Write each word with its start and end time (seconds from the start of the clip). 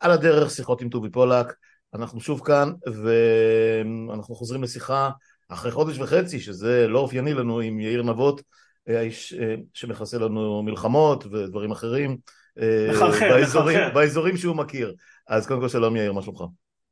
על 0.00 0.10
הדרך 0.10 0.50
שיחות 0.50 0.82
עם 0.82 0.88
טובי 0.88 1.10
פולק, 1.10 1.54
אנחנו 1.94 2.20
שוב 2.20 2.40
כאן 2.44 2.72
ואנחנו 2.86 4.34
חוזרים 4.34 4.62
לשיחה 4.62 5.10
אחרי 5.48 5.70
חודש 5.70 5.98
וחצי, 5.98 6.40
שזה 6.40 6.88
לא 6.88 6.98
אופייני 6.98 7.34
לנו 7.34 7.60
עם 7.60 7.80
יאיר 7.80 8.02
נבות, 8.02 8.42
האיש 8.86 9.34
אה, 9.34 9.54
שמכסה 9.74 10.18
לנו 10.18 10.62
מלחמות 10.62 11.26
ודברים 11.26 11.70
אחרים, 11.70 12.16
אה, 12.58 12.88
מחרחר, 12.90 13.28
באזורים, 13.28 13.78
מחרחר. 13.78 13.94
באזורים 13.94 14.36
שהוא 14.36 14.56
מכיר. 14.56 14.94
אז 15.28 15.46
קודם 15.46 15.60
כל 15.60 15.68
שלום 15.68 15.96
יאיר, 15.96 16.12
מה 16.12 16.22
שלומך? 16.22 16.42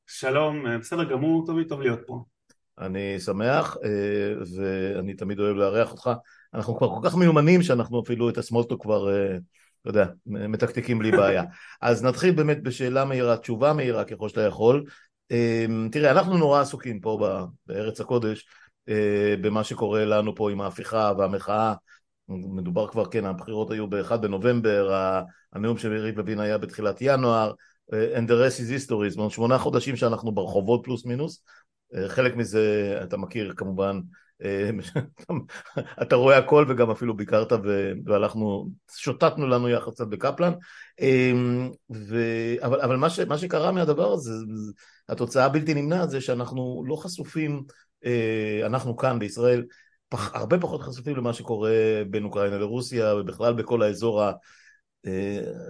שלום, 0.06 0.66
אה, 0.66 0.78
בסדר 0.78 1.04
גמור, 1.04 1.46
טוב 1.46 1.58
לי 1.58 1.64
טוב 1.64 1.80
להיות 1.80 2.00
פה. 2.06 2.24
אני 2.78 3.20
שמח 3.20 3.76
ואני 4.56 5.14
תמיד 5.14 5.40
אוהב 5.40 5.56
לארח 5.56 5.92
אותך. 5.92 6.10
אנחנו 6.54 6.76
כבר 6.76 6.88
כל 6.88 7.00
כך 7.08 7.16
מיומנים 7.16 7.62
שאנחנו 7.62 8.02
אפילו 8.02 8.28
את 8.28 8.38
הסמולטו 8.38 8.78
כבר 8.78 9.08
אתה 9.84 9.90
יודע, 9.90 10.06
מתקתקים 10.26 10.98
בלי 10.98 11.10
בעיה. 11.10 11.42
אז 11.80 12.04
נתחיל 12.04 12.34
באמת 12.34 12.62
בשאלה 12.62 13.04
מהירה, 13.04 13.36
תשובה 13.36 13.72
מהירה 13.72 14.04
ככל 14.04 14.28
שאתה 14.28 14.40
יכול. 14.40 14.84
אמ, 15.30 15.88
תראה, 15.92 16.10
אנחנו 16.10 16.38
נורא 16.38 16.60
עסוקים 16.60 17.00
פה 17.00 17.38
בארץ 17.66 18.00
הקודש 18.00 18.46
אה, 18.88 19.34
במה 19.40 19.64
שקורה 19.64 20.04
לנו 20.04 20.34
פה 20.34 20.50
עם 20.50 20.60
ההפיכה 20.60 21.12
והמחאה. 21.18 21.74
מדובר 22.28 22.88
כבר, 22.88 23.04
כן, 23.04 23.24
הבחירות 23.24 23.70
היו 23.70 23.86
ב-1 23.86 24.16
בנובמבר, 24.16 24.92
הנאום 25.52 25.78
של 25.78 25.92
יריב 25.92 26.18
לוין 26.18 26.40
היה 26.40 26.58
בתחילת 26.58 26.96
ינואר, 27.00 27.52
אה, 27.92 28.18
and 28.18 28.28
the 28.28 28.32
rest 28.32 28.60
is 28.60 28.88
history, 28.88 29.08
זאת 29.08 29.18
אומרת 29.18 29.30
שמונה 29.30 29.58
חודשים 29.58 29.96
שאנחנו 29.96 30.32
ברחובות 30.32 30.80
פלוס 30.84 31.04
מינוס, 31.04 31.44
אה, 31.94 32.08
חלק 32.08 32.36
מזה 32.36 32.98
אתה 33.02 33.16
מכיר 33.16 33.52
כמובן 33.56 34.00
אתה 36.02 36.16
רואה 36.16 36.38
הכל 36.38 36.66
וגם 36.68 36.90
אפילו 36.90 37.16
ביקרת 37.16 37.52
והלכנו, 38.06 38.70
שוטטנו 38.96 39.46
לנו 39.46 39.68
יחד 39.68 39.90
קצת 39.90 40.06
בקפלן. 40.06 40.52
אה, 41.00 41.32
ו... 41.94 42.16
אבל, 42.62 42.80
אבל 42.80 42.96
מה, 42.96 43.10
ש... 43.10 43.20
מה 43.20 43.38
שקרה 43.38 43.72
מהדבר 43.72 44.12
הזה, 44.12 44.32
התוצאה 45.08 45.44
הבלתי 45.44 45.74
נמנעת 45.74 46.10
זה 46.10 46.20
שאנחנו 46.20 46.84
לא 46.86 46.96
חשופים, 46.96 47.62
אה, 48.04 48.62
אנחנו 48.66 48.96
כאן 48.96 49.18
בישראל, 49.18 49.64
פח... 50.08 50.34
הרבה 50.34 50.58
פחות 50.58 50.82
חשופים 50.82 51.16
למה 51.16 51.32
שקורה 51.32 52.02
בין 52.10 52.24
אוקראינה 52.24 52.58
לרוסיה 52.58 53.14
ובכלל 53.14 53.52
בכל 53.52 53.82
האזור 53.82 54.22
ה... 54.22 54.32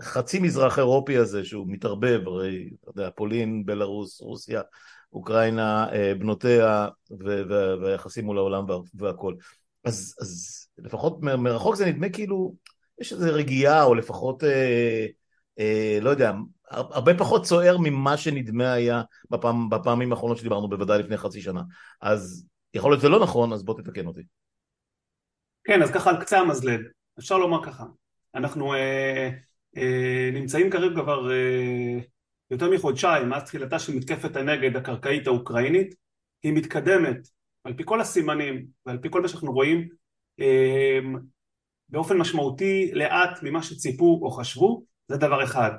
חצי 0.00 0.38
מזרח 0.38 0.78
אירופי 0.78 1.16
הזה 1.16 1.44
שהוא 1.44 1.66
מתערבב, 1.68 2.20
הרי 2.26 2.70
אתה 2.80 2.90
יודע, 2.90 3.10
פולין, 3.16 3.66
בלרוס, 3.66 4.20
רוסיה 4.20 4.60
אוקראינה, 5.14 5.92
אה, 5.92 6.12
בנותיה 6.18 6.88
והיחסים 7.80 8.24
מול 8.24 8.38
העולם 8.38 8.64
והכל. 8.94 9.34
אז, 9.84 10.16
אז 10.20 10.60
לפחות 10.78 11.22
מרחוק 11.22 11.74
זה 11.74 11.86
נדמה 11.86 12.08
כאילו 12.08 12.54
יש 13.00 13.12
איזו 13.12 13.26
רגיעה 13.32 13.84
או 13.84 13.94
לפחות 13.94 14.44
אה, 14.44 15.06
אה, 15.58 15.98
לא 16.00 16.10
יודע, 16.10 16.32
הרבה 16.70 17.18
פחות 17.18 17.44
צוער 17.44 17.76
ממה 17.78 18.16
שנדמה 18.16 18.72
היה 18.72 19.02
בפעם, 19.30 19.70
בפעמים 19.70 20.12
האחרונות 20.12 20.38
שדיברנו 20.38 20.68
בוודאי 20.68 20.98
לפני 20.98 21.16
חצי 21.16 21.40
שנה. 21.40 21.62
אז 22.00 22.46
יכול 22.74 22.90
להיות 22.90 23.00
שזה 23.00 23.08
לא 23.08 23.20
נכון, 23.20 23.52
אז 23.52 23.62
בוא 23.62 23.74
תתקן 23.82 24.06
אותי. 24.06 24.22
כן, 25.64 25.82
אז 25.82 25.90
ככה 25.90 26.10
על 26.10 26.20
קצה 26.20 26.38
המזלג, 26.38 26.80
אפשר 27.18 27.38
לומר 27.38 27.64
ככה. 27.64 27.84
אנחנו 28.34 28.74
אה, 28.74 29.30
אה, 29.76 30.30
נמצאים 30.32 30.70
כרגע 30.70 30.94
כבר 30.94 31.32
אה, 31.32 31.98
יותר 32.54 32.70
מחודשיים 32.70 33.28
מאז 33.28 33.44
תחילתה 33.44 33.78
של 33.78 33.96
מתקפת 33.96 34.36
הנגד 34.36 34.76
הקרקעית 34.76 35.26
האוקראינית 35.26 35.94
היא 36.42 36.52
מתקדמת 36.52 37.28
על 37.64 37.74
פי 37.74 37.82
כל 37.86 38.00
הסימנים 38.00 38.66
ועל 38.86 38.98
פי 38.98 39.08
כל 39.10 39.22
מה 39.22 39.28
שאנחנו 39.28 39.52
רואים 39.52 39.88
אמ, 40.38 41.16
באופן 41.88 42.16
משמעותי 42.16 42.90
לאט 42.94 43.42
ממה 43.42 43.62
שציפו 43.62 44.20
או 44.22 44.30
חשבו 44.30 44.84
זה 45.08 45.16
דבר 45.16 45.44
אחד. 45.44 45.70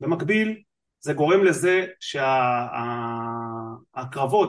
במקביל 0.00 0.62
זה 1.00 1.12
גורם 1.12 1.44
לזה 1.44 1.86
שהקרבות 2.00 2.22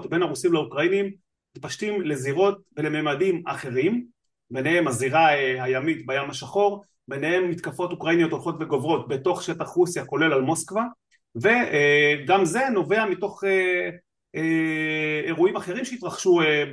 שה, 0.04 0.10
בין 0.10 0.22
הרוסים 0.22 0.54
לאוקראינים 0.54 1.12
מתפשטים 1.58 2.02
לזירות 2.02 2.58
ולממדים 2.78 3.44
אחרים 3.48 4.06
ביניהם 4.52 4.88
הזירה 4.88 5.34
אה, 5.34 5.64
הימית 5.64 6.06
בים 6.06 6.30
השחור 6.30 6.84
ביניהם 7.08 7.50
מתקפות 7.50 7.92
אוקראיניות 7.92 8.32
הולכות 8.32 8.56
וגוברות 8.60 9.08
בתוך 9.08 9.44
שטח 9.44 9.68
רוסיה 9.68 10.06
כולל 10.06 10.34
על 10.34 10.42
מוסקבה 10.42 10.84
וגם 11.36 12.46
זה 12.46 12.70
נובע 12.70 13.06
מתוך 13.06 13.44
אה, 13.44 13.90
אה, 14.36 15.22
אירועים 15.24 15.56
אחרים 15.56 15.86
שהתרחשו 15.86 16.42
אה, 16.42 16.64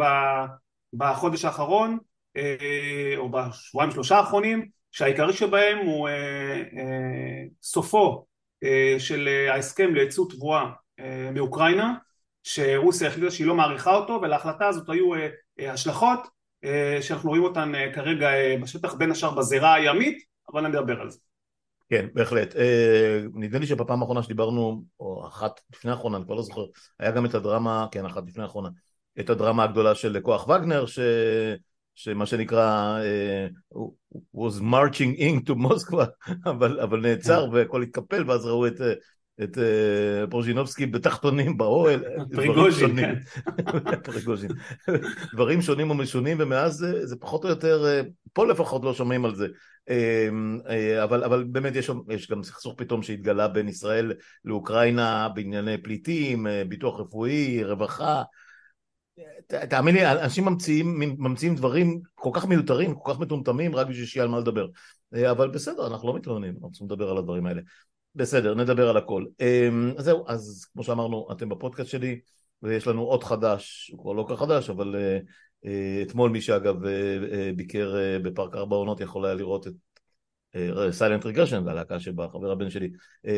בחודש 0.93 1.44
האחרון 1.44 1.99
או 3.16 3.31
בשבועיים 3.31 3.91
שלושה 3.91 4.16
האחרונים 4.16 4.69
שהעיקרי 4.93 5.33
שבהם 5.33 5.78
הוא 5.78 6.09
סופו 7.62 8.27
של 8.99 9.28
ההסכם 9.50 9.95
לייצוא 9.95 10.31
תבואה 10.31 10.71
מאוקראינה 11.34 11.95
שרוסיה 12.43 13.09
החליטה 13.09 13.31
שהיא 13.31 13.47
לא 13.47 13.55
מעריכה 13.55 13.95
אותו 13.95 14.19
ולהחלטה 14.22 14.69
הזאת 14.69 14.89
היו 14.89 15.11
השלכות 15.59 16.21
שאנחנו 17.00 17.31
רואים 17.31 17.45
אותן 17.45 17.72
כרגע 17.95 18.28
בשטח 18.62 18.95
בין 18.95 19.11
השאר 19.11 19.34
בזירה 19.34 19.75
הימית 19.75 20.25
אבל 20.53 20.66
נדבר 20.69 21.00
על 21.00 21.11
זה 21.11 21.19
כן, 21.91 22.06
בהחלט. 22.14 22.56
אה, 22.56 23.20
נדמה 23.34 23.58
לי 23.58 23.66
שבפעם 23.66 24.00
האחרונה 24.00 24.22
שדיברנו, 24.22 24.84
או 25.00 25.26
אחת 25.28 25.60
לפני 25.72 25.91
האחרונה, 25.91 26.16
אני 26.16 26.24
כבר 26.24 26.34
לא 26.34 26.42
זוכר, 26.42 26.64
היה 26.98 27.10
גם 27.10 27.26
את 27.26 27.34
הדרמה, 27.34 27.86
כן, 27.91 28.06
אחת 28.06 28.22
לפני 28.26 28.42
האחרונה, 28.42 28.69
את 29.20 29.30
הדרמה 29.30 29.64
הגדולה 29.64 29.94
של 29.94 30.20
כוח 30.22 30.48
וגנר, 30.48 30.86
ש... 30.86 30.98
שמה 31.97 32.26
שנקרא 32.26 32.98
uh, 33.74 33.78
was 34.36 34.60
marching 34.60 35.19
in 35.19 35.48
to 35.50 35.54
מוסקבה, 35.54 36.04
אבל, 36.50 36.80
אבל 36.80 37.00
נעצר 37.00 37.47
כן. 37.47 37.54
והכל 37.54 37.82
התקפל 37.82 38.30
ואז 38.30 38.47
ראו 38.47 38.66
את, 38.66 38.80
את 39.42 39.56
uh, 39.56 40.30
פרוז'ינובסקי 40.30 40.86
בתחתונים 40.86 41.56
באוהל. 41.56 42.04
פריגוז'ין, 42.34 42.97
כן. 43.00 43.14
פריגוז'ין. 44.04 44.50
דברים 45.32 45.62
שונים 45.62 45.91
ומשונים 45.91 46.36
ומאז 46.41 46.72
זה, 46.72 47.06
זה 47.06 47.16
פחות 47.16 47.44
או 47.44 47.48
יותר, 47.48 48.03
פה 48.32 48.47
לפחות 48.47 48.84
לא 48.84 48.94
שומעים 48.94 49.24
על 49.24 49.34
זה. 49.34 49.47
אמ, 49.91 50.60
אה, 50.69 51.04
אבל, 51.04 51.24
אבל 51.24 51.44
באמת 51.44 51.76
יש, 51.76 51.91
יש 52.08 52.30
גם 52.30 52.42
סכסוך 52.42 52.74
פתאום 52.76 53.02
שהתגלה 53.02 53.48
בין 53.48 53.69
ישראל 53.69 54.12
לאוקראינה 54.44 55.28
בענייני 55.28 55.78
פליטים, 55.78 56.47
אה, 56.47 56.62
ביטוח 56.69 57.00
רפואי, 57.00 57.64
רווחה. 57.64 58.22
תאמין 59.70 59.94
לי, 59.94 60.10
אנשים 60.10 60.44
ממציאים, 60.44 60.98
ממציאים 60.98 61.54
דברים 61.54 62.00
כל 62.14 62.30
כך 62.32 62.47
מיותרים, 62.47 62.94
כל 62.94 63.12
כך 63.12 63.20
מטומטמים, 63.20 63.76
רק 63.76 63.86
בשביל 63.86 64.06
שיהיה 64.06 64.24
על 64.24 64.30
מה 64.30 64.38
לדבר. 64.38 64.66
אה, 65.14 65.30
אבל 65.30 65.50
בסדר, 65.50 65.86
אנחנו 65.86 66.08
לא 66.08 66.14
מתלוננים, 66.14 66.54
אנחנו 66.54 66.70
צריכים 66.70 66.86
לדבר 66.91 67.10
על 67.10 67.18
הדברים 67.18 67.47
האלה. 67.47 67.62
בסדר, 68.14 68.54
נדבר 68.54 68.88
על 68.88 68.97
הכל. 68.97 69.24
אמ, 69.41 69.92
אז 69.98 70.04
זהו, 70.04 70.24
אז 70.28 70.66
כמו 70.72 70.82
שאמרנו, 70.82 71.28
אתם 71.32 71.48
בפודקאסט 71.48 71.91
שלי, 71.91 72.20
ויש 72.62 72.86
לנו 72.86 73.03
עוד 73.03 73.24
חדש, 73.24 73.91
הוא 73.92 74.00
כבר 74.03 74.12
לא 74.12 74.22
כל 74.22 74.34
כך 74.34 74.42
חדש, 74.42 74.70
אבל 74.70 74.94
אתמול 76.03 76.31
מי 76.31 76.41
שאגב 76.41 76.84
אה, 76.84 77.19
אה, 77.33 77.50
ביקר 77.56 77.94
בפארק 78.22 78.55
ארבע 78.55 78.77
עונות 78.77 79.00
יכול 79.00 79.25
היה 79.25 79.34
לראות 79.34 79.67
את 79.67 79.72
Silent 80.91 81.27
Regression 81.27 81.62
והלהקה 81.67 82.00
שבה 82.00 82.28
חבר 82.28 82.50
הבן 82.50 82.71
שלי 82.71 82.91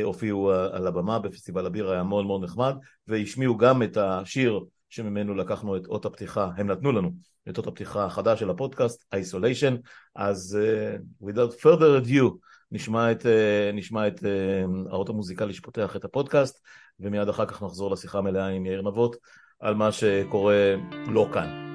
הופיעו 0.02 0.52
על 0.52 0.86
הבמה 0.86 1.18
בפסטיבל 1.18 1.66
הבירה 1.66 1.90
היה 1.90 2.02
מאוד 2.02 2.26
מאוד 2.26 2.44
נחמד 2.44 2.74
והשמיעו 3.06 3.56
גם 3.56 3.82
את 3.82 3.96
השיר 3.96 4.60
שממנו 4.90 5.34
לקחנו 5.34 5.76
את 5.76 5.86
אות 5.86 6.04
הפתיחה, 6.04 6.50
הם 6.56 6.66
נתנו 6.66 6.92
לנו 6.92 7.10
את 7.48 7.58
אות 7.58 7.66
הפתיחה 7.66 8.04
החדש 8.04 8.40
של 8.40 8.50
הפודקאסט, 8.50 9.04
Isolation, 9.14 9.74
אז 10.14 10.58
uh, 10.60 11.26
without 11.26 11.62
further 11.62 12.06
ado 12.06 12.36
נשמע 12.72 13.12
את, 13.12 13.22
uh, 13.22 13.74
נשמע 13.74 14.08
את 14.08 14.18
uh, 14.18 14.90
האות 14.90 15.08
המוזיקלי 15.08 15.54
שפותח 15.54 15.96
את 15.96 16.04
הפודקאסט 16.04 16.60
ומיד 17.00 17.28
אחר 17.28 17.46
כך 17.46 17.62
נחזור 17.62 17.90
לשיחה 17.90 18.20
מלאה 18.20 18.46
עם 18.46 18.66
יאיר 18.66 18.82
נבות 18.82 19.16
על 19.60 19.74
מה 19.74 19.92
שקורה 19.92 20.74
לא 21.06 21.28
כאן. 21.32 21.67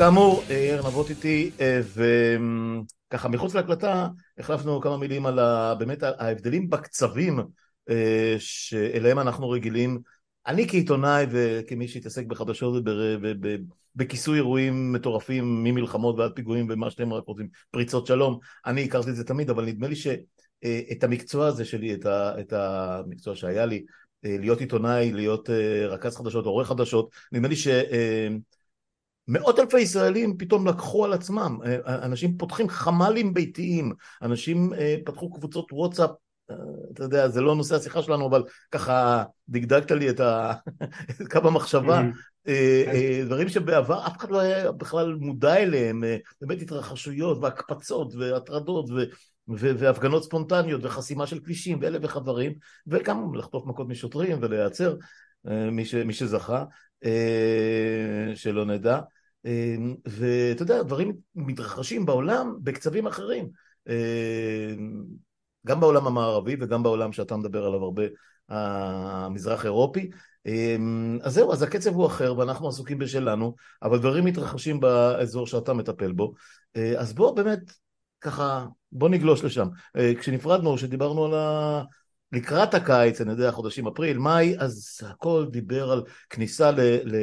כאמור, 0.00 0.42
יאיר 0.50 0.88
נבות 0.88 1.10
איתי, 1.10 1.50
אה, 1.60 1.80
וככה 3.08 3.28
מחוץ 3.28 3.54
להקלטה 3.54 4.08
החלפנו 4.38 4.80
כמה 4.80 4.96
מילים 4.96 5.26
על 5.26 5.38
ה, 5.38 5.74
באמת 5.74 6.02
ההבדלים 6.02 6.70
בקצבים 6.70 7.40
אה, 7.90 8.34
שאליהם 8.38 9.18
אנחנו 9.18 9.50
רגילים. 9.50 9.98
אני 10.46 10.68
כעיתונאי 10.68 11.26
וכמי 11.30 11.88
שהתעסק 11.88 12.26
בחדשות 12.26 12.84
ובכיסוי 13.96 14.36
אירועים 14.36 14.92
מטורפים 14.92 15.64
ממלחמות 15.64 16.18
ועד 16.18 16.32
פיגועים 16.34 16.66
ומה 16.70 16.90
שאתם 16.90 17.12
רק 17.12 17.24
רוצים, 17.26 17.48
פריצות 17.70 18.06
שלום, 18.06 18.38
אני 18.66 18.84
הכרתי 18.84 19.10
את 19.10 19.16
זה 19.16 19.24
תמיד, 19.24 19.50
אבל 19.50 19.64
נדמה 19.64 19.88
לי 19.88 19.96
שאת 19.96 21.04
המקצוע 21.04 21.46
הזה 21.46 21.64
שלי, 21.64 21.96
את 22.40 22.52
המקצוע 22.52 23.36
שהיה 23.36 23.66
לי, 23.66 23.84
להיות 24.22 24.60
עיתונאי, 24.60 25.12
להיות 25.12 25.50
רכז 25.88 26.16
חדשות, 26.16 26.44
עורך 26.44 26.68
חדשות, 26.68 27.10
נדמה 27.32 27.48
לי 27.48 27.56
ש... 27.56 27.68
מאות 29.30 29.58
אלפי 29.58 29.80
ישראלים 29.80 30.36
פתאום 30.38 30.66
לקחו 30.66 31.04
על 31.04 31.12
עצמם, 31.12 31.58
אנשים 31.86 32.36
פותחים 32.36 32.68
חמ"לים 32.68 33.34
ביתיים, 33.34 33.92
אנשים 34.22 34.72
פתחו 35.04 35.30
קבוצות 35.30 35.72
וואטסאפ 35.72 36.10
אתה 36.92 37.02
יודע, 37.02 37.28
זה 37.28 37.40
לא 37.40 37.54
נושא 37.54 37.76
השיחה 37.76 38.02
שלנו, 38.02 38.26
אבל 38.26 38.42
ככה 38.70 39.24
דגדגת 39.48 39.90
לי 39.90 40.10
את 40.10 40.20
קו 41.32 41.38
המחשבה. 41.48 42.02
אה. 42.48 42.84
אה, 42.86 43.22
דברים 43.26 43.48
שבעבר 43.48 44.06
אף 44.06 44.16
אחד 44.16 44.30
לא 44.30 44.40
היה 44.40 44.72
בכלל 44.72 45.14
מודע 45.14 45.56
אליהם, 45.56 46.04
אה, 46.04 46.16
באמת 46.40 46.62
התרחשויות 46.62 47.38
והקפצות 47.42 48.14
והטרדות 48.14 48.86
והפגנות 49.48 50.24
ספונטניות 50.24 50.84
וחסימה 50.84 51.26
של 51.26 51.38
כבישים 51.38 51.78
ואלף 51.82 52.02
ואחד 52.02 52.22
דברים, 52.22 52.52
וגם 52.86 53.34
לחטוף 53.34 53.66
מכות 53.66 53.88
משוטרים 53.88 54.38
ולהיעצר, 54.40 54.96
מי 56.04 56.12
שזכה, 56.12 56.64
שלא 58.34 58.64
נדע. 58.64 59.00
ואתה 60.06 60.62
יודע, 60.62 60.82
דברים 60.82 61.12
מתרחשים 61.34 62.06
בעולם 62.06 62.56
בקצבים 62.62 63.06
אחרים. 63.06 63.48
גם 65.66 65.80
בעולם 65.80 66.06
המערבי 66.06 66.56
וגם 66.60 66.82
בעולם 66.82 67.12
שאתה 67.12 67.36
מדבר 67.36 67.66
עליו 67.66 67.84
הרבה, 67.84 68.02
המזרח 68.48 69.64
אירופי. 69.64 70.10
אמ, 70.46 71.18
אז 71.22 71.34
זהו, 71.34 71.52
אז 71.52 71.62
הקצב 71.62 71.94
הוא 71.94 72.06
אחר 72.06 72.38
ואנחנו 72.38 72.68
עסוקים 72.68 72.98
בשלנו, 72.98 73.54
אבל 73.82 73.98
דברים 73.98 74.24
מתרחשים 74.24 74.80
באזור 74.80 75.46
שאתה 75.46 75.72
מטפל 75.72 76.12
בו. 76.12 76.34
אה, 76.76 77.00
אז 77.00 77.12
בוא 77.12 77.36
באמת, 77.36 77.58
ככה, 78.20 78.66
בוא 78.92 79.08
נגלוש 79.08 79.44
לשם. 79.44 79.68
אה, 79.96 80.12
כשנפרדנו, 80.18 80.76
כשדיברנו 80.76 81.24
על 81.24 81.34
ה... 81.34 81.82
לקראת 82.32 82.74
הקיץ, 82.74 83.20
אני 83.20 83.30
יודע, 83.30 83.50
חודשים 83.50 83.86
אפריל, 83.88 84.18
מאי, 84.18 84.54
אז 84.58 85.00
הכל 85.06 85.46
דיבר 85.50 85.90
על 85.90 86.02
כניסה 86.30 86.70
ל... 86.70 86.80
ל... 87.04 87.16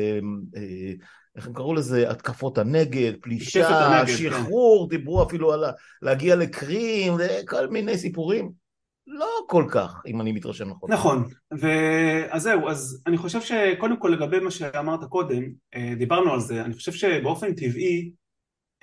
איך 1.37 1.47
הם 1.47 1.53
קראו 1.53 1.73
לזה? 1.73 2.11
התקפות 2.11 2.57
הנגד, 2.57 3.13
פלישה, 3.21 3.67
הנגד, 3.67 4.07
כן. 4.07 4.17
שחרור, 4.17 4.89
כן. 4.89 4.97
דיברו 4.97 5.23
אפילו 5.23 5.53
על 5.53 5.63
להגיע 6.01 6.35
לקרים, 6.35 7.13
כל 7.47 7.67
מיני 7.67 7.97
סיפורים. 7.97 8.51
לא 9.07 9.29
כל 9.47 9.65
כך, 9.71 10.01
אם 10.07 10.21
אני 10.21 10.31
מתרשם 10.31 10.69
נכון. 10.69 10.91
נכון, 10.91 11.23
ו... 11.61 11.67
אז 12.29 12.41
זהו, 12.41 12.69
אז 12.69 13.03
אני 13.07 13.17
חושב 13.17 13.41
שקודם 13.41 13.99
כל 13.99 14.07
לגבי 14.07 14.39
מה 14.39 14.51
שאמרת 14.51 15.03
קודם, 15.03 15.43
אה, 15.75 15.93
דיברנו 15.97 16.33
על 16.33 16.39
זה, 16.39 16.61
אני 16.61 16.73
חושב 16.73 16.91
שבאופן 16.91 17.53
טבעי 17.53 18.11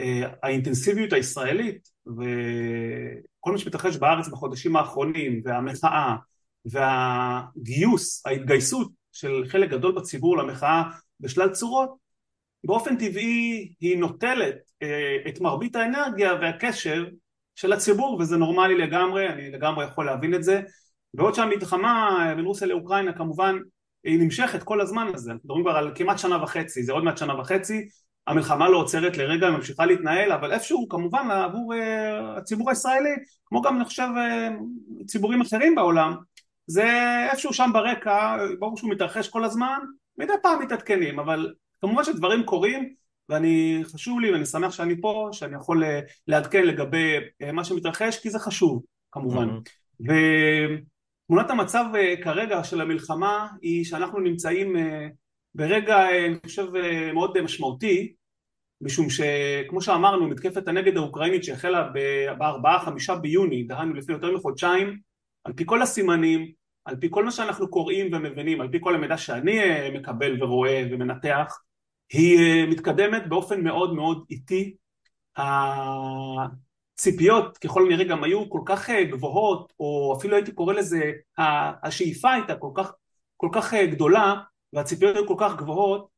אה, 0.00 0.22
האינטנסיביות 0.42 1.12
הישראלית 1.12 1.88
וכל 2.06 3.52
מה 3.52 3.58
שמתרחש 3.58 3.96
בארץ 3.96 4.28
בחודשים 4.28 4.76
האחרונים 4.76 5.42
והמחאה 5.44 6.16
והגיוס, 6.64 8.26
ההתגייסות 8.26 8.92
של 9.12 9.44
חלק 9.48 9.70
גדול 9.70 9.94
בציבור 9.94 10.36
למחאה 10.36 10.82
בשלל 11.20 11.48
צורות 11.48 12.03
באופן 12.64 12.96
טבעי 12.96 13.72
היא 13.80 13.98
נוטלת 13.98 14.56
אה, 14.82 15.16
את 15.28 15.40
מרבית 15.40 15.76
האנרגיה 15.76 16.34
והקשר 16.40 17.06
של 17.54 17.72
הציבור 17.72 18.16
וזה 18.20 18.36
נורמלי 18.36 18.78
לגמרי, 18.78 19.28
אני 19.28 19.50
לגמרי 19.50 19.84
יכול 19.84 20.06
להבין 20.06 20.34
את 20.34 20.42
זה. 20.42 20.60
בעוד 21.14 21.34
שהמלחמה 21.34 22.32
בין 22.36 22.44
רוסיה 22.44 22.66
לאוקראינה 22.66 23.12
כמובן 23.12 23.58
היא 24.04 24.20
נמשכת 24.20 24.62
כל 24.62 24.80
הזמן 24.80 25.06
הזה, 25.14 25.30
אנחנו 25.30 25.44
מדברים 25.44 25.64
כבר 25.64 25.76
על 25.76 25.92
כמעט 25.94 26.18
שנה 26.18 26.42
וחצי, 26.42 26.82
זה 26.82 26.92
עוד 26.92 27.04
מעט 27.04 27.18
שנה 27.18 27.40
וחצי, 27.40 27.88
המלחמה 28.26 28.68
לא 28.68 28.76
עוצרת 28.76 29.16
לרגע, 29.16 29.46
היא 29.46 29.56
ממשיכה 29.56 29.86
להתנהל, 29.86 30.32
אבל 30.32 30.52
איפשהו 30.52 30.88
כמובן 30.88 31.30
עבור 31.30 31.74
uh, 31.74 31.78
הציבור 32.38 32.70
הישראלי, 32.70 33.14
כמו 33.46 33.62
גם 33.62 33.76
אני 33.76 33.84
חושב 33.84 34.08
uh, 34.14 35.04
ציבורים 35.06 35.40
אחרים 35.40 35.74
בעולם, 35.74 36.14
זה 36.66 36.86
איפשהו 37.30 37.52
שם 37.52 37.70
ברקע, 37.72 38.36
ברור 38.58 38.76
שהוא 38.76 38.90
מתרחש 38.90 39.28
כל 39.28 39.44
הזמן, 39.44 39.78
מדי 40.18 40.32
פעם 40.42 40.62
מתעדכנים, 40.62 41.18
אבל 41.18 41.52
כמובן 41.84 42.04
שדברים 42.04 42.42
קורים 42.42 42.94
ואני 43.28 43.80
חשוב 43.84 44.20
לי 44.20 44.32
ואני 44.32 44.46
שמח 44.46 44.72
שאני 44.72 45.00
פה 45.00 45.28
שאני 45.32 45.56
יכול 45.56 45.84
אה, 45.84 46.00
לעדכן 46.26 46.66
לגבי 46.66 47.16
אה, 47.42 47.52
מה 47.52 47.64
שמתרחש 47.64 48.18
כי 48.18 48.30
זה 48.30 48.38
חשוב 48.38 48.82
כמובן 49.12 49.48
mm-hmm. 49.48 50.10
ותמונת 51.28 51.50
המצב 51.50 51.84
אה, 51.94 52.14
כרגע 52.22 52.64
של 52.64 52.80
המלחמה 52.80 53.48
היא 53.62 53.84
שאנחנו 53.84 54.20
נמצאים 54.20 54.76
ברגע 55.54 56.08
אני 56.26 56.36
חושב 56.46 56.66
מאוד 57.14 57.40
משמעותי 57.40 58.14
משום 58.80 59.06
שכמו 59.10 59.80
שאמרנו 59.80 60.28
מתקפת 60.28 60.68
הנגד 60.68 60.96
האוקראינית 60.96 61.44
שהחלה 61.44 61.88
בארבעה 62.38 62.84
חמישה 62.84 63.16
ביוני 63.16 63.62
דהיינו 63.62 63.94
לפני 63.94 64.14
יותר 64.14 64.36
מחודשיים 64.36 64.98
על 65.44 65.52
פי 65.52 65.64
כל 65.66 65.82
הסימנים 65.82 66.52
על 66.84 66.96
פי 66.96 67.08
כל 67.10 67.24
מה 67.24 67.30
שאנחנו 67.30 67.70
קוראים 67.70 68.12
ומבינים 68.12 68.60
על 68.60 68.68
פי 68.68 68.78
כל 68.80 68.94
המידע 68.94 69.16
שאני 69.16 69.60
מקבל 69.98 70.42
ורואה 70.42 70.82
ומנתח 70.90 71.58
היא 72.12 72.38
אה, 72.38 72.66
מתקדמת 72.66 73.28
באופן 73.28 73.60
מאוד 73.64 73.94
מאוד 73.94 74.24
איטי. 74.30 74.76
הציפיות 76.96 77.58
ככל 77.58 77.86
הנראה 77.86 78.04
גם 78.04 78.24
היו 78.24 78.50
כל 78.50 78.60
כך 78.66 78.90
אה, 78.90 79.04
גבוהות 79.04 79.72
או 79.80 80.14
אפילו 80.18 80.36
הייתי 80.36 80.52
קורא 80.52 80.74
לזה 80.74 81.12
השאיפה 81.82 82.32
הייתה 82.32 82.56
כל 82.56 82.70
כך, 82.74 82.92
כל 83.36 83.48
כך 83.52 83.74
אה, 83.74 83.86
גדולה 83.86 84.34
והציפיות 84.72 85.16
היו 85.16 85.26
כל 85.28 85.36
כך 85.38 85.56
גבוהות 85.56 86.14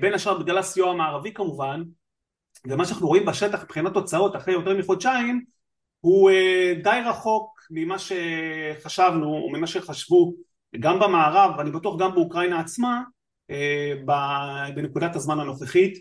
בין 0.00 0.14
השאר 0.14 0.38
בגלל 0.38 0.58
הסיוע 0.58 0.90
המערבי 0.90 1.32
כמובן. 1.32 1.82
ומה 2.68 2.84
שאנחנו 2.84 3.06
רואים 3.06 3.26
בשטח 3.26 3.62
מבחינת 3.62 3.94
תוצאות 3.94 4.36
אחרי 4.36 4.54
יותר 4.54 4.78
מחודשיים 4.78 5.44
הוא 6.00 6.30
די 6.82 7.00
רחוק 7.06 7.60
ממה 7.70 7.96
שחשבנו 7.98 9.34
או 9.34 9.50
ממה 9.52 9.66
שחשבו 9.66 10.34
גם 10.80 11.00
במערב 11.00 11.54
ואני 11.58 11.70
בטוח 11.70 12.00
גם 12.00 12.14
באוקראינה 12.14 12.60
עצמה 12.60 13.02
בנקודת 14.74 15.16
הזמן 15.16 15.40
הנוכחית. 15.40 15.98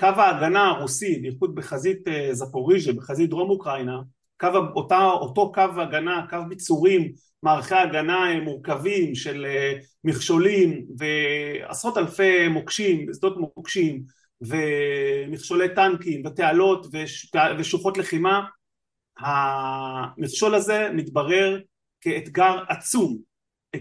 קו 0.00 0.06
ההגנה 0.06 0.68
הרוסי, 0.68 1.18
בייחוד 1.18 1.54
בחזית 1.54 2.08
אה, 2.08 2.28
זפוריז'ה, 2.32 2.92
בחזית 2.92 3.30
דרום 3.30 3.50
אוקראינה, 3.50 4.00
קו, 4.40 4.48
אותה, 4.74 5.04
אותו 5.04 5.52
קו 5.52 5.60
הגנה, 5.76 6.26
קו 6.30 6.36
ביצורים, 6.48 7.12
מערכי 7.42 7.74
הגנה 7.74 8.30
אה, 8.30 8.40
מורכבים 8.40 9.14
של 9.14 9.46
מכשולים 10.04 10.84
ועשרות 10.98 11.98
אלפי 11.98 12.48
מוקשים, 12.48 13.06
שדות 13.14 13.36
מוקשים 13.36 14.02
ומכשולי 14.40 15.74
טנקים 15.74 16.22
ותעלות 16.26 16.86
ושוחות 17.58 17.98
לחימה, 17.98 18.44
המכשול 19.18 20.54
הזה 20.54 20.90
מתברר 20.94 21.60
כאתגר 22.00 22.64
עצום, 22.68 23.18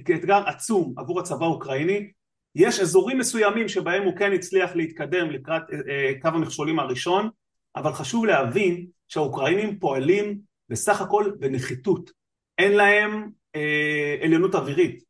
כאתגר 0.06 0.44
עצום 0.48 0.94
עבור 0.98 1.19
הצבא 1.19 1.45
האוקראיני 1.45 2.12
יש 2.57 2.80
אזורים 2.80 3.18
מסוימים 3.18 3.68
שבהם 3.68 4.04
הוא 4.04 4.18
כן 4.18 4.33
הצליח 4.33 4.75
להתקדם 4.75 5.31
לקראת 5.31 5.61
אה, 5.73 5.78
אה, 5.90 6.11
קו 6.21 6.28
המכשולים 6.28 6.80
הראשון, 6.80 7.30
אבל 7.76 7.94
חשוב 7.94 8.26
להבין 8.26 8.85
שהאוקראינים 9.07 9.80
פועלים 9.80 10.40
בסך 10.69 11.02
הכל 11.02 11.31
בנחיתות. 11.40 12.11
אין 12.57 12.71
להם 12.71 13.30
אה, 13.56 14.16
עליונות 14.21 14.56
אווירית, 14.56 15.04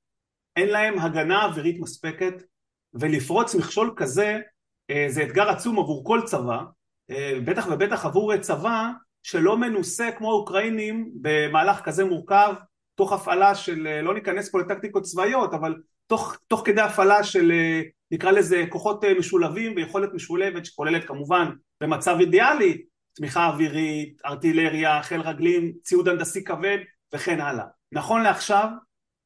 אין 0.56 0.70
להם 0.70 1.00
הגנה 1.00 1.46
אווירית 1.46 1.80
מספקת, 1.80 2.44
ולפרוץ 2.94 3.56
מכשול 3.56 3.94
כזה 3.96 4.39
אה, 4.89 5.06
זה 5.10 5.24
אתגר 5.24 5.50
עצום 5.50 5.80
עבור 5.80 6.06
כל 6.06 6.22
צבא, 6.25 6.63
אה, 7.10 7.39
בטח 7.46 7.68
ובטח 7.72 8.06
עבור 8.06 8.38
צבא 8.38 8.92
שלא 9.24 9.58
מנוסה 9.58 10.10
כמו 10.18 10.32
האוקראינים 10.32 11.12
במהלך 11.22 11.82
כזה 11.82 12.06
מורכב, 12.06 12.54
תוך 12.98 13.13
הפעלה 13.13 13.56
של, 13.56 13.88
אה, 13.88 14.01
לא 14.01 14.13
ניכנס 14.13 14.50
פה 14.51 14.60
לטקטיקות 14.60 15.04
צבאיות, 15.04 15.54
אבל 15.54 15.75
תוך, 16.08 16.38
תוך 16.48 16.62
כדי 16.66 16.82
הפעלה 16.82 17.24
של 17.24 17.51
אה, 17.51 17.82
נקרא 18.12 18.32
לזה 18.32 18.66
כוחות 18.70 19.04
אה, 19.04 19.13
משולבים 19.20 19.74
ויכולת 19.75 20.13
משולבת 20.13 20.66
שכוללת 20.66 21.08
כמובן 21.08 21.50
במצב 21.82 22.18
אידיאלי 22.20 22.82
תמיכה 23.13 23.48
אווירית, 23.48 24.22
ארטילריה, 24.25 25.04
חיל 25.04 25.22
רגלים, 25.22 25.74
ציוד 25.84 26.08
הנדסי 26.08 26.44
כבד 26.44 26.77
וכן 27.13 27.42
הלאה. 27.42 27.66
נכון 27.92 28.24
לעכשיו 28.24 28.70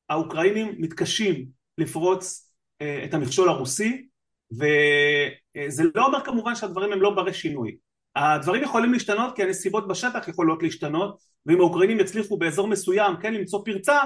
האוקראינים 0.09 0.75
מתקשים 0.77 1.45
לפרוץ 1.77 2.51
אה, 2.81 3.01
את 3.05 3.13
המכשול 3.13 3.49
הרוסי 3.49 4.07
וזה 4.51 5.83
לא 5.95 6.05
אומר 6.05 6.25
כמובן 6.25 6.55
שהדברים 6.55 6.93
הם 6.93 7.01
לא 7.01 7.09
ברי 7.09 7.33
שינוי. 7.33 7.75
הדברים 8.15 8.63
יכולים 8.63 8.93
להשתנות 8.93 9.35
כי 9.35 9.43
הנסיבות 9.43 9.87
בשטח 9.87 10.27
יכולות 10.27 10.63
להשתנות 10.63 11.21
ואם 11.45 11.59
האוקראינים 11.59 11.99
יצליחו 11.99 12.37
באזור 12.37 12.67
מסוים 12.67 13.15
כן 13.21 13.33
למצוא 13.33 13.61
פרצה 13.65 13.99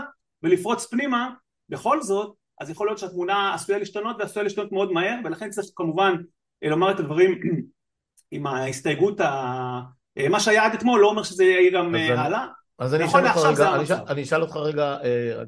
ולפרוץ 0.44 0.86
פנימה 0.86 1.30
בכל 1.70 2.02
זאת 2.02 2.36
אז 2.62 2.70
יכול 2.70 2.88
להיות 2.88 3.00
שהתמונה 3.00 3.54
עשויה 3.54 3.80
להשתנות 3.80 4.16
ועשויה 4.20 4.44
להשתנות 4.44 4.72
מאוד 4.72 4.92
מהר 4.92 5.16
ולכן 5.26 5.50
צריך 5.50 5.68
כמובן 5.76 6.16
אה, 6.64 6.70
לומר 6.70 6.92
את 6.92 7.00
הדברים 7.00 7.40
עם 8.32 8.48
ההסתייגות, 8.48 9.20
ה... 9.20 9.82
אה, 10.18 10.30
מה 10.30 10.40
שהיה 10.40 10.66
עד 10.66 10.74
אתמול 10.74 11.02
לא 11.02 11.10
אומר 11.10 11.24
שזה 11.24 11.44
יהיה 11.44 11.72
גם 11.72 11.96
אה, 11.96 12.22
הלאה. 12.22 12.46
אז 12.80 12.94
אני 12.94 13.06
אשאל 13.06 13.28
אותך 13.28 13.38
רגע, 13.38 13.76
אני, 13.76 13.84
אני 14.08 14.24
אשאל 14.24 14.42
אותך 14.42 14.56
רגע, 14.56 14.98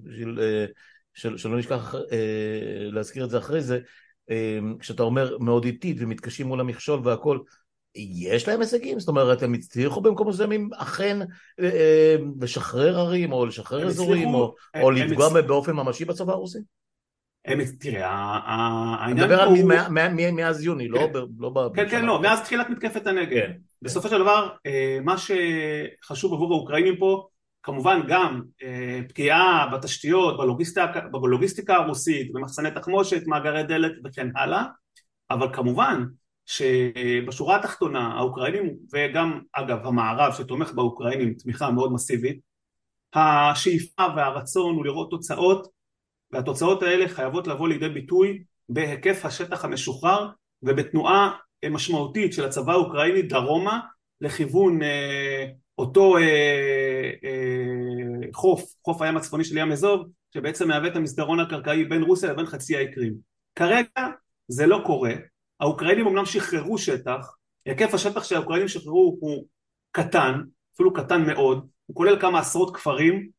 בשביל 0.03 0.39
של, 1.13 1.37
שלא 1.37 1.57
נשכח 1.57 1.95
להזכיר 2.91 3.25
את 3.25 3.29
זה 3.29 3.37
אחרי 3.37 3.61
זה, 3.61 3.79
כשאתה 4.79 5.03
אומר 5.03 5.37
מאוד 5.37 5.65
איטית 5.65 5.97
ומתקשים 5.99 6.47
מול 6.47 6.59
המכשול 6.59 6.99
והכל, 7.03 7.39
יש 7.97 8.47
להם 8.47 8.61
הישגים? 8.61 8.99
זאת 8.99 9.09
אומרת, 9.09 9.43
הם 9.43 9.53
הצליחו 9.53 10.01
במקומות 10.01 10.33
מסוימים 10.33 10.69
אכן 10.77 11.17
לשחרר 12.41 12.99
ערים 12.99 13.31
או 13.31 13.45
לשחרר 13.45 13.87
אזורים 13.87 14.33
או, 14.33 14.55
או 14.81 14.91
לפגוע 14.91 15.27
הצ... 15.27 15.45
באופן 15.47 15.71
ממשי 15.71 16.05
בצבא 16.05 16.33
הרוסי? 16.33 16.59
תראה, 17.79 18.09
העניין 18.09 19.31
הוא... 19.31 19.55
אני 19.55 19.63
מדבר 19.63 20.31
מאז 20.31 20.63
יוני, 20.63 20.87
לא 20.87 21.09
כן. 21.13 21.19
לא 21.39 21.69
כן, 21.75 21.89
כן, 21.89 22.05
לא, 22.05 22.21
מאז 22.21 22.41
תחילת 22.41 22.69
מתקפת 22.69 23.07
הנגד. 23.07 23.41
כן. 23.41 23.51
בסופו 23.81 24.09
של 24.09 24.19
דבר, 24.19 24.49
אה, 24.65 24.99
מה 25.03 25.15
שחשוב 25.17 26.33
עבור 26.33 26.53
האוקראינים 26.53 26.97
פה, 26.97 27.27
כמובן 27.63 27.99
גם 28.07 28.41
אה, 28.63 28.99
פגיעה 29.09 29.67
בתשתיות, 29.73 30.37
בלוגיסטיקה 31.11 31.75
הרוסית, 31.75 32.33
במחסני 32.33 32.71
תחמושת, 32.71 33.27
מאגרי 33.27 33.63
דלק 33.63 33.91
וכן 34.05 34.27
הלאה, 34.35 34.63
אבל 35.31 35.47
כמובן 35.53 36.03
שבשורה 36.47 37.55
התחתונה 37.55 38.07
האוקראינים 38.07 38.75
וגם 38.93 39.39
אגב 39.53 39.85
המערב 39.85 40.33
שתומך 40.33 40.71
באוקראינים 40.71 41.33
תמיכה 41.33 41.71
מאוד 41.71 41.93
מסיבית 41.93 42.39
השאיפה 43.13 44.03
והרצון 44.15 44.75
הוא 44.75 44.85
לראות 44.85 45.09
תוצאות 45.09 45.67
והתוצאות 46.31 46.83
האלה 46.83 47.09
חייבות 47.09 47.47
לבוא 47.47 47.67
לידי 47.67 47.89
ביטוי 47.89 48.43
בהיקף 48.69 49.25
השטח 49.25 49.65
המשוחרר 49.65 50.29
ובתנועה 50.63 51.31
משמעותית 51.69 52.33
של 52.33 52.45
הצבא 52.45 52.71
האוקראיני 52.71 53.21
דרומה 53.21 53.79
לכיוון 54.21 54.83
אה, 54.83 55.45
אותו 55.77 56.17
אה, 56.17 57.11
אה, 57.23 58.33
חוף, 58.33 58.73
חוף 58.85 59.01
הים 59.01 59.17
הצפוני 59.17 59.43
של 59.43 59.57
ים 59.57 59.71
אזוב 59.71 60.07
שבעצם 60.33 60.67
מהווה 60.67 60.87
את 60.87 60.95
המסדרון 60.95 61.39
הקרקעי 61.39 61.85
בין 61.85 62.03
רוסיה 62.03 62.31
לבין 62.31 62.45
חצי 62.45 62.77
האי 62.77 62.91
קרים. 62.91 63.13
כרגע 63.55 64.07
זה 64.47 64.67
לא 64.67 64.81
קורה, 64.85 65.13
האוקראינים 65.59 66.07
אמנם 66.07 66.25
שחררו 66.25 66.77
שטח, 66.77 67.35
היקף 67.65 67.93
השטח 67.93 68.23
שהאוקראינים 68.23 68.67
שחררו 68.67 69.17
הוא 69.19 69.45
קטן, 69.91 70.41
אפילו 70.75 70.93
קטן 70.93 71.27
מאוד, 71.27 71.67
הוא 71.85 71.95
כולל 71.95 72.19
כמה 72.19 72.39
עשרות 72.39 72.75
כפרים 72.75 73.29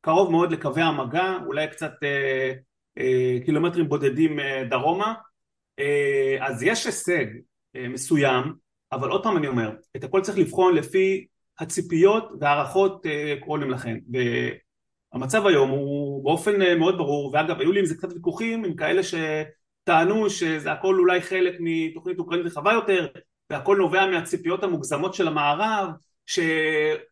קרוב 0.00 0.30
מאוד 0.30 0.52
לקווי 0.52 0.82
המגע, 0.82 1.38
אולי 1.46 1.68
קצת 1.68 1.92
אה, 2.02 2.52
אה, 2.98 3.38
קילומטרים 3.44 3.88
בודדים 3.88 4.40
אה, 4.40 4.64
דרומה, 4.70 5.14
אה, 5.78 6.36
אז 6.40 6.62
יש 6.62 6.86
הישג 6.86 7.26
אה, 7.76 7.88
מסוים, 7.88 8.52
אבל 8.92 9.08
עוד 9.08 9.22
פעם 9.22 9.36
אני 9.36 9.46
אומר, 9.46 9.70
את 9.96 10.04
הכל 10.04 10.20
צריך 10.20 10.38
לבחון 10.38 10.74
לפי 10.74 11.26
הציפיות 11.58 12.28
והערכות 12.40 13.06
אה, 13.06 13.34
קוראים 13.40 13.70
לכם, 13.70 13.96
והמצב 15.12 15.46
היום 15.46 15.70
הוא 15.70 16.24
באופן 16.24 16.62
אה, 16.62 16.74
מאוד 16.74 16.98
ברור, 16.98 17.30
ואגב 17.34 17.60
היו 17.60 17.72
לי 17.72 17.80
עם 17.80 17.86
זה 17.86 17.94
קצת 17.94 18.12
ויכוחים 18.12 18.64
עם 18.64 18.76
כאלה 18.76 19.02
שטענו 19.84 20.30
שזה 20.30 20.72
הכל 20.72 20.98
אולי 20.98 21.22
חלק 21.22 21.54
מתוכנית 21.60 22.18
אוקראינית 22.18 22.46
רחבה 22.46 22.72
יותר, 22.72 23.06
והכל 23.50 23.76
נובע 23.76 24.06
מהציפיות 24.06 24.62
המוגזמות 24.62 25.14
של 25.14 25.28
המערב, 25.28 25.88
ש... 26.26 26.38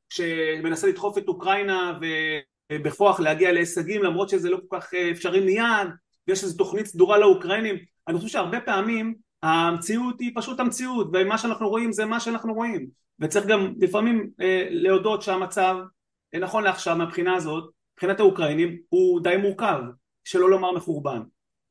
שמנסה 0.08 0.86
לדחוף 0.86 1.18
את 1.18 1.28
אוקראינה 1.28 1.98
ו... 2.02 2.06
בכוח 2.78 3.20
להגיע 3.20 3.52
להישגים 3.52 4.02
למרות 4.02 4.28
שזה 4.28 4.50
לא 4.50 4.58
כל 4.68 4.76
כך 4.80 4.94
אפשרי 4.94 5.40
מיד 5.40 5.88
ויש 6.28 6.44
איזו 6.44 6.56
תוכנית 6.56 6.86
סדורה 6.86 7.18
לאוקראינים. 7.18 7.76
אני 8.08 8.16
חושב 8.16 8.28
שהרבה 8.28 8.60
פעמים 8.60 9.14
המציאות 9.42 10.20
היא 10.20 10.32
פשוט 10.34 10.60
המציאות 10.60 11.08
ומה 11.12 11.38
שאנחנו 11.38 11.68
רואים 11.68 11.92
זה 11.92 12.04
מה 12.04 12.20
שאנחנו 12.20 12.54
רואים. 12.54 12.86
וצריך 13.20 13.46
גם 13.46 13.74
לפעמים 13.78 14.30
אה, 14.40 14.66
להודות 14.70 15.22
שהמצב 15.22 15.76
אה, 16.34 16.38
נכון 16.38 16.64
לעכשיו 16.64 16.96
מהבחינה 16.96 17.34
הזאת 17.34 17.70
מבחינת 17.92 18.20
האוקראינים 18.20 18.78
הוא 18.88 19.20
די 19.20 19.36
מורכב 19.36 19.80
שלא 20.24 20.50
לומר 20.50 20.72
מחורבן 20.72 21.22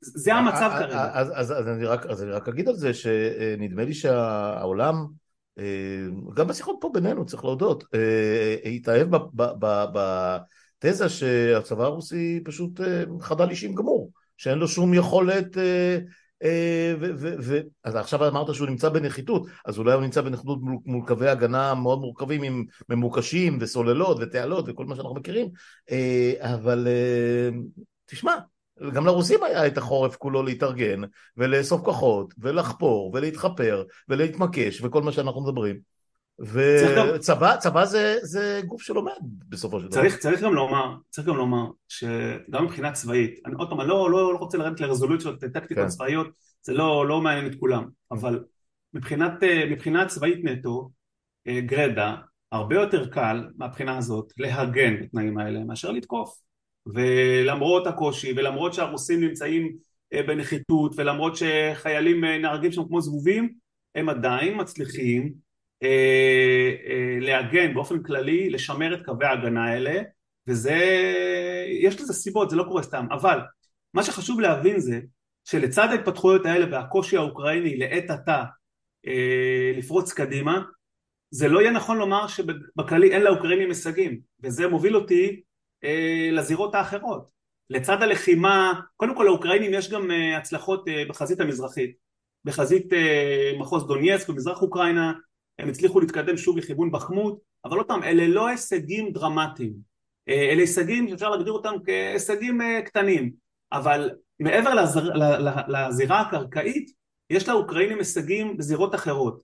זה 0.02 0.34
המצב 0.34 0.72
כרגע. 0.80 1.10
אז, 1.14 1.32
אז, 1.36 1.52
אז, 1.52 1.68
אני 1.68 1.86
רק, 1.86 2.06
אז 2.06 2.24
אני 2.24 2.32
רק 2.32 2.48
אגיד 2.48 2.68
על 2.68 2.76
זה 2.76 2.94
שנדמה 2.94 3.84
לי 3.84 3.94
שהעולם 3.94 4.96
גם 6.34 6.48
בשיחות 6.48 6.78
פה 6.82 6.90
בינינו 6.94 7.26
צריך 7.26 7.44
להודות 7.44 7.84
התאהב 8.66 9.16
ב... 9.36 10.38
תזה 10.82 11.10
שהצבא 11.10 11.84
הרוסי 11.84 12.42
פשוט 12.46 12.82
אה, 12.82 13.04
חדל 13.20 13.50
אישים 13.50 13.76
גמור, 13.76 14.12
שאין 14.38 14.58
לו 14.58 14.68
שום 14.68 14.94
יכולת 14.94 15.58
אה, 15.58 15.98
אה, 16.44 16.94
ו, 17.00 17.12
ו, 17.18 17.36
ו, 17.42 17.60
אז 17.84 17.96
עכשיו 17.96 18.28
אמרת 18.28 18.56
שהוא 18.56 18.68
נמצא 18.68 18.90
בנחיתות, 18.90 19.48
אז 19.66 19.78
אולי 19.78 19.94
הוא 19.94 20.02
נמצא 20.02 20.22
בנחיתות 20.22 20.62
מול, 20.62 20.78
מול 20.86 21.08
קווי 21.08 21.30
הגנה 21.30 21.74
מאוד 21.74 22.00
מורכבים 22.00 22.44
עם 22.44 22.66
ממוקשים 22.90 23.58
וסוללות 23.62 24.18
ותעלות 24.22 24.66
וכל 24.68 24.86
מה 24.86 24.96
שאנחנו 24.96 25.16
מכירים, 25.16 25.48
אבל 26.40 26.88
תשמע, 28.06 28.36
גם 28.94 29.06
לרוסים 29.06 29.44
היה 29.44 29.68
את 29.68 29.78
החורף 29.78 30.16
כולו 30.16 30.44
להתארגן 30.44 31.02
ולאסוף 31.38 31.82
כוחות 31.82 32.34
ולחפור 32.38 33.12
ולהתחפר 33.14 33.84
ולהתמקש 34.10 34.82
וכל 34.82 35.02
מה 35.02 35.12
שאנחנו 35.12 35.42
מדברים 35.42 35.80
וצבא 36.40 37.58
צבא 37.58 37.86
זה, 37.86 38.18
זה 38.22 38.62
גוף 38.66 38.82
שלומד 38.82 39.12
בסופו 39.50 39.80
של 39.80 39.88
דבר. 39.88 40.02
צריך, 40.02 40.18
צריך 40.18 40.42
גם 40.42 40.54
לומר, 40.54 40.96
צריך 41.10 41.28
גם 41.28 41.38
לומר 41.38 41.66
שגם 41.90 42.66
מבחינה 42.66 42.92
צבאית, 42.92 43.40
אני 43.46 43.54
עוד 43.58 43.70
פעם, 43.70 43.82
אני 43.82 43.90
לא, 43.90 44.12
לא, 44.12 44.34
לא 44.34 44.38
רוצה 44.38 44.58
לרדת 44.58 44.80
לרזולוציות 44.80 45.40
טקטיקות 45.40 45.84
כן. 45.84 45.88
צבאיות, 45.88 46.28
זה 46.62 46.74
לא, 46.74 47.08
לא 47.08 47.22
מעניין 47.22 47.48
את 47.48 47.56
כולם, 47.60 47.86
אבל 48.12 48.44
מבחינת, 48.94 49.34
מבחינה 49.72 50.06
צבאית 50.06 50.40
נטו, 50.44 50.92
אה, 51.48 51.62
גרדה, 51.62 52.16
הרבה 52.52 52.76
יותר 52.76 53.10
קל 53.10 53.50
מהבחינה 53.58 53.98
הזאת 53.98 54.34
להגן 54.38 55.02
בתנאים 55.02 55.38
האלה 55.38 55.64
מאשר 55.64 55.92
לתקוף. 55.92 56.40
ולמרות 56.86 57.88
הקושי 57.88 58.34
ולמרות 58.36 58.74
שהרוסים 58.74 59.22
נמצאים 59.22 59.78
אה, 60.14 60.24
בנחיתות 60.24 60.94
ולמרות 60.96 61.34
שחיילים 61.36 62.26
אה, 62.26 62.38
נהרגים 62.38 62.72
שם 62.72 62.84
כמו 62.88 63.02
זבובים, 63.02 63.54
הם 63.96 64.10
עדיין 64.10 64.62
מצליחים 64.62 65.34
אה, 65.84 66.72
אה, 66.88 67.18
להגן 67.20 67.74
באופן 67.74 68.04
כללי, 68.04 68.50
לשמר 68.50 68.94
את 68.94 69.06
קווי 69.06 69.26
ההגנה 69.26 69.66
האלה, 69.66 70.02
וזה, 70.48 70.78
יש 71.82 72.02
לזה 72.02 72.14
סיבות, 72.14 72.50
זה 72.50 72.56
לא 72.56 72.64
קורה 72.64 72.84
סתם, 72.84 73.08
אבל 73.12 73.40
מה 73.94 74.04
שחשוב 74.04 74.40
להבין 74.40 74.80
זה 74.80 75.00
שלצד 75.46 75.88
ההתפתחויות 75.92 76.46
האלה 76.46 76.66
והקושי 76.72 77.18
האוקראיני 77.18 77.78
לעת 77.78 78.10
עתה 78.10 78.44
אה, 79.08 79.72
לפרוץ 79.78 80.14
קדימה, 80.14 80.62
זה 81.32 81.48
לא 81.48 81.60
יהיה 81.60 81.72
נכון 81.72 81.98
לומר 81.98 82.28
שבכללי 82.28 83.12
אין 83.12 83.22
לאוקראינים 83.22 83.70
הישגים, 83.70 84.20
וזה 84.44 84.68
מוביל 84.68 84.96
אותי 84.96 85.42
לזירות 86.32 86.76
האחרות. 86.76 87.32
לצד 87.70 88.02
הלחימה, 88.02 88.74
קודם 88.98 89.16
כל 89.16 89.24
לאוקראינים 89.24 89.74
יש 89.74 89.90
גם 89.90 90.12
הצלחות 90.38 90.86
בחזית 91.10 91.40
המזרחית, 91.40 91.96
בחזית 92.46 92.88
מחוז 93.60 93.88
דונייסק 93.88 94.30
במזרח 94.30 94.62
אוקראינה, 94.62 95.14
הם 95.60 95.70
הצליחו 95.70 96.00
להתקדם 96.00 96.38
שוב 96.38 96.58
לכיוון 96.58 96.92
בחמות, 96.92 97.40
אבל 97.66 97.78
עוד 97.78 97.88
פעם, 97.88 98.04
אלה 98.04 98.28
לא 98.28 98.48
הישגים 98.48 99.14
דרמטיים, 99.14 99.74
אה, 100.30 100.50
אלה 100.52 100.62
הישגים 100.62 101.10
שאפשר 101.10 101.30
להגדיר 101.30 101.54
אותם 101.54 101.74
כהישגים 101.86 102.62
אה, 102.62 102.82
קטנים, 102.82 103.32
אבל 103.72 104.12
מעבר 104.40 104.74
לזר, 104.74 105.04
לזירה 105.68 106.22
הקרקעית, 106.22 106.92
יש 107.30 107.50
לאוקראינים 107.50 107.98
הישגים 107.98 108.58
בזירות 108.58 108.96
אחרות, 108.96 109.44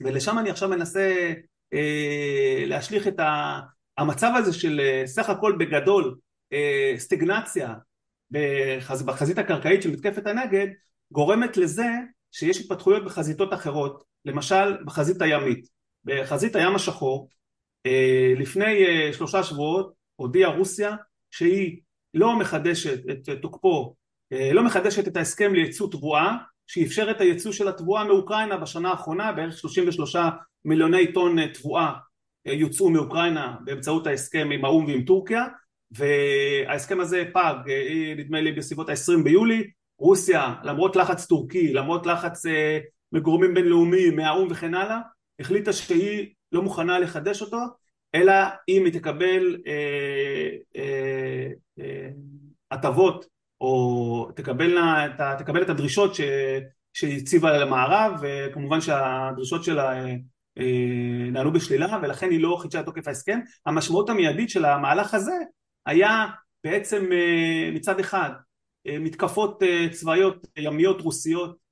ולשם 0.00 0.38
אני 0.38 0.50
עכשיו 0.50 0.68
מנסה 0.68 1.32
אה, 1.72 2.64
להשליך 2.66 3.08
את 3.08 3.20
ה, 3.20 3.60
המצב 3.98 4.32
הזה 4.36 4.52
של 4.52 4.80
אה, 4.80 5.02
סך 5.06 5.30
הכל 5.30 5.56
בגדול 5.58 6.16
אה, 6.52 6.94
סטגנציה 6.96 7.74
בחז, 8.30 9.02
בחזית 9.02 9.38
הקרקעית 9.38 9.82
של 9.82 9.90
מתקפת 9.90 10.26
הנגד, 10.26 10.66
גורמת 11.12 11.56
לזה 11.56 11.88
שיש 12.32 12.60
התפתחויות 12.60 13.04
בחזיתות 13.04 13.54
אחרות 13.54 14.04
למשל 14.24 14.84
בחזית 14.84 15.22
הימית, 15.22 15.68
בחזית 16.04 16.56
הים 16.56 16.74
השחור 16.74 17.28
אה, 17.86 18.32
לפני 18.36 18.84
שלושה 19.12 19.42
שבועות 19.42 19.92
הודיעה 20.16 20.50
רוסיה 20.50 20.96
שהיא 21.30 21.80
לא 22.14 22.38
מחדשת 22.38 23.00
את 23.10 23.42
תוקפו, 23.42 23.94
לא 24.52 24.64
מחדשת 24.64 25.08
את 25.08 25.16
ההסכם 25.16 25.54
לייצוא 25.54 25.90
תבואה 25.90 26.36
שאפשר 26.66 27.10
את 27.10 27.20
הייצוא 27.20 27.52
של 27.52 27.68
התבואה 27.68 28.04
מאוקראינה 28.04 28.56
בשנה 28.56 28.90
האחרונה 28.90 29.32
בערך 29.32 29.58
33 29.58 30.16
מיליוני 30.64 31.12
טון 31.12 31.46
תבואה 31.46 31.92
יוצאו 32.52 32.90
מאוקראינה 32.90 33.56
באמצעות 33.64 34.06
ההסכם 34.06 34.48
עם 34.52 34.64
האו"ם 34.64 34.84
ועם 34.84 35.02
טורקיה 35.02 35.44
וההסכם 35.90 37.00
הזה 37.00 37.24
פג 37.32 37.54
נדמה 38.16 38.40
לי 38.40 38.52
בסביבות 38.52 38.88
ה-20 38.88 39.24
ביולי. 39.24 39.70
רוסיה 39.98 40.54
למרות 40.62 40.96
לחץ 40.96 41.26
טורקי 41.26 41.72
למרות 41.72 42.06
לחץ 42.06 42.46
מגורמים 43.12 43.54
בינלאומיים, 43.54 44.16
מהאו"ם 44.16 44.48
וכן 44.50 44.74
הלאה, 44.74 44.98
החליטה 45.40 45.72
שהיא 45.72 46.26
לא 46.52 46.62
מוכנה 46.62 46.98
לחדש 46.98 47.42
אותו, 47.42 47.58
אלא 48.14 48.32
אם 48.68 48.84
היא 48.84 48.92
תקבל 48.92 49.56
הטבות 52.70 53.14
אה, 53.14 53.20
אה, 53.20 53.24
אה, 53.24 53.28
או 53.60 54.30
תקבלנה, 54.36 55.06
תקבל 55.38 55.62
את 55.62 55.70
הדרישות 55.70 56.14
ש, 56.14 56.20
שהציבה 56.92 57.58
למערב, 57.58 58.12
וכמובן 58.22 58.80
שהדרישות 58.80 59.64
שלה 59.64 60.04
אה, 60.58 61.30
נעלו 61.32 61.52
בשלילה, 61.52 61.98
ולכן 62.02 62.30
היא 62.30 62.40
לא 62.40 62.58
חידשה 62.60 62.80
את 62.80 62.84
תוקף 62.84 63.08
ההסכם. 63.08 63.38
המשמעות 63.66 64.10
המיידית 64.10 64.50
של 64.50 64.64
המהלך 64.64 65.14
הזה 65.14 65.34
היה 65.86 66.26
בעצם 66.64 67.12
אה, 67.12 67.70
מצד 67.74 68.00
אחד 68.00 68.30
אה, 68.86 68.98
מתקפות 68.98 69.62
צבאיות 69.90 70.46
ימיות 70.58 71.00
רוסיות 71.00 71.68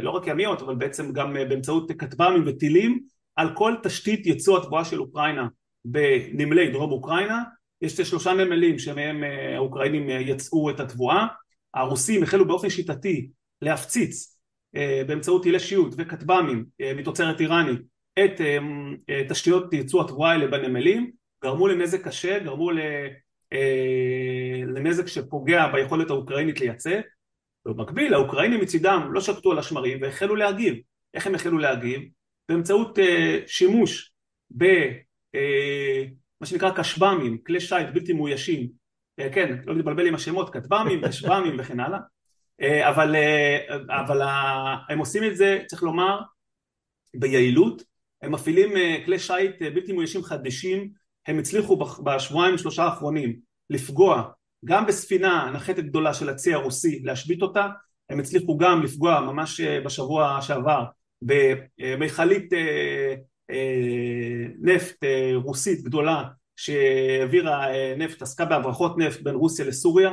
לא 0.00 0.10
רק 0.10 0.26
ימיות 0.26 0.62
אבל 0.62 0.74
בעצם 0.74 1.12
גם 1.12 1.34
באמצעות 1.34 1.92
כטב"מים 1.92 2.42
וטילים 2.46 3.00
על 3.36 3.54
כל 3.54 3.74
תשתית 3.82 4.26
ייצוא 4.26 4.58
התבואה 4.58 4.84
של 4.84 5.00
אוקראינה 5.00 5.46
בנמלי 5.84 6.70
דרום 6.70 6.90
אוקראינה 6.92 7.42
יש 7.82 8.00
שלושה 8.00 8.32
נמלים 8.32 8.78
שמהם 8.78 9.24
האוקראינים 9.56 10.08
יצאו 10.10 10.70
את 10.70 10.80
התבואה, 10.80 11.26
הרוסים 11.74 12.22
החלו 12.22 12.46
באופן 12.46 12.70
שיטתי 12.70 13.30
להפציץ 13.62 14.39
באמצעות 15.06 15.42
טילי 15.42 15.58
שיוט 15.60 15.94
וכטב"מים 15.98 16.64
מתוצרת 16.96 17.40
איראנית 17.40 17.80
את 18.24 18.40
תשתיות 19.28 19.72
ייצוא 19.72 20.04
התבואה 20.04 20.30
האלה 20.30 20.46
בנמלים, 20.46 21.10
גרמו 21.42 21.68
לנזק 21.68 22.04
קשה, 22.08 22.38
גרמו 22.38 22.70
לנזק 24.66 25.06
שפוגע 25.06 25.66
ביכולת 25.72 26.10
האוקראינית 26.10 26.60
לייצא. 26.60 27.00
במקביל 27.64 28.14
האוקראינים 28.14 28.60
מצידם 28.60 29.08
לא 29.12 29.20
שקטו 29.20 29.52
על 29.52 29.58
השמרים 29.58 30.02
והחלו 30.02 30.36
להגיב. 30.36 30.74
איך 31.14 31.26
הם 31.26 31.34
החלו 31.34 31.58
להגיב? 31.58 32.00
באמצעות 32.48 32.98
שימוש 33.46 34.12
במה 34.50 35.40
שנקרא 36.44 36.82
כשב"מים, 36.82 37.38
כלי 37.46 37.60
שיט 37.60 37.88
בלתי 37.94 38.12
מאוישים, 38.12 38.68
כן, 39.32 39.56
לא 39.66 39.76
להתבלבל 39.76 40.06
עם 40.06 40.14
השמות, 40.14 40.50
כטב"מים, 40.54 41.08
כשב"מים 41.08 41.56
וכן 41.58 41.80
הלאה, 41.80 41.98
אבל, 42.62 43.14
uh, 43.14 43.72
אבל 43.88 44.22
הם 44.88 44.98
עושים 44.98 45.24
את 45.24 45.36
זה, 45.36 45.62
צריך 45.66 45.82
לומר, 45.82 46.20
ביעילות, 47.14 47.82
הם 48.22 48.32
מפעילים 48.32 48.72
uh, 48.72 49.04
כלי 49.04 49.18
שיט 49.18 49.62
בלתי 49.62 49.92
מאוישים 49.92 50.22
חדשים, 50.22 50.90
הם 51.26 51.38
הצליחו 51.38 51.78
בשבועיים 52.04 52.58
שלושה 52.58 52.82
האחרונים 52.82 53.36
לפגוע 53.70 54.30
גם 54.64 54.86
בספינה 54.86 55.50
נחתת 55.54 55.84
גדולה 55.84 56.14
של 56.14 56.28
הצי 56.28 56.54
הרוסי, 56.54 57.00
להשבית 57.04 57.42
אותה, 57.42 57.68
הם 58.10 58.20
הצליחו 58.20 58.58
גם 58.58 58.82
לפגוע 58.82 59.20
ממש 59.20 59.60
בשבוע 59.60 60.38
שעבר 60.42 60.84
במכלית 61.22 62.52
אה, 62.52 63.14
אה, 63.50 64.46
נפט 64.60 65.04
אה, 65.04 65.32
רוסית 65.34 65.82
גדולה 65.82 66.24
שהעבירה 66.56 67.66
נפט, 67.96 68.22
עסקה 68.22 68.44
בהברחות 68.44 68.98
נפט 68.98 69.20
בין 69.20 69.34
רוסיה 69.34 69.64
לסוריה 69.64 70.10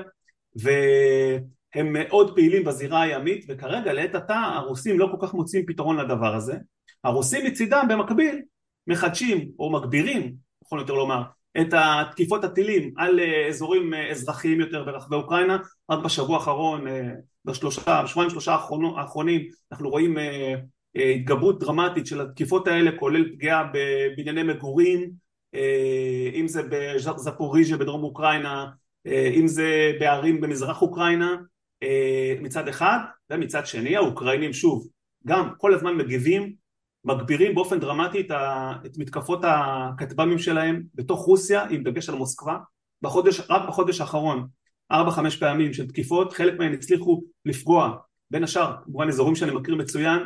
והם 1.77 1.93
מאוד 1.93 2.35
פעילים 2.35 2.63
בזירה 2.63 3.01
הימית 3.01 3.45
וכרגע 3.47 3.93
לעת 3.93 4.15
עתה 4.15 4.35
הרוסים 4.35 4.99
לא 4.99 5.09
כל 5.11 5.27
כך 5.27 5.33
מוצאים 5.33 5.65
פתרון 5.65 5.97
לדבר 5.97 6.35
הזה. 6.35 6.55
הרוסים 7.03 7.45
מצידם 7.45 7.85
במקביל 7.89 8.41
מחדשים 8.87 9.49
או 9.59 9.71
מגבירים, 9.71 10.35
יכול 10.65 10.79
יותר 10.79 10.93
לומר, 10.93 11.23
את 11.61 11.73
התקיפות 11.73 12.43
הטילים 12.43 12.93
על 12.97 13.19
אזורים 13.49 13.93
אזרחיים 13.93 14.59
יותר 14.59 14.83
ברחבי 14.83 15.15
אוקראינה. 15.15 15.57
רק 15.91 16.03
בשבוע 16.03 16.37
האחרון, 16.37 16.85
בשלושה, 17.45 18.01
בשבועיים 18.03 18.29
שלושה 18.29 18.57
האחרונים 18.97 19.47
אנחנו 19.71 19.89
רואים 19.89 20.17
אה, 20.17 20.53
התגברות 20.95 21.59
דרמטית 21.59 22.07
של 22.07 22.21
התקיפות 22.21 22.67
האלה 22.67 22.91
כולל 22.99 23.33
פגיעה 23.33 23.71
בבנייני 23.73 24.43
מגורים 24.43 25.11
אה, 25.55 26.29
אם 26.33 26.47
זה 26.47 26.61
בזפוריז'ה 26.71 27.77
בדרום 27.77 28.03
אוקראינה 28.03 28.65
אה, 29.07 29.31
אם 29.35 29.47
זה 29.47 29.91
בערים 29.99 30.41
במזרח 30.41 30.81
אוקראינה 30.81 31.35
מצד 32.41 32.67
אחד 32.67 32.97
ומצד 33.29 33.65
שני 33.65 33.95
האוקראינים 33.95 34.53
שוב 34.53 34.87
גם 35.27 35.49
כל 35.57 35.73
הזמן 35.73 35.95
מגיבים 35.95 36.53
מגבירים 37.05 37.55
באופן 37.55 37.79
דרמטי 37.79 38.27
את 38.85 38.97
מתקפות 38.97 39.39
הכטב"מים 39.43 40.39
שלהם 40.39 40.83
בתוך 40.95 41.25
רוסיה 41.25 41.65
עם 41.69 41.83
דגש 41.83 42.09
על 42.09 42.15
מוסקבה. 42.15 42.57
בחודש, 43.01 43.41
רק 43.49 43.67
בחודש 43.67 44.01
האחרון 44.01 44.47
ארבע 44.91 45.11
חמש 45.11 45.35
פעמים 45.35 45.73
של 45.73 45.87
תקיפות 45.87 46.33
חלק 46.33 46.59
מהן 46.59 46.73
הצליחו 46.73 47.21
לפגוע 47.45 47.95
בין 48.31 48.43
השאר 48.43 48.75
כמובן 48.83 49.07
אזורים 49.07 49.35
שאני 49.35 49.51
מכיר 49.51 49.75
מצוין 49.75 50.19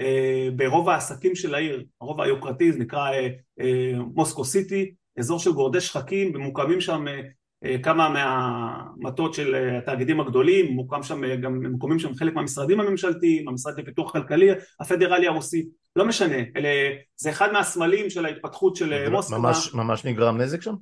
אה, 0.00 0.48
ברוב 0.56 0.88
העסקים 0.88 1.34
של 1.34 1.54
העיר, 1.54 1.84
הרוב 2.00 2.20
היוקרתי 2.20 2.72
זה 2.72 2.78
נקרא 2.78 3.10
אה, 3.10 3.28
אה, 3.60 3.92
מוסקו 4.14 4.44
סיטי, 4.44 4.94
אזור 5.18 5.38
של 5.38 5.52
גורדי 5.52 5.80
שחקים 5.80 6.32
ומוקמים 6.34 6.80
שם 6.80 7.04
כמה 7.82 8.08
מהמטות 8.08 9.34
של 9.34 9.54
התאגידים 9.78 10.20
הגדולים, 10.20 10.72
מוקם 10.72 11.02
שם 11.02 11.36
גם, 11.36 11.66
מוקמים 11.70 11.98
שם 11.98 12.14
חלק 12.14 12.34
מהמשרדים 12.34 12.80
הממשלתיים, 12.80 13.48
המשרד 13.48 13.80
לפיתוח 13.80 14.12
כלכלי 14.12 14.48
הפדרלי 14.80 15.26
הרוסי, 15.26 15.66
לא 15.96 16.04
משנה, 16.04 16.36
אלה, 16.56 16.68
זה 17.16 17.30
אחד 17.30 17.52
מהסמלים 17.52 18.10
של 18.10 18.26
ההתפתחות 18.26 18.76
של 18.76 19.08
מוסקבה. 19.08 19.38
ממש, 19.38 19.74
ממש 19.74 20.04
נגרם 20.04 20.40
נזק 20.40 20.62
שם? 20.62 20.74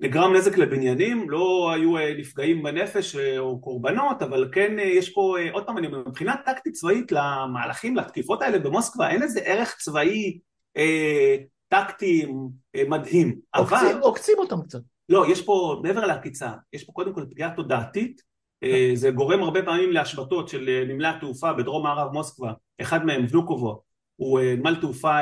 נגרם 0.00 0.36
נזק 0.36 0.58
לבניינים, 0.58 1.30
לא 1.30 1.72
היו 1.74 1.98
אה, 1.98 2.14
נפגעים 2.18 2.62
בנפש 2.62 3.16
אה, 3.16 3.38
או 3.38 3.60
קורבנות, 3.60 4.22
אבל 4.22 4.48
כן 4.52 4.78
אה, 4.78 4.84
יש 4.84 5.10
פה, 5.10 5.36
עוד 5.52 5.66
פעם 5.66 5.78
אני 5.78 5.86
אומר, 5.86 5.98
מבחינה 6.06 6.34
טקטית 6.46 6.72
צבאית 6.72 7.12
למהלכים, 7.12 7.96
לתקיפות 7.96 8.42
האלה 8.42 8.58
במוסקבה, 8.58 9.10
אין 9.10 9.22
איזה 9.22 9.40
ערך 9.40 9.76
צבאי 9.78 10.38
אה, 10.76 11.36
טקטי 11.68 12.26
אה, 12.76 12.82
מדהים. 12.88 13.38
עוקצים, 13.56 13.78
אבל... 13.78 14.00
עוקצים 14.00 14.34
אותם 14.38 14.62
קצת. 14.62 14.80
לא, 15.10 15.24
יש 15.28 15.42
פה, 15.42 15.80
מעבר 15.82 16.06
לעקיצה, 16.06 16.50
יש 16.72 16.84
פה 16.84 16.92
קודם 16.92 17.14
כל 17.14 17.24
פגיעה 17.30 17.56
תודעתית, 17.56 18.22
אה, 18.62 18.90
זה 18.94 19.10
גורם 19.10 19.42
הרבה 19.42 19.62
פעמים 19.62 19.92
להשבתות 19.92 20.48
של 20.48 20.84
נמלי 20.88 21.08
התעופה 21.08 21.52
בדרום 21.52 21.82
מערב 21.82 22.12
מוסקבה, 22.12 22.52
אחד 22.80 23.04
מהם, 23.04 23.26
ונוקובו, 23.30 23.82
הוא 24.16 24.40
נמל 24.40 24.76
תעופה 24.80 25.18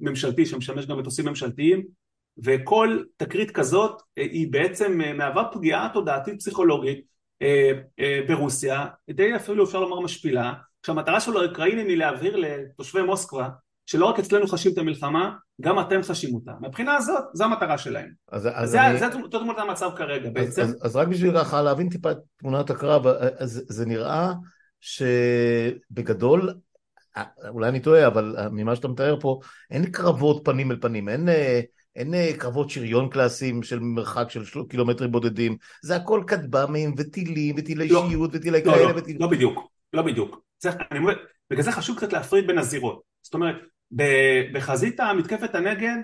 ממשלתי 0.00 0.46
שמשמש 0.46 0.86
גם 0.86 0.98
מטוסים 0.98 1.28
ממשלתיים, 1.28 2.00
וכל 2.44 3.02
תקרית 3.16 3.50
כזאת 3.50 4.02
אה, 4.18 4.22
היא 4.22 4.52
בעצם 4.52 5.00
אה, 5.00 5.12
מהווה 5.12 5.44
פגיעה 5.52 5.90
תודעתית 5.92 6.38
פסיכולוגית 6.38 7.04
אה, 7.42 8.20
ברוסיה, 8.28 8.86
די 9.10 9.36
אפילו 9.36 9.64
אפשר 9.64 9.80
לומר 9.80 10.00
משפילה, 10.00 10.52
כשהמטרה 10.82 11.20
של 11.20 11.36
האוקראינים 11.36 11.88
היא 11.88 11.96
להבהיר 11.96 12.36
לתושבי 12.36 13.02
מוסקבה 13.02 13.48
שלא 13.90 14.06
רק 14.06 14.18
אצלנו 14.18 14.46
חשים 14.46 14.72
את 14.72 14.78
המלחמה, 14.78 15.30
גם 15.60 15.80
אתם 15.80 16.02
חשים 16.02 16.34
אותה. 16.34 16.52
מבחינה 16.60 16.96
הזאת, 16.96 17.24
זו 17.32 17.44
המטרה 17.44 17.78
שלהם. 17.78 18.10
אז, 18.32 18.48
אז 18.54 18.70
זה, 18.70 18.86
אני... 18.86 18.98
זה, 18.98 19.06
זה 19.10 19.18
תמונת 19.30 19.58
המצב 19.58 19.90
כרגע 19.96 20.30
בעצם. 20.30 20.62
אז, 20.62 20.68
אז, 20.68 20.76
אז 20.82 20.96
רק 20.96 21.08
בשביל 21.08 21.38
ככה 21.38 21.62
להבין 21.62 21.88
טיפה 21.88 22.10
את 22.10 22.16
תמונת 22.36 22.70
הקרב, 22.70 23.06
אז 23.38 23.64
זה 23.68 23.86
נראה 23.86 24.32
שבגדול, 24.80 26.54
אולי 27.48 27.68
אני 27.68 27.80
טועה, 27.80 28.06
אבל 28.06 28.36
ממה 28.52 28.76
שאתה 28.76 28.88
מתאר 28.88 29.20
פה, 29.20 29.40
אין 29.70 29.86
קרבות 29.86 30.42
פנים 30.44 30.70
אל 30.70 30.76
פנים, 30.80 31.08
אין... 31.08 31.28
אין 31.96 32.14
אה, 32.14 32.30
קרבות 32.38 32.70
שריון 32.70 33.08
קלאסיים 33.08 33.62
של 33.62 33.80
מרחק 33.80 34.30
של 34.30 34.44
של 34.44 34.60
קילומטרים 34.68 35.12
בודדים, 35.12 35.56
זה 35.82 35.96
הכל 35.96 36.22
כטב"מים 36.26 36.94
וטילים 36.98 37.54
וטילי 37.58 37.88
לא, 37.88 38.06
שיעוט 38.08 38.30
וטילי 38.34 38.62
לא, 38.64 38.72
כאלה 38.72 38.92
לא, 38.92 38.98
וטיל... 38.98 39.16
לא 39.20 39.26
בדיוק, 39.26 39.68
לא 39.92 40.02
בדיוק. 40.02 40.40
זה, 40.58 40.70
אני 40.90 40.98
אומר, 40.98 41.14
בגלל 41.50 41.62
זה 41.62 41.72
חשוב 41.72 41.96
קצת 41.96 42.12
להפריד 42.12 42.46
בין 42.46 42.58
הזירות. 42.58 43.10
זאת 43.22 43.34
אומרת, 43.34 43.56
בחזית 44.52 45.00
המתקפת 45.00 45.54
הנגד, 45.54 45.96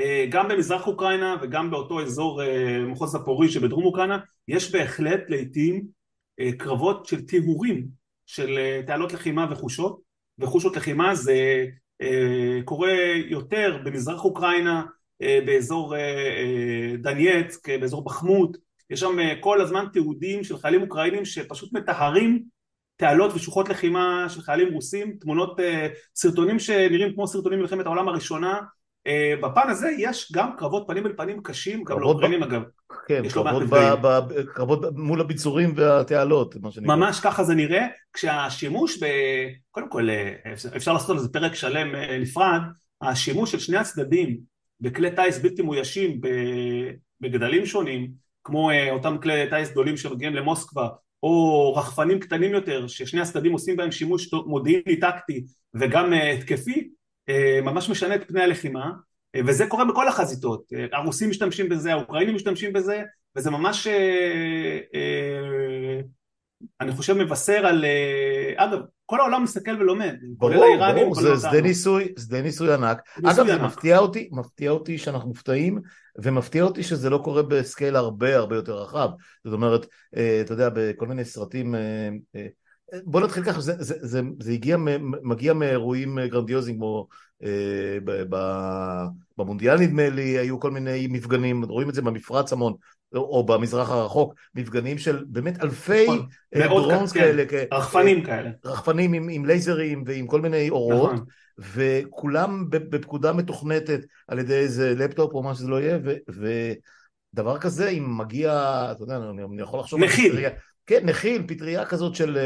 אה, 0.00 0.26
גם 0.30 0.48
במזרח 0.48 0.86
אוקראינה 0.86 1.36
וגם 1.42 1.70
באותו 1.70 2.02
אזור 2.02 2.42
אה, 2.42 2.78
מחוז 2.86 3.10
זפורי 3.12 3.48
שבדרום 3.48 3.84
אוקראינה, 3.84 4.18
יש 4.48 4.72
בהחלט 4.72 5.20
לעיתים 5.28 5.98
קרבות 6.58 7.06
של 7.06 7.26
טיהורים 7.26 7.88
של 8.26 8.58
תעלות 8.86 9.12
לחימה 9.12 9.46
וחושות, 9.50 10.00
וחושות 10.38 10.76
לחימה 10.76 11.14
זה 11.14 11.66
קורה 12.64 12.92
יותר 13.28 13.78
במזרח 13.84 14.24
אוקראינה, 14.24 14.82
אה, 15.22 15.38
באזור 15.46 15.96
אה, 15.96 16.00
אה, 16.00 16.96
דנייצק, 16.96 17.68
באזור 17.68 18.04
בחמות, 18.04 18.56
יש 18.90 19.00
שם 19.00 19.16
כל 19.40 19.60
הזמן 19.60 19.84
תיעודים 19.92 20.44
של 20.44 20.58
חיילים 20.58 20.82
אוקראינים 20.82 21.24
שפשוט 21.24 21.72
מטהרים 21.72 22.44
תעלות 22.98 23.32
ושוחות 23.34 23.68
לחימה 23.68 24.26
של 24.28 24.40
חיילים 24.40 24.74
רוסים, 24.74 25.16
תמונות, 25.20 25.60
סרטונים 26.14 26.58
שנראים 26.58 27.14
כמו 27.14 27.26
סרטונים 27.26 27.58
מלחמת 27.60 27.86
העולם 27.86 28.08
הראשונה, 28.08 28.60
בפן 29.42 29.68
הזה 29.68 29.90
יש 29.98 30.32
גם 30.32 30.50
קרבות 30.56 30.84
פנים 30.86 31.06
אל 31.06 31.12
פנים 31.16 31.42
קשים, 31.42 31.84
גם 31.84 32.00
לאוקראינים 32.00 32.42
אגב. 32.42 32.62
כן, 33.08 33.28
קרבות, 33.28 33.62
ב, 33.62 33.76
ב, 34.02 34.42
קרבות 34.54 34.80
מול 34.96 35.20
הביצורים 35.20 35.72
והתעלות, 35.76 36.56
מה 36.56 36.70
שנקרא. 36.70 36.96
ממש 36.96 37.20
ככה 37.20 37.44
זה 37.44 37.54
נראה, 37.54 37.86
כשהשימוש 38.12 39.02
ב... 39.02 39.06
קודם 39.70 39.88
כל 39.88 40.08
אפשר 40.76 40.92
לעשות 40.92 41.10
על 41.10 41.18
זה 41.18 41.28
פרק 41.28 41.54
שלם 41.54 41.94
נפרד, 42.20 42.60
השימוש 43.02 43.52
של 43.52 43.58
שני 43.58 43.76
הצדדים 43.76 44.38
בכלי 44.80 45.10
טיס 45.10 45.38
בלתי 45.38 45.62
מאוישים 45.62 46.20
בגדלים 47.20 47.66
שונים, 47.66 48.10
כמו 48.44 48.70
אה, 48.70 48.90
אותם 48.90 49.16
כלי 49.22 49.50
טיס 49.50 49.70
גדולים 49.70 49.96
שמגיעים 49.96 50.34
למוסקבה, 50.34 50.88
או 51.22 51.74
רחפנים 51.76 52.20
קטנים 52.20 52.52
יותר, 52.52 52.86
ששני 52.86 53.20
הצדדים 53.20 53.52
עושים 53.52 53.76
בהם 53.76 53.92
שימוש 53.92 54.30
מודיעיני 54.46 55.00
טקטי 55.00 55.44
וגם 55.74 56.12
אה, 56.12 56.30
התקפי, 56.30 56.90
אה, 57.28 57.60
ממש 57.62 57.88
משנה 57.88 58.14
את 58.14 58.28
פני 58.28 58.42
הלחימה, 58.42 58.90
וזה 59.46 59.66
קורה 59.66 59.84
בכל 59.84 60.08
החזיתות, 60.08 60.62
הרוסים 60.92 61.30
משתמשים 61.30 61.68
בזה, 61.68 61.92
האוקראינים 61.92 62.34
משתמשים 62.34 62.72
בזה, 62.72 63.02
וזה 63.36 63.50
ממש, 63.50 63.86
אני 66.80 66.92
חושב, 66.92 67.14
מבשר 67.14 67.66
על, 67.66 67.84
אגב, 68.56 68.78
כל 69.06 69.20
העולם 69.20 69.42
מסתכל 69.42 69.70
ולומד, 69.70 70.14
כולל 70.38 70.62
האיראנים. 70.62 71.02
ברור, 71.02 71.14
זה 71.14 71.48
שדה 71.48 71.60
ניסוי, 71.60 72.08
שדה 72.18 72.42
ניסוי 72.42 72.74
ענק. 72.74 72.98
אגב, 73.24 73.46
זה 73.46 73.62
מפתיע 73.62 73.98
אותי, 73.98 74.28
מפתיע 74.32 74.70
אותי 74.70 74.98
שאנחנו 74.98 75.28
מופתעים, 75.28 75.78
ומפתיע 76.22 76.62
אותי 76.62 76.82
שזה 76.82 77.10
לא 77.10 77.18
קורה 77.18 77.42
ב 77.42 77.51
scale 77.51 77.96
הרבה 77.96 78.36
הרבה 78.36 78.56
יותר 78.56 78.82
רחב. 78.82 79.08
זאת 79.44 79.52
אומרת, 79.52 79.86
אה, 80.16 80.40
אתה 80.40 80.52
יודע, 80.52 80.68
בכל 80.74 81.06
מיני 81.06 81.24
סרטים, 81.24 81.74
אה, 81.74 82.08
אה, 82.36 82.46
בוא 83.04 83.20
נתחיל 83.20 83.44
ככה, 83.44 83.60
זה, 83.60 83.72
זה, 83.78 83.94
זה, 84.00 84.20
זה 84.40 84.52
הגיע, 84.52 84.76
מגיע 85.22 85.52
מאירועים 85.52 86.18
גרנדיוזיים 86.26 86.76
כמו 86.76 87.08
אה, 87.42 87.98
ב, 88.04 88.22
ב, 88.28 88.36
במונדיאל 89.38 89.78
נדמה 89.78 90.08
לי, 90.08 90.38
היו 90.38 90.60
כל 90.60 90.70
מיני 90.70 91.06
מפגנים, 91.10 91.64
רואים 91.64 91.88
את 91.88 91.94
זה 91.94 92.02
במפרץ 92.02 92.52
המון, 92.52 92.74
או 93.14 93.46
במזרח 93.46 93.90
הרחוק, 93.90 94.34
מפגנים 94.54 94.98
של 94.98 95.24
באמת 95.28 95.62
אלפי 95.62 96.06
נכון, 96.06 96.82
drones 96.82 97.12
כן. 97.12 97.20
כאלה, 97.20 97.44
רחפנים 97.72 98.24
כאלה, 98.24 98.50
רחפנים 98.64 99.12
עם, 99.12 99.28
עם 99.28 99.44
לייזרים 99.44 100.04
ועם 100.06 100.26
כל 100.26 100.40
מיני 100.40 100.70
אורות, 100.70 101.12
נכון. 101.12 101.24
וכולם 101.58 102.64
בפקודה 102.70 103.32
מתוכנתת 103.32 104.00
על 104.28 104.38
ידי 104.38 104.54
איזה 104.54 104.94
לפטופ 104.94 105.34
או 105.34 105.42
מה 105.42 105.54
שזה 105.54 105.68
לא 105.68 105.80
יהיה, 105.80 105.98
ודבר 107.34 107.58
כזה, 107.58 107.88
אם 107.88 108.18
מגיע, 108.18 108.52
אתה 108.92 109.02
יודע, 109.02 109.16
אני 109.16 109.62
יכול 109.62 109.80
לחשוב... 109.80 110.00
מכיל. 110.00 110.38
כן, 110.86 111.06
מכיל, 111.06 111.42
פטריה 111.46 111.84
כזאת 111.84 112.14
של, 112.14 112.38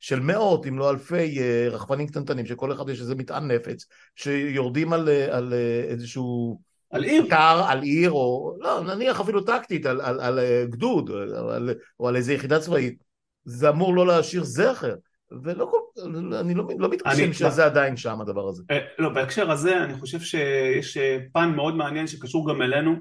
של 0.00 0.20
מאות, 0.20 0.66
אם 0.66 0.78
לא 0.78 0.90
אלפי 0.90 1.38
רחפנים 1.70 2.06
קטנטנים, 2.06 2.46
שכל 2.46 2.72
אחד 2.72 2.88
יש 2.88 3.00
איזה 3.00 3.14
מטען 3.14 3.50
נפץ, 3.50 3.86
שיורדים 4.16 4.92
על, 4.92 5.08
על 5.08 5.54
איזשהו... 5.88 6.60
על 6.90 7.04
עיר. 7.04 7.26
קר, 7.30 7.64
על 7.68 7.82
עיר, 7.82 8.10
או 8.10 8.56
לא, 8.60 8.80
נניח 8.80 9.20
אפילו 9.20 9.40
טקטית, 9.40 9.86
על, 9.86 10.00
על, 10.00 10.20
על 10.20 10.40
גדוד, 10.64 11.10
או 11.10 11.50
על, 11.50 11.74
או 12.00 12.08
על 12.08 12.16
איזה 12.16 12.32
יחידה 12.32 12.60
צבאית. 12.60 13.04
זה 13.44 13.68
אמור 13.68 13.94
לא 13.94 14.06
להשאיר 14.06 14.44
זכר. 14.44 14.94
ולא 15.42 15.68
כל, 15.70 16.00
אני 16.40 16.54
לא, 16.54 16.64
לא 16.78 16.88
מתרשם 16.88 17.32
שזה 17.32 17.62
לא, 17.62 17.66
עדיין 17.66 17.96
שם 17.96 18.20
הדבר 18.20 18.48
הזה. 18.48 18.62
אה, 18.70 18.78
לא, 18.98 19.08
בהקשר 19.08 19.50
הזה 19.50 19.84
אני 19.84 19.94
חושב 19.94 20.20
שיש 20.20 20.96
אה, 20.96 21.18
פן 21.32 21.52
מאוד 21.56 21.76
מעניין 21.76 22.06
שקשור 22.06 22.50
גם 22.50 22.62
אלינו, 22.62 22.94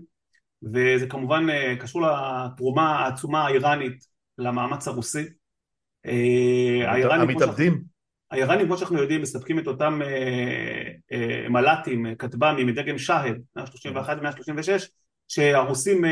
וזה 0.63 1.07
כמובן 1.09 1.49
אה, 1.49 1.75
קשור 1.79 2.01
לתרומה 2.01 2.99
העצומה 2.99 3.45
האיראנית 3.45 4.05
למאמץ 4.37 4.87
הרוסי. 4.87 5.23
המתאבדים? 7.11 7.94
האיראנים 8.35 8.65
כמו 8.65 8.77
שאנחנו 8.77 8.97
יודעים 8.97 9.21
מספקים 9.21 9.59
את 9.59 9.67
אותם 9.67 10.01
מל"טים, 11.49 12.15
כטב"מים 12.15 12.67
מדגם 12.67 12.97
שהד, 12.97 13.41
131 13.55 14.17
ו-136, 14.21 14.87
שהרוסים 15.27 16.03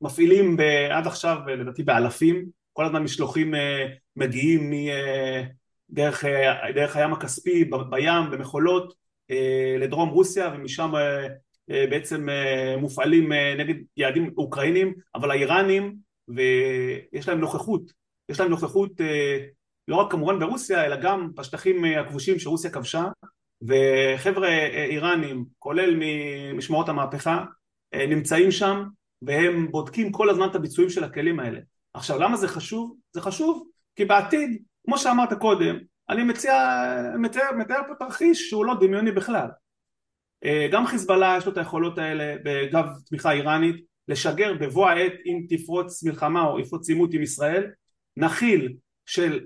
מפעילים 0.00 0.56
עד 0.90 1.06
עכשיו 1.06 1.38
לדעתי 1.46 1.82
באלפים. 1.82 2.44
כל 2.74 2.84
הזמן 2.84 3.02
משלוחים 3.02 3.54
אה, 3.54 3.86
מגיעים 4.16 4.72
אה, 4.72 5.42
דרך, 5.90 6.24
אה, 6.24 6.84
הים 6.94 7.12
הכספי, 7.12 7.64
בים, 7.64 8.30
במכולות, 8.30 9.04
לדרום 9.78 10.08
רוסיה 10.08 10.50
ומשם 10.54 10.92
בעצם 11.68 12.26
מופעלים 12.78 13.32
נגד 13.32 13.74
יעדים 13.96 14.30
אוקראינים, 14.36 14.94
אבל 15.14 15.30
האיראנים, 15.30 15.96
ויש 16.28 17.28
להם 17.28 17.40
נוכחות, 17.40 17.92
יש 18.28 18.40
להם 18.40 18.50
נוכחות 18.50 18.90
לא 19.88 19.96
רק 19.96 20.10
כמובן 20.10 20.38
ברוסיה, 20.38 20.84
אלא 20.84 20.96
גם 20.96 21.34
בשטחים 21.34 21.84
הכבושים 21.84 22.38
שרוסיה 22.38 22.70
כבשה, 22.70 23.04
וחבר'ה 23.62 24.48
איראנים, 24.90 25.44
כולל 25.58 25.96
ממשמרות 25.98 26.88
המהפכה, 26.88 27.44
נמצאים 27.94 28.50
שם, 28.50 28.84
והם 29.22 29.70
בודקים 29.70 30.12
כל 30.12 30.30
הזמן 30.30 30.48
את 30.50 30.54
הביצועים 30.54 30.90
של 30.90 31.04
הכלים 31.04 31.40
האלה. 31.40 31.60
עכשיו 31.94 32.18
למה 32.18 32.36
זה 32.36 32.48
חשוב? 32.48 32.96
זה 33.12 33.20
חשוב 33.20 33.68
כי 33.96 34.04
בעתיד, 34.04 34.62
כמו 34.86 34.98
שאמרת 34.98 35.32
קודם, 35.32 35.78
אני 36.08 36.24
מציע, 36.24 36.54
מתאר, 37.18 37.52
מתאר 37.58 37.80
פה 37.88 37.94
תרחיש 37.98 38.50
שהוא 38.50 38.64
לא 38.64 38.74
דמיוני 38.80 39.12
בכלל. 39.12 39.48
אה, 40.44 40.68
גם 40.72 40.86
חיזבאללה 40.86 41.34
יש 41.38 41.46
לו 41.46 41.52
את 41.52 41.58
היכולות 41.58 41.98
האלה 41.98 42.36
בגב 42.44 42.84
תמיכה 43.08 43.32
איראנית, 43.32 43.84
לשגר 44.08 44.52
בבוא 44.60 44.88
העת 44.88 45.12
אם 45.26 45.46
תפרוץ 45.48 46.02
מלחמה 46.02 46.44
או 46.44 46.60
יפרוץ 46.60 46.88
עימות 46.88 47.14
עם 47.14 47.22
ישראל, 47.22 47.70
נחיל 48.16 48.74
של 49.06 49.44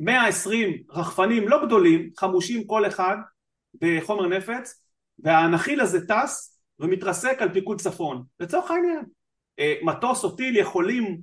120 0.00 0.82
רחפנים 0.90 1.48
לא 1.48 1.66
גדולים, 1.66 2.10
חמושים 2.18 2.66
כל 2.66 2.86
אחד 2.86 3.16
בחומר 3.80 4.26
נפץ, 4.26 4.82
והנחיל 5.18 5.80
הזה 5.80 6.06
טס 6.06 6.60
ומתרסק 6.80 7.36
על 7.42 7.52
פיקוד 7.52 7.80
צפון, 7.80 8.24
לצורך 8.40 8.70
העניין. 8.70 9.04
אה, 9.58 9.74
מטוס 9.82 10.24
או 10.24 10.30
טיל 10.30 10.56
יכולים 10.56 11.20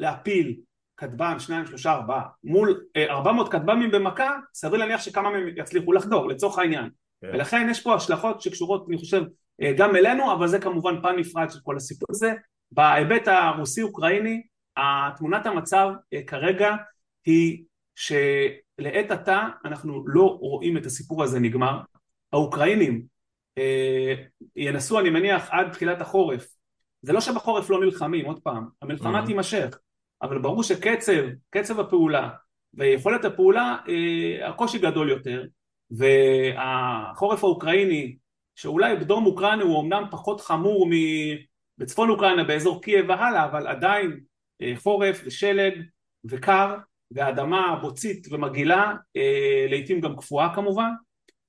להפיל 0.00 0.56
כטב"ם, 0.96 1.36
שניים, 1.38 1.66
שלושה, 1.66 1.92
ארבעה, 1.92 2.22
מול 2.44 2.84
אה, 2.96 3.10
ארבע 3.10 3.32
מאות 3.32 3.52
כטב"מים 3.52 3.90
במכה, 3.90 4.36
סביר 4.54 4.78
להניח 4.78 5.02
שכמה 5.02 5.30
מהם 5.30 5.48
יצליחו 5.56 5.92
לחדור, 5.92 6.28
לצורך 6.28 6.58
העניין. 6.58 6.90
כן. 7.20 7.30
ולכן 7.32 7.66
יש 7.70 7.82
פה 7.82 7.94
השלכות 7.94 8.42
שקשורות, 8.42 8.86
אני 8.88 8.98
חושב, 8.98 9.22
אה, 9.62 9.72
גם 9.76 9.96
אלינו, 9.96 10.32
אבל 10.32 10.48
זה 10.48 10.58
כמובן 10.58 11.02
פן 11.02 11.16
נפרד 11.16 11.50
של 11.50 11.58
כל 11.62 11.76
הסיפור 11.76 12.06
הזה. 12.10 12.32
בהיבט 12.72 13.28
הרוסי-אוקראיני, 13.28 14.42
תמונת 15.16 15.46
המצב 15.46 15.88
כרגע 16.26 16.74
היא 17.24 17.64
שלעת 17.94 19.10
עתה 19.10 19.48
אנחנו 19.64 20.04
לא 20.06 20.36
רואים 20.40 20.76
את 20.76 20.86
הסיפור 20.86 21.22
הזה 21.22 21.40
נגמר. 21.40 21.80
האוקראינים 22.32 23.02
ינסו, 24.56 25.00
אני 25.00 25.10
מניח, 25.10 25.48
עד 25.50 25.72
תחילת 25.72 26.00
החורף. 26.00 26.46
זה 27.02 27.12
לא 27.12 27.20
שבחורף 27.20 27.70
לא 27.70 27.80
נלחמים, 27.80 28.26
עוד 28.26 28.40
פעם, 28.42 28.68
המלחמה 28.82 29.22
mm-hmm. 29.22 29.26
תימשך. 29.26 29.78
אבל 30.22 30.38
ברור 30.38 30.62
שקצב, 30.62 31.22
קצב 31.50 31.80
הפעולה 31.80 32.30
ויכולת 32.74 33.24
הפעולה, 33.24 33.76
אה, 33.88 34.48
הקושי 34.48 34.78
גדול 34.78 35.10
יותר 35.10 35.44
והחורף 35.90 37.44
האוקראיני 37.44 38.16
שאולי 38.54 38.96
בדרום 38.96 39.26
אוקראינה 39.26 39.62
הוא 39.62 39.82
אמנם 39.82 40.04
פחות 40.10 40.40
חמור 40.40 40.88
מבצפון 41.78 42.10
אוקראינה 42.10 42.44
באזור 42.44 42.82
קייב 42.82 43.08
והלאה 43.08 43.44
אבל 43.44 43.66
עדיין 43.66 44.20
אה, 44.62 44.72
חורף 44.76 45.22
ושלג 45.24 45.82
וקר 46.24 46.76
והאדמה 47.14 47.78
בוצית 47.82 48.26
ומגעילה 48.30 48.92
אה, 49.16 49.66
לעיתים 49.68 50.00
גם 50.00 50.16
קפואה 50.16 50.54
כמובן 50.54 50.90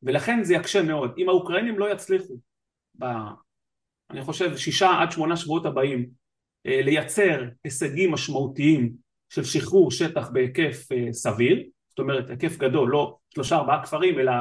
ולכן 0.03 0.43
זה 0.43 0.53
יקשה 0.53 0.83
מאוד. 0.83 1.13
אם 1.17 1.29
האוקראינים 1.29 1.79
לא 1.79 1.91
יצליחו 1.91 2.37
ב... 2.99 3.05
אני 4.09 4.21
חושב 4.21 4.57
שישה 4.57 4.91
עד 5.01 5.11
שמונה 5.11 5.37
שבועות 5.37 5.65
הבאים 5.65 6.09
אה, 6.65 6.81
לייצר 6.81 7.43
הישגים 7.63 8.11
משמעותיים 8.11 8.93
של 9.29 9.43
שחרור 9.43 9.91
שטח 9.91 10.29
בהיקף 10.29 10.91
אה, 10.91 11.13
סביר, 11.13 11.63
זאת 11.89 11.99
אומרת 11.99 12.29
היקף 12.29 12.57
גדול, 12.57 12.91
לא 12.91 13.17
שלושה 13.33 13.55
ארבעה 13.55 13.83
כפרים 13.83 14.19
אלא 14.19 14.31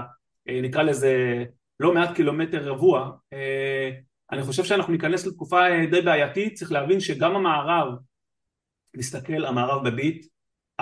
אה, 0.48 0.61
נקרא 0.62 0.82
לזה 0.82 1.44
לא 1.80 1.94
מעט 1.94 2.14
קילומטר 2.14 2.68
רבוע, 2.68 3.11
אני 4.32 4.42
חושב 4.42 4.64
שאנחנו 4.64 4.92
ניכנס 4.92 5.26
לתקופה 5.26 5.61
די 5.90 6.00
בעייתית, 6.00 6.54
צריך 6.54 6.72
להבין 6.72 7.00
שגם 7.00 7.37
המערב, 7.37 7.94
נסתכל 8.94 9.44
המערב 9.44 9.88
בביט, 9.88 10.26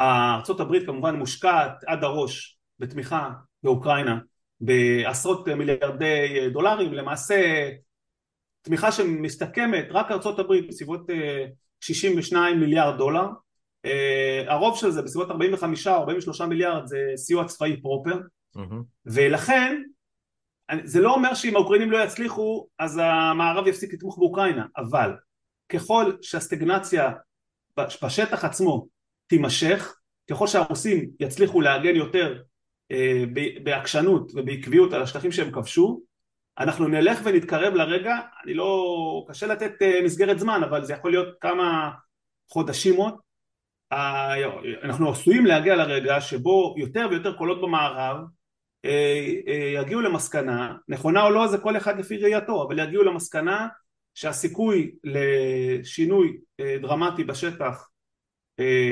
ארה"ב 0.01 0.87
כמובן 0.87 1.17
מושקעת 1.17 1.85
עד 1.87 2.05
הראש 2.05 2.59
בתמיכה 2.79 3.31
באוקראינה 3.63 4.19
בעשרות 4.61 5.49
מיליארדי 5.49 6.51
דולרים, 6.53 6.95
למעשה 6.95 7.71
תמיכה 8.63 8.93
שמסתכמת 8.93 9.87
רק 9.91 10.11
ארה"ב 10.11 10.69
בסביבות 10.69 11.07
62 11.81 12.55
אה, 12.55 12.61
מיליארד 12.61 12.99
דולר. 12.99 13.27
אה, 13.85 14.45
הרוב 14.47 14.77
של 14.77 14.91
זה 14.91 15.03
בסביבות 15.03 15.31
45 15.31 15.87
או 15.87 15.95
43 15.95 16.41
מיליארד 16.41 16.87
זה 16.87 16.99
סיוע 17.17 17.45
צבאי 17.45 17.81
פרופר. 17.83 18.21
mm-hmm. 18.57 18.61
ולכן 19.07 19.83
זה 20.85 21.01
לא 21.01 21.15
אומר 21.15 21.35
שאם 21.35 21.57
האוקראינים 21.57 21.91
לא 21.91 22.05
יצליחו 22.05 22.67
אז 22.79 23.01
המערב 23.03 23.67
יפסיק 23.67 23.95
לתמוך 23.95 24.19
באוקראינה. 24.19 24.67
אבל 24.77 25.15
ככל 25.69 26.13
שהסטגנציה 26.23 27.13
בשטח 27.77 28.45
עצמו 28.45 28.87
תימשך. 29.31 29.95
ככל 30.31 30.47
שהרוסים 30.47 31.11
יצליחו 31.21 31.61
להגן 31.61 31.97
יותר 31.97 32.43
אה, 32.91 33.25
בעקשנות 33.63 34.33
ובעקביות 34.35 34.93
על 34.93 35.03
השטחים 35.03 35.33
שהם 35.33 35.53
כבשו 35.53 36.03
אנחנו 36.59 36.89
נלך 36.89 37.21
ונתקרב 37.25 37.75
לרגע, 37.75 38.19
אני 38.45 38.55
לא, 38.55 39.25
קשה 39.29 39.47
לתת 39.47 39.83
אה, 39.83 40.01
מסגרת 40.05 40.39
זמן, 40.39 40.61
אבל 40.63 40.85
זה 40.85 40.93
יכול 40.93 41.11
להיות 41.11 41.29
כמה 41.41 41.91
חודשים 42.49 42.97
עוד, 42.97 43.15
אנחנו 44.83 45.11
עשויים 45.11 45.47
להגיע 45.47 45.77
לרגע 45.77 46.21
שבו 46.21 46.75
יותר 46.79 47.07
ויותר 47.11 47.37
קולות 47.37 47.61
במערב 47.61 48.17
אה, 48.85 49.73
יגיעו 49.75 50.01
למסקנה, 50.01 50.75
נכונה 50.89 51.23
או 51.23 51.31
לא 51.31 51.47
זה 51.47 51.59
כל 51.59 51.77
אחד 51.77 51.99
לפי 51.99 52.17
ראייתו, 52.17 52.63
אבל 52.63 52.79
יגיעו 52.79 53.03
למסקנה 53.03 53.69
שהסיכוי 54.15 54.91
לשינוי 55.05 56.37
דרמטי 56.83 57.25
בשטח 57.25 57.90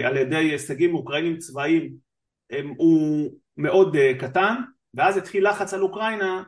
על 0.04 0.16
ידי 0.16 0.36
הישגים 0.36 0.94
אוקראינים 0.94 1.38
צבאיים 1.38 1.94
הוא 2.76 3.30
מאוד 3.56 3.96
קטן, 4.18 4.54
ואז 4.94 5.16
יתחיל 5.16 5.48
לחץ 5.48 5.74
על 5.74 5.82
אוקראינה 5.82 6.42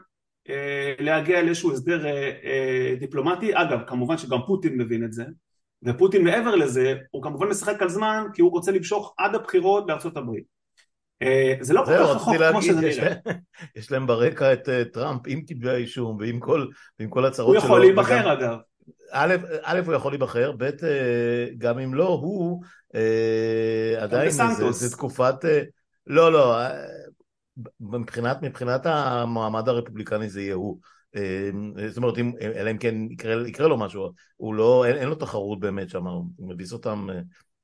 אה, 0.48 0.94
להגיע 0.98 1.42
לאיזשהו 1.42 1.72
הסדר 1.72 2.06
אה, 2.06 2.33
אה, 2.44 2.94
דיפלומטי, 2.98 3.50
אגב 3.54 3.78
כמובן 3.87 4.18
שגם 4.18 4.38
פוטין 4.46 4.76
מבין 4.76 5.04
את 5.04 5.12
זה 5.12 5.24
ופוטין 5.83 6.24
מעבר 6.24 6.54
לזה 6.54 6.94
הוא 7.11 7.22
כמובן 7.22 7.48
משחק 7.48 7.83
על 7.83 7.88
זמן 7.88 8.24
כי 8.35 8.42
הוא 8.42 8.50
רוצה 8.50 8.72
למשוך 8.72 9.14
עד 9.18 9.35
הבחירות 9.35 9.87
בארצות 9.87 10.16
הברית 10.16 10.44
זה 11.61 11.74
לא 11.74 11.83
כל 11.85 11.92
כך 11.98 12.16
רחוק 12.16 12.37
כמו 12.50 12.62
שזה 12.62 12.80
נראה. 12.80 13.14
יש 13.76 13.92
להם 13.92 14.06
ברקע 14.06 14.52
את 14.52 14.68
טראמפ 14.92 15.20
עם 15.26 15.42
כתבי 15.46 15.70
האישום 15.70 16.16
ועם 16.20 16.40
כל, 16.40 16.66
כל 17.09 17.24
הצהרות 17.24 17.52
שלו. 17.52 17.62
הוא 17.62 17.66
יכול 17.66 17.80
להיבחר 17.80 18.33
אגב. 18.33 18.56
א', 19.12 19.80
הוא 19.87 19.94
יכול 19.94 20.12
להיבחר, 20.12 20.52
ב', 20.59 20.70
גם 21.59 21.78
אם 21.78 21.94
לא, 21.94 22.09
הוא 22.09 22.62
עדיין, 24.00 24.31
זה 24.70 24.90
תקופת, 24.90 25.35
לא, 26.07 26.33
לא, 26.33 26.57
מבחינת, 27.81 28.42
מבחינת 28.42 28.87
המועמד 28.87 29.68
הרפובליקני 29.68 30.29
זה 30.29 30.40
יהיה 30.40 30.55
הוא. 30.55 30.79
זאת 31.88 31.96
אומרת, 31.96 32.18
אם, 32.18 32.33
אלא 32.40 32.70
אם 32.70 32.79
כן 32.79 32.94
יקרה, 33.11 33.48
יקרה 33.48 33.68
לו 33.68 33.79
משהו, 33.79 34.12
הוא 34.37 34.55
לא, 34.55 34.85
אין, 34.87 34.96
אין 34.96 35.09
לו 35.09 35.14
תחרות 35.14 35.61
באמת 35.61 35.90
שם, 35.90 36.07
הוא 36.07 36.48
מביס 36.48 36.72
אותם 36.72 37.09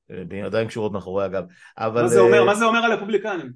בידיים 0.09 0.69
קשורות 0.69 0.93
מאחורי 0.93 1.25
הגב. 1.25 1.45
אבל... 1.79 2.03
מה 2.03 2.09
זה 2.09 2.21
אומר, 2.21 2.45
מה 2.45 2.55
זה 2.55 2.65
אומר 2.65 2.79
על 2.79 2.93
רפובליקנים? 2.93 3.53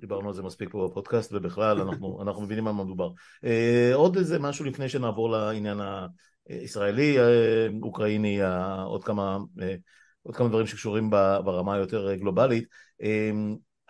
דיברנו 0.00 0.28
על 0.28 0.34
זה 0.34 0.42
מספיק 0.42 0.68
פה 0.70 0.88
בפודקאסט 0.90 1.32
ובכלל 1.32 1.80
אנחנו, 1.80 2.22
אנחנו 2.22 2.42
מבינים 2.42 2.66
על 2.66 2.74
מה 2.74 2.84
מדובר. 2.84 3.10
עוד 3.94 4.16
איזה 4.16 4.38
משהו 4.38 4.64
לפני 4.64 4.88
שנעבור 4.88 5.30
לעניין 5.30 5.80
הישראלי, 6.48 7.16
אוקראיני, 7.82 8.40
עוד 8.84 9.04
כמה, 9.04 9.38
עוד 10.22 10.36
כמה 10.36 10.48
דברים 10.48 10.66
שקשורים 10.66 11.10
ברמה 11.10 11.74
היותר 11.74 12.14
גלובלית. 12.14 12.64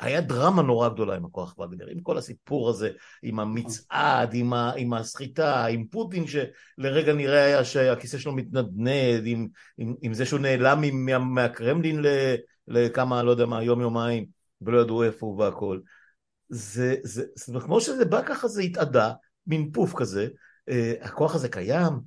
היה 0.00 0.20
דרמה 0.20 0.62
נורא 0.62 0.88
גדולה 0.88 1.16
עם 1.16 1.24
הכוח 1.24 1.58
וגנר, 1.58 1.86
עם 1.88 2.00
כל 2.00 2.18
הסיפור 2.18 2.70
הזה, 2.70 2.90
עם 3.22 3.40
המצעד, 3.40 4.30
עם, 4.34 4.52
ה, 4.52 4.72
עם 4.76 4.92
הסחיטה, 4.92 5.66
עם 5.66 5.86
פוטין 5.86 6.24
שלרגע 6.26 7.12
נראה 7.12 7.44
היה 7.44 7.64
שהכיסא 7.64 8.18
שלו 8.18 8.32
מתנדנד, 8.32 9.22
עם, 9.26 9.48
עם, 9.78 9.94
עם 10.02 10.14
זה 10.14 10.26
שהוא 10.26 10.40
נעלם 10.40 11.04
מה, 11.04 11.18
מהקרמלין 11.18 12.04
לכמה, 12.68 13.22
לא 13.22 13.30
יודע 13.30 13.46
מה, 13.46 13.62
יום 13.62 13.80
יומיים, 13.80 14.26
ולא 14.62 14.80
ידעו 14.80 15.02
איפה 15.02 15.26
הוא 15.26 15.38
והכל. 15.38 15.80
זה, 16.48 16.96
זה, 17.02 17.24
זה, 17.34 17.60
כמו 17.60 17.80
שזה 17.80 18.04
בא 18.04 18.22
ככה 18.26 18.48
זה 18.48 18.62
התאדה, 18.62 19.12
מין 19.46 19.72
פוף 19.72 19.94
כזה, 19.94 20.28
אה, 20.68 20.94
הכוח 21.00 21.34
הזה 21.34 21.48
קיים, 21.48 21.92
אה, 21.92 21.98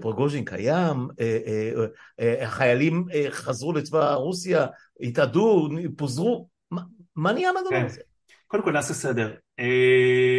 פרוגוז'ין 0.00 0.44
קיים, 0.44 1.08
אה, 1.20 1.38
אה, 1.46 1.86
אה, 2.20 2.44
החיילים 2.44 3.04
אה, 3.14 3.26
חזרו 3.30 3.72
לצבא 3.72 4.14
רוסיה, 4.14 4.66
התאדו, 5.00 5.68
פוזרו, 5.96 6.48
מה, 7.16 7.32
נהיה 7.32 7.52
מהדבר 7.52 7.70
כן. 7.70 7.84
הזה? 7.84 8.00
קודם 8.46 8.62
כל 8.62 8.72
נעשה 8.72 8.94
סדר. 8.94 9.34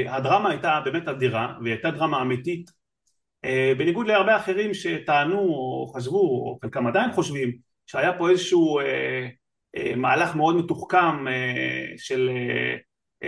הדרמה 0.09 0.49
הייתה 0.49 0.81
באמת 0.85 1.07
אדירה, 1.07 1.57
והיא 1.61 1.73
הייתה 1.73 1.91
דרמה 1.91 2.21
אמיתית, 2.21 2.71
בניגוד 3.77 4.07
להרבה 4.07 4.37
אחרים 4.37 4.73
שטענו 4.73 5.39
או 5.39 5.87
חשבו, 5.95 6.19
או 6.19 6.59
חלקם 6.61 6.87
עדיין 6.87 7.11
חושבים, 7.11 7.57
שהיה 7.85 8.17
פה 8.17 8.29
איזשהו 8.29 8.79
מהלך 9.95 10.35
מאוד 10.35 10.55
מתוחכם 10.55 11.25
של, 11.97 12.29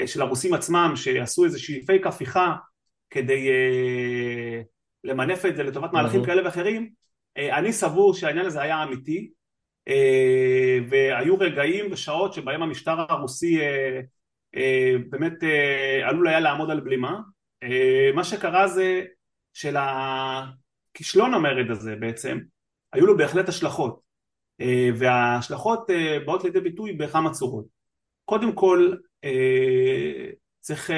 של 0.06 0.22
הרוסים 0.22 0.54
עצמם, 0.54 0.92
שעשו 0.96 1.46
איזושהי 1.46 1.86
פייק 1.86 2.08
הפיכה 2.08 2.56
כדי 3.10 3.50
למנף 5.04 5.46
את 5.46 5.56
זה 5.56 5.64
לטובת 5.64 5.94
מהלכים 5.94 6.26
כאלה 6.26 6.46
ואחרים, 6.46 6.90
uh, 7.40 7.42
אני 7.42 7.74
סבור 7.74 8.14
שהעניין 8.14 8.46
הזה 8.46 8.62
היה 8.62 8.84
אמיתי, 8.84 9.30
אה, 9.90 10.78
והיו 10.90 11.40
רגעים 11.40 11.92
ושעות 11.92 12.34
שבהם 12.34 12.64
המשטר 12.64 13.06
הרוסי 13.10 13.62
אה, 13.62 14.00
אה, 14.56 14.96
באמת 15.10 15.34
עלול 16.04 16.28
היה 16.28 16.40
לעמוד 16.40 16.72
על 16.72 16.80
בלימה. 16.80 17.20
מה 18.16 18.24
שקרה 18.24 18.68
זה 18.68 19.04
שלכישלון 19.54 21.34
המרד 21.34 21.72
הזה 21.72 21.96
בעצם 21.96 22.40
היו 22.94 23.06
לו 23.06 23.18
בהחלט 23.18 23.50
השלכות 23.50 24.00
וההשלכות 24.98 25.88
באות 26.26 26.44
לידי 26.44 26.60
ביטוי 26.60 26.94
בכמה 26.94 27.32
צורות. 27.32 27.66
קודם 28.26 28.54
כל 28.54 28.94
צריך, 30.60 30.92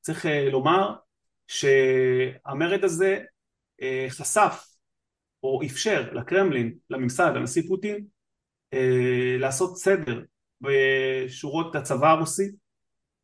צריך 0.00 0.26
לומר 0.52 0.94
שהמרד 1.46 2.84
הזה 2.84 3.18
חשף 4.08 4.76
או 5.42 5.60
אפשר 5.66 6.10
לקרמלין, 6.12 6.74
לממסד, 6.90 7.32
לנשיא 7.34 7.62
פוטין, 7.68 8.04
אה, 8.74 9.36
לעשות 9.38 9.76
סדר 9.78 10.22
בשורות 10.60 11.76
הצבא 11.76 12.10
הרוסי, 12.10 12.50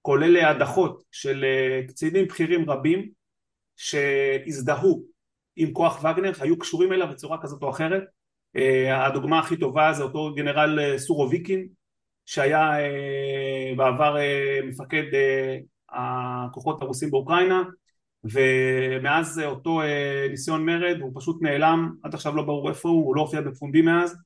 כולל 0.03 0.37
הדחות 0.37 1.03
של 1.11 1.45
אה, 1.45 1.81
קצינים 1.89 2.27
בכירים 2.27 2.71
רבים 2.71 3.11
שהזדהו 3.77 5.05
עם 5.57 5.73
כוח 5.73 6.05
וגנר, 6.05 6.33
היו 6.41 6.59
קשורים 6.59 6.93
אליו 6.93 7.09
בצורה 7.09 7.43
כזאת 7.43 7.63
או 7.63 7.71
אחרת. 7.71 8.03
אה, 8.57 9.07
הדוגמה 9.07 9.39
הכי 9.39 9.57
טובה 9.57 9.93
זה 9.93 10.03
אותו 10.03 10.35
גנרל 10.35 10.99
סורוביקין, 10.99 11.69
שהיה 12.27 12.71
בעבר 13.77 14.17
מפקד 14.65 15.03
הכוחות 15.89 16.83
הרוסים 16.83 17.11
באוקראינה, 17.11 17.63
ומאז 18.25 19.41
אותו 19.45 19.83
אה, 19.83 20.27
ניסיון 20.31 20.67
מרד 20.67 21.01
הוא 21.01 21.13
פשוט 21.15 21.43
נעלם, 21.43 21.95
עד 22.03 22.15
עכשיו 22.15 22.37
לא 22.37 22.43
ברור 22.43 22.69
איפה 22.69 22.89
הוא, 22.89 23.07
הוא 23.07 23.17
לא 23.17 23.21
הופיע 23.21 23.41
בפומבי 23.41 23.83
מאז, 23.83 24.17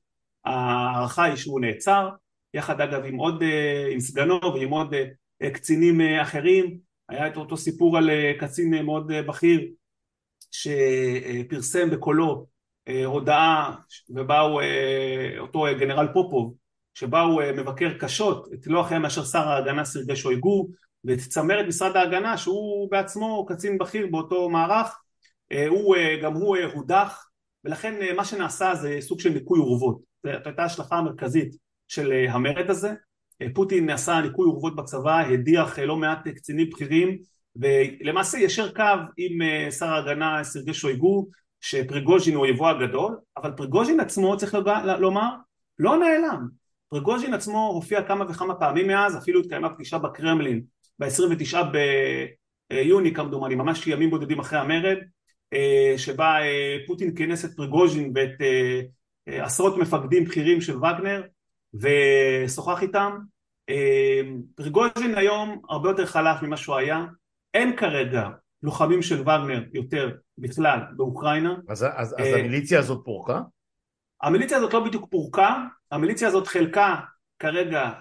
ההערכה 0.45 1.23
היא 1.23 1.35
שהוא 1.35 1.61
נעצר, 1.61 2.09
יחד 2.53 2.81
אגב 2.81 3.05
עם 3.05 3.15
עוד, 3.15 3.43
אה, 3.43 3.87
עם 3.91 3.99
סגנו 3.99 4.39
ועם 4.53 4.69
עוד 4.69 4.93
אה, 4.93 5.49
קצינים 5.49 6.01
אחרים, 6.01 6.77
היה 7.09 7.27
את 7.27 7.37
אותו 7.37 7.57
סיפור 7.57 7.97
על 7.97 8.09
קצין 8.39 8.85
מאוד 8.85 9.11
בכיר 9.27 9.67
שפרסם 10.51 11.89
בקולו 11.89 12.45
הודעה 13.05 13.75
ובאו 14.09 14.59
אותו 15.39 15.65
גנרל 15.79 16.07
פופוב 16.13 16.55
שבה 16.93 17.21
הוא 17.21 17.41
מבקר 17.57 17.97
קשות 17.99 18.47
את 18.53 18.67
לא 18.67 18.81
אחר 18.81 18.99
מאשר 18.99 19.23
שר 19.23 19.47
ההגנה 19.47 19.85
סרגי 19.85 20.15
שויגו 20.15 20.67
ואת 21.05 21.19
צמרת 21.19 21.65
משרד 21.67 21.97
ההגנה 21.97 22.37
שהוא 22.37 22.91
בעצמו 22.91 23.45
קצין 23.45 23.77
בכיר 23.77 24.07
באותו 24.11 24.49
מערך. 24.49 24.99
אה, 25.51 25.67
הוא, 25.67 25.95
אה, 25.95 26.17
גם 26.23 26.33
הוא 26.33 26.57
אה, 26.57 26.65
הודח. 26.65 27.23
ולכן 27.63 28.15
מה 28.15 28.25
שנעשה 28.25 28.75
זה 28.75 28.97
סוג 28.99 29.19
של 29.19 29.29
ניקוי 29.29 29.59
אורוות. 29.59 29.99
זו 30.23 30.29
הייתה 30.45 30.63
השלכה 30.63 30.95
המרכזית 30.95 31.55
של 31.87 32.11
המרד 32.29 32.69
הזה. 32.69 32.93
פוטין 33.53 33.89
עשה 33.89 34.21
ניקוי 34.21 34.45
אורוות 34.45 34.75
בצבא 34.75 35.19
הדיח 35.19 35.79
לא 35.79 35.95
מעט 35.95 36.27
קצינים 36.27 36.69
בכירים. 36.69 37.17
ולמעשה 37.55 38.37
ישר 38.37 38.73
קו 38.73 38.83
עם 39.17 39.39
שר 39.71 39.85
ההגנה 39.85 40.43
סרגי 40.43 40.73
שויגו 40.73 41.27
שפריגוז'ין 41.61 42.35
הוא 42.35 42.41
אויבו 42.45 42.69
הגדול. 42.69 43.17
אבל 43.37 43.51
פריגוז'ין 43.51 43.99
עצמו 43.99 44.37
צריך 44.37 44.57
לומר 44.99 45.29
לא 45.79 45.97
נעלם. 45.97 46.47
פריגוז'ין 46.89 47.33
עצמו 47.33 47.67
הופיע 47.67 48.03
כמה 48.03 48.25
וכמה 48.29 48.55
פעמים 48.55 48.87
מאז 48.87 49.17
אפילו 49.17 49.39
התקיימה 49.39 49.69
פגישה 49.69 49.97
בקרמלין 49.97 50.61
ב-29 50.99 51.57
ביוני 52.69 53.13
כמדומני, 53.13 53.55
ממש 53.55 53.87
ימים 53.87 54.09
בודדים 54.09 54.39
אחרי 54.39 54.59
המרד, 54.59 54.97
אה, 55.53 55.93
שבה 55.97 56.41
אה, 56.41 56.77
פוטין 56.87 57.15
כינס 57.15 57.45
את 57.45 57.49
פריגוז'ין 57.55 58.11
ואת 58.15 58.41
אה, 58.41 59.45
עשרות 59.45 59.77
מפקדים 59.77 60.23
בכירים 60.23 60.61
של 60.61 60.77
וגנר 60.77 61.23
ושוחח 61.73 62.81
איתם. 62.81 63.17
פריגוז'ין 64.55 65.15
היום 65.15 65.61
הרבה 65.69 65.89
יותר 65.89 66.05
חלש 66.05 66.41
ממה 66.41 66.57
שהוא 66.57 66.75
היה, 66.75 67.05
אין 67.53 67.75
כרגע 67.75 68.29
לוחמים 68.63 69.01
של 69.01 69.21
וגנר 69.21 69.63
יותר 69.73 70.11
בכלל 70.37 70.79
באוקראינה. 70.95 71.55
אז, 71.69 71.85
אז, 71.95 72.15
אז 72.19 72.27
המיליציה 72.27 72.79
הזאת 72.79 73.01
פורקה? 73.05 73.41
המיליציה 74.21 74.57
הזאת 74.57 74.73
לא 74.73 74.85
בדיוק 74.85 75.09
פורקה, 75.11 75.63
המיליציה 75.91 76.27
הזאת 76.27 76.47
חלקה 76.47 76.95
כרגע 77.39 77.91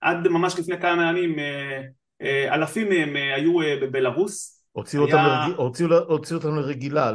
עד 0.00 0.28
ממש 0.28 0.58
לפני 0.58 0.80
כמה 0.80 1.10
ימים 1.10 1.38
אה, 1.38 1.80
אה, 2.22 2.54
אלפים 2.54 2.88
מהם 2.88 3.16
אה, 3.16 3.34
היו 3.34 3.58
בבלארוס 3.82 4.54
הוציאו 4.72 5.02
אותם 5.02 5.16
לרגילה, 5.16 7.12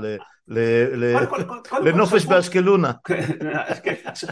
לנופש 1.85 2.25
באשקלונה. 2.25 2.91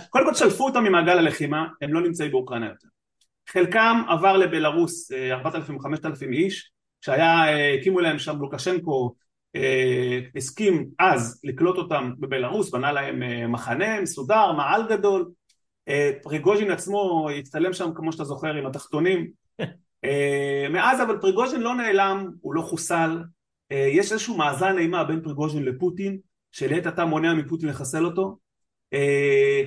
קודם 0.10 0.26
כל 0.26 0.34
שלפו 0.34 0.66
אותם 0.66 0.84
ממעגל 0.84 1.18
הלחימה, 1.18 1.68
הם 1.82 1.94
לא 1.94 2.02
נמצאים 2.02 2.32
באוקראינה 2.32 2.66
יותר. 2.66 2.88
חלקם 3.50 4.02
עבר 4.10 4.38
לבלארוס 4.38 5.12
4,000-5,000 5.12 6.32
איש, 6.32 6.72
שהיה, 7.02 7.46
הקימו 7.80 8.00
להם 8.00 8.20
שם 8.20 8.40
לוקשנקו, 8.40 9.16
הסכים 10.36 10.90
אז 11.00 11.42
לקלוט 11.44 11.78
אותם 11.78 12.12
בבלארוס, 12.20 12.72
בנה 12.72 12.92
להם 12.92 13.52
מחנה 13.52 14.02
מסודר, 14.02 14.52
מעל 14.52 14.88
גדול, 14.90 15.26
פריגוז'ין 16.24 16.72
עצמו 16.72 17.30
הצטלם 17.30 17.74
שם 17.74 17.91
כמו 17.96 18.12
שאתה 18.12 18.24
זוכר 18.24 18.54
עם 18.54 18.65
התחתונים. 18.65 19.32
אה, 20.06 20.67
מאז 20.70 21.02
אבל 21.02 21.17
פריגוז'ין 21.22 21.62
לא 21.62 21.76
נעלם, 21.76 22.32
הוא 22.41 22.54
לא 22.54 22.62
חוסל. 22.62 23.24
אה, 23.72 23.88
יש 23.91 24.12
איזשהו 24.12 24.38
מאזן 24.38 24.78
אימה 24.78 25.04
בין 25.04 25.22
פריגוז'ין 25.22 25.63
לפוטין 25.63 26.17
שלעת 26.52 26.86
עתה 26.86 27.06
מונע 27.06 27.34
מפוטין 27.34 27.70
לחסל 27.70 28.06
אותו. 28.06 28.38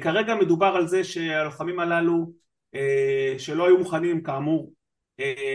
כרגע 0.01 0.35
מדובר 0.35 0.67
על 0.67 0.87
זה 0.87 1.05
שהלוחמים 1.05 1.81
הללו 1.81 2.33
שלא 3.39 3.67
היו 3.67 3.79
מוכנים 3.79 4.23
כאמור 4.23 4.73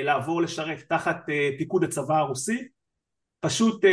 לעבור 0.04 0.42
לשרת 0.42 0.80
תחת 0.90 1.26
פיקוד 1.58 1.84
הצבא 1.84 2.18
הרוסי. 2.18 2.68
פשוט 3.40 3.86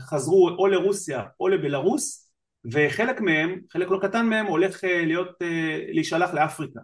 חזרו 0.00 0.48
או 0.48 0.66
לרוסיה 0.66 1.22
או 1.40 1.48
לבלארוס 1.48 2.29
וחלק 2.64 3.20
מהם, 3.20 3.60
חלק 3.72 3.88
לא 3.90 3.98
קטן 4.02 4.26
מהם 4.26 4.46
הולך 4.46 4.84
אה, 4.84 5.04
להיות, 5.04 5.42
אה, 5.42 5.84
להישלח 5.88 6.34
לאפריקה. 6.34 6.80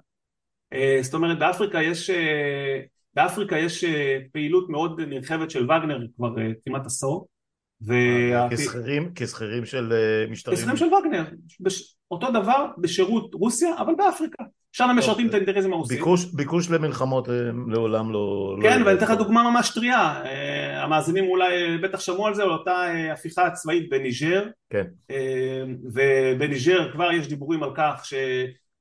אה, 0.72 0.98
זאת 1.02 1.14
אומרת 1.14 1.38
באפריקה 1.38 1.82
יש, 1.82 2.10
באפריקה 3.14 3.58
יש 3.58 3.84
פעילות 4.32 4.68
מאוד 4.68 5.00
נרחבת 5.00 5.50
של 5.50 5.64
וגנר 5.64 6.06
כבר 6.16 6.34
כמעט 6.64 6.86
עשור 6.86 7.28
כשכירים 9.14 9.64
של 9.64 9.92
משטרים? 10.30 10.56
כשכירים 10.56 10.76
של 10.76 10.86
וגנר, 10.86 11.24
אותו 12.10 12.30
דבר 12.30 12.66
בשירות 12.78 13.34
רוסיה 13.34 13.70
אבל 13.78 13.94
באפריקה 13.98 14.44
שם 14.72 14.90
הם 14.90 14.98
משרתים 14.98 15.28
את 15.28 15.34
האינטרסים 15.34 15.72
הרוסיים. 15.72 16.04
ביקוש 16.34 16.70
למלחמות 16.70 17.28
לעולם 17.68 18.12
לא... 18.12 18.56
כן 18.62 18.82
ואני 18.86 18.98
אתן 18.98 19.04
לך 19.04 19.10
דוגמה 19.10 19.50
ממש 19.50 19.74
טריה, 19.74 20.22
המאזינים 20.82 21.24
אולי 21.24 21.78
בטח 21.78 22.00
שמעו 22.00 22.26
על 22.26 22.34
זה, 22.34 22.42
על 22.42 22.50
אותה 22.50 22.84
הפיכה 23.12 23.50
צבאית 23.50 23.88
בניג'ר, 23.88 24.44
כן. 24.70 24.84
ובניג'ר 25.94 26.92
כבר 26.92 27.12
יש 27.12 27.28
דיבורים 27.28 27.62
על 27.62 27.70
כך 27.74 28.04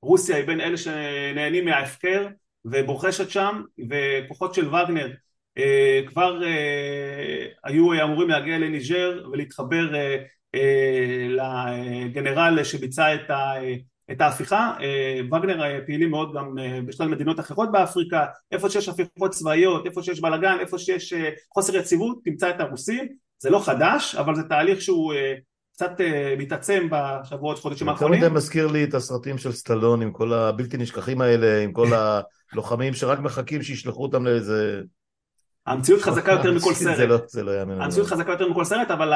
שרוסיה 0.04 0.36
היא 0.36 0.48
בין 0.48 0.62
אלה 0.62 0.78
שנהנים 0.78 1.66
מההפקר 1.66 2.28
ובוחשת 2.66 3.30
שם 3.30 3.62
וכוחות 3.90 4.54
של 4.54 4.68
וגנר 4.68 5.12
כבר 6.08 6.40
היו 7.64 8.04
אמורים 8.04 8.30
להגיע 8.30 8.58
לניג'ר 8.58 9.28
ולהתחבר 9.32 9.90
לגנרל 11.30 12.64
שביצע 12.64 13.16
את 14.12 14.22
ההפיכה, 14.22 14.74
וגנר 15.28 15.82
פעילים 15.86 16.12
מאוד 16.12 16.34
גם 16.36 16.56
בשלל 16.86 17.08
מדינות 17.08 17.40
אחרות 17.40 17.72
באפריקה, 17.72 18.26
איפה 18.52 18.70
שיש 18.70 18.90
הפיכות 18.90 19.32
צבאיות, 19.32 19.86
איפה 19.86 20.04
שיש 20.04 20.22
בלאגן, 20.22 20.58
איפה 20.60 20.78
שיש 20.78 21.14
חוסר 21.54 21.76
יציבות, 21.76 22.18
תמצא 22.24 22.50
את 22.50 22.60
הרוסים, 22.60 23.08
זה 23.40 23.50
לא 23.50 23.60
חדש 23.66 24.16
אבל 24.16 24.36
זה 24.36 24.44
תהליך 24.44 24.82
שהוא 24.82 25.14
קצת 25.74 25.92
מתעצם 26.38 26.88
בשבועות 26.92 27.60
חודשים 27.60 27.90
האחרונים. 27.90 28.22
זה 28.22 28.30
מזכיר 28.30 28.68
לי 28.68 28.84
את 28.84 28.94
הסרטים 28.94 29.38
של 29.38 29.52
סטלון 29.52 30.02
עם 30.02 30.12
כל 30.12 30.34
הבלתי 30.34 30.78
נשכחים 30.78 31.22
האלה, 31.22 31.64
עם 31.64 31.72
כל 31.72 31.88
הלוחמים 32.54 32.94
שרק 32.94 33.20
מחכים 33.20 33.64
שישלחו 33.64 34.04
אותם 34.04 34.26
לאיזה... 34.26 34.82
המציאות 35.66 36.02
חזקה 36.02 36.32
יותר 36.32 36.52
מכל 36.52 36.74
סרט, 36.74 37.30
זה 37.30 37.44
לא 37.44 37.60
יאמן, 37.60 37.82
המציאות 37.82 38.08
חזקה 38.08 38.32
יותר 38.32 38.50
מכל 38.50 38.64
סרט 38.64 38.92
אבל 38.92 39.14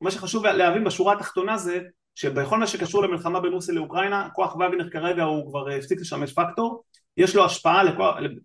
מה 0.00 0.10
שחשוב 0.10 0.46
להבין 0.46 0.84
בשורה 0.84 1.12
התחתונה 1.12 1.56
זה 1.56 1.80
שבכל 2.14 2.58
מה 2.58 2.66
שקשור 2.66 3.02
למלחמה 3.02 3.40
בין 3.40 3.52
רוסיה 3.52 3.74
לאוקראינה 3.74 4.28
כוח 4.32 4.56
וגנר 4.56 4.90
כרגע 4.90 5.22
הוא 5.22 5.50
כבר 5.50 5.68
הפסיק 5.68 6.00
לשמש 6.00 6.32
פקטור. 6.32 6.84
יש 7.16 7.36
לו 7.36 7.44
השפעה, 7.44 7.82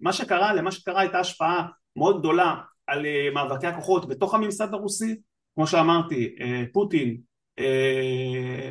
מה 0.01 0.13
שקרה, 0.13 0.53
למה 0.53 0.71
שקרה 0.71 1.01
הייתה 1.01 1.19
השפעה 1.19 1.65
מאוד 1.95 2.19
גדולה 2.19 2.55
על 2.87 3.05
מאבקי 3.33 3.67
הכוחות 3.67 4.07
בתוך 4.07 4.33
הממסד 4.33 4.73
הרוסי. 4.73 5.15
כמו 5.55 5.67
שאמרתי 5.67 6.35
פוטין 6.73 7.17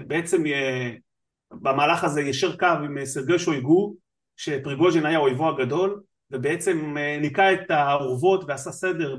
בעצם 0.06 0.42
במהלך 1.52 2.04
הזה 2.04 2.20
ישר 2.20 2.56
קו 2.56 2.66
עם 2.66 3.04
סרגי 3.04 3.38
שויגו 3.38 3.94
שפריגוז'ין 4.36 5.06
היה 5.06 5.18
אויבו 5.18 5.48
הגדול 5.48 6.00
ובעצם 6.32 6.96
ניקה 7.20 7.52
את 7.52 7.70
האורוות 7.70 8.44
ועשה 8.48 8.70
סדר 8.70 9.16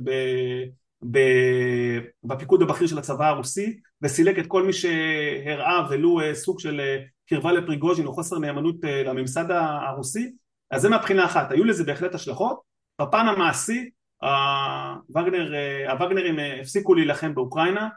בפיקוד 2.23 2.61
הבכיר 2.61 2.87
של 2.87 2.97
הצבא 2.97 3.27
הרוסי 3.27 3.79
וסילק 4.01 4.39
את 4.39 4.47
כל 4.47 4.63
מי 4.63 4.73
שהראה 4.73 5.87
ולו 5.89 6.19
סוג 6.33 6.59
של 6.59 6.81
קרבה 7.29 7.51
לפריגוז'ין 7.51 8.05
או 8.05 8.13
חוסר 8.13 8.39
נאמנות 8.39 8.75
לממסד 8.83 9.45
הרוסי. 9.51 10.31
אז 10.71 10.81
זה 10.81 10.89
מהבחינה 10.89 11.25
אחת, 11.25 11.51
היו 11.51 11.63
לזה 11.63 11.83
בהחלט 11.83 12.15
השלכות. 12.15 12.59
בפן 13.01 13.25
המעשי 13.27 13.89
הווגנר, 14.21 15.53
הווגנרים 15.89 16.35
הפסיקו 16.61 16.93
להילחם 16.93 17.35
באוקראינה 17.35 17.87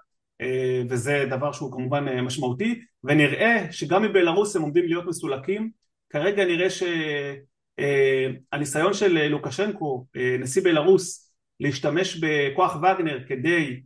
וזה 0.88 1.26
דבר 1.30 1.52
שהוא 1.52 1.72
כמובן 1.72 2.20
משמעותי. 2.20 2.80
ונראה 3.04 3.66
שגם 3.70 4.02
מבלארוס 4.02 4.56
הם 4.56 4.62
עומדים 4.62 4.84
להיות 4.84 5.04
מסולקים. 5.06 5.70
כרגע 6.10 6.44
נראה 6.44 6.66
שהניסיון 7.80 8.94
של 8.94 9.28
לוקשנקו 9.28 10.06
נשיא 10.40 10.62
בלארוס 10.62 11.32
להשתמש 11.60 12.16
בכוח 12.16 12.76
וגנר 12.76 13.24
כדי 13.28 13.80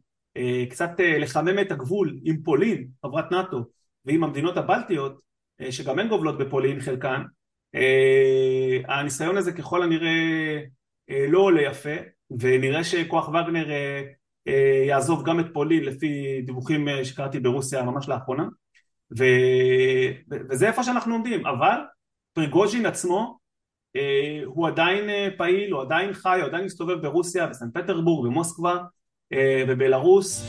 קצת 0.71 0.91
לחמם 0.99 1.59
את 1.59 1.73
הגבול 1.73 2.19
עם 2.25 2.43
פולין, 2.43 2.89
חברת 3.03 3.33
נאט"ו, 3.33 3.65
ועם 4.05 4.25
המדינות 4.25 4.57
הבלטיות, 4.57 5.21
שגם 5.71 5.99
הן 5.99 6.09
גובלות 6.09 6.39
בפולין 6.39 6.81
חלקן, 6.81 7.23
הניסיון 8.89 9.37
הזה 9.37 9.53
ככל 9.53 9.83
הנראה 9.83 10.61
לא 11.09 11.39
עולה 11.39 11.63
יפה, 11.63 11.95
ונראה 12.41 12.85
שכוח 12.85 13.29
וגנר 13.29 13.69
יעזוב 14.87 15.27
גם 15.27 15.41
את 15.41 15.47
פולין 15.53 15.85
לפי 15.85 16.43
דיווחים 16.43 16.89
שקראתי 17.05 17.41
ברוסיה 17.41 17.83
ממש 17.83 18.09
לאחרונה, 18.09 18.45
וזה 19.11 20.69
איפה 20.69 20.83
שאנחנו 20.83 21.15
עומדים, 21.15 21.47
אבל 21.47 21.77
פריגוז'ין 22.33 22.87
עצמו 22.87 23.39
הוא 24.45 24.69
עדיין 24.69 25.31
פעיל, 25.37 25.73
הוא 25.73 25.83
עדיין 25.83 26.13
חי, 26.13 26.39
הוא 26.41 26.49
עדיין 26.49 26.65
מסתובב 26.65 27.03
ברוסיה, 27.03 27.47
בסן 27.47 27.71
פטרבורג, 27.75 28.27
במוסקבה, 28.27 28.77
בבלארוס. 29.69 30.47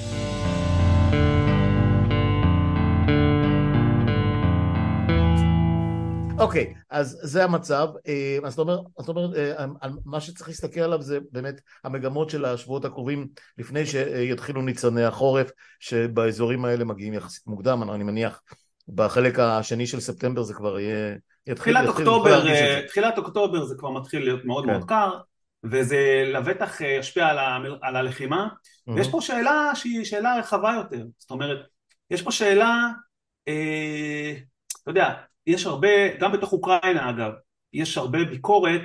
אוקיי, 6.39 6.73
אז 6.89 7.19
זה 7.23 7.43
המצב, 7.43 7.87
אז 8.43 8.53
זאת 8.53 8.59
אומרת, 8.59 8.79
זאת 8.99 9.09
אומרת, 9.09 9.29
מה 10.05 10.21
שצריך 10.21 10.49
להסתכל 10.49 10.79
עליו 10.79 11.01
זה 11.01 11.19
באמת 11.31 11.61
המגמות 11.83 12.29
של 12.29 12.45
השבועות 12.45 12.85
הקרובים 12.85 13.27
לפני 13.57 13.85
שיתחילו 13.85 14.61
ניצני 14.61 15.03
החורף 15.03 15.51
שבאזורים 15.79 16.65
האלה 16.65 16.85
מגיעים 16.85 17.13
יחסית 17.13 17.47
מוקדם, 17.47 17.89
אני 17.89 18.03
מניח 18.03 18.41
בחלק 18.95 19.39
השני 19.39 19.87
של 19.87 19.99
ספטמבר 19.99 20.43
זה 20.43 20.53
כבר 20.53 20.79
יהיה 20.79 21.15
תחילת 21.55 21.87
אוקטובר, 21.87 22.43
תחילת 22.87 23.17
אוקטובר 23.17 23.65
זה 23.65 23.75
כבר 23.77 23.89
מתחיל 23.89 24.23
להיות 24.23 24.45
מאוד 24.45 24.65
מאוד 24.65 24.83
קר 24.83 25.11
וזה 25.63 26.23
לבטח 26.25 26.81
ישפיע 26.81 27.27
על 27.81 27.95
הלחימה. 27.95 28.47
ויש 28.95 29.07
פה 29.11 29.21
שאלה 29.21 29.71
שהיא 29.75 30.05
שאלה 30.05 30.37
רחבה 30.39 30.73
יותר. 30.77 31.05
זאת 31.17 31.31
אומרת 31.31 31.57
יש 32.11 32.21
פה 32.21 32.31
שאלה 32.31 32.89
אתה 33.43 34.91
יודע 34.91 35.13
יש 35.47 35.65
הרבה 35.65 36.17
גם 36.19 36.31
בתוך 36.31 36.53
אוקראינה 36.53 37.09
אגב 37.09 37.31
יש 37.73 37.97
הרבה 37.97 38.23
ביקורת 38.23 38.81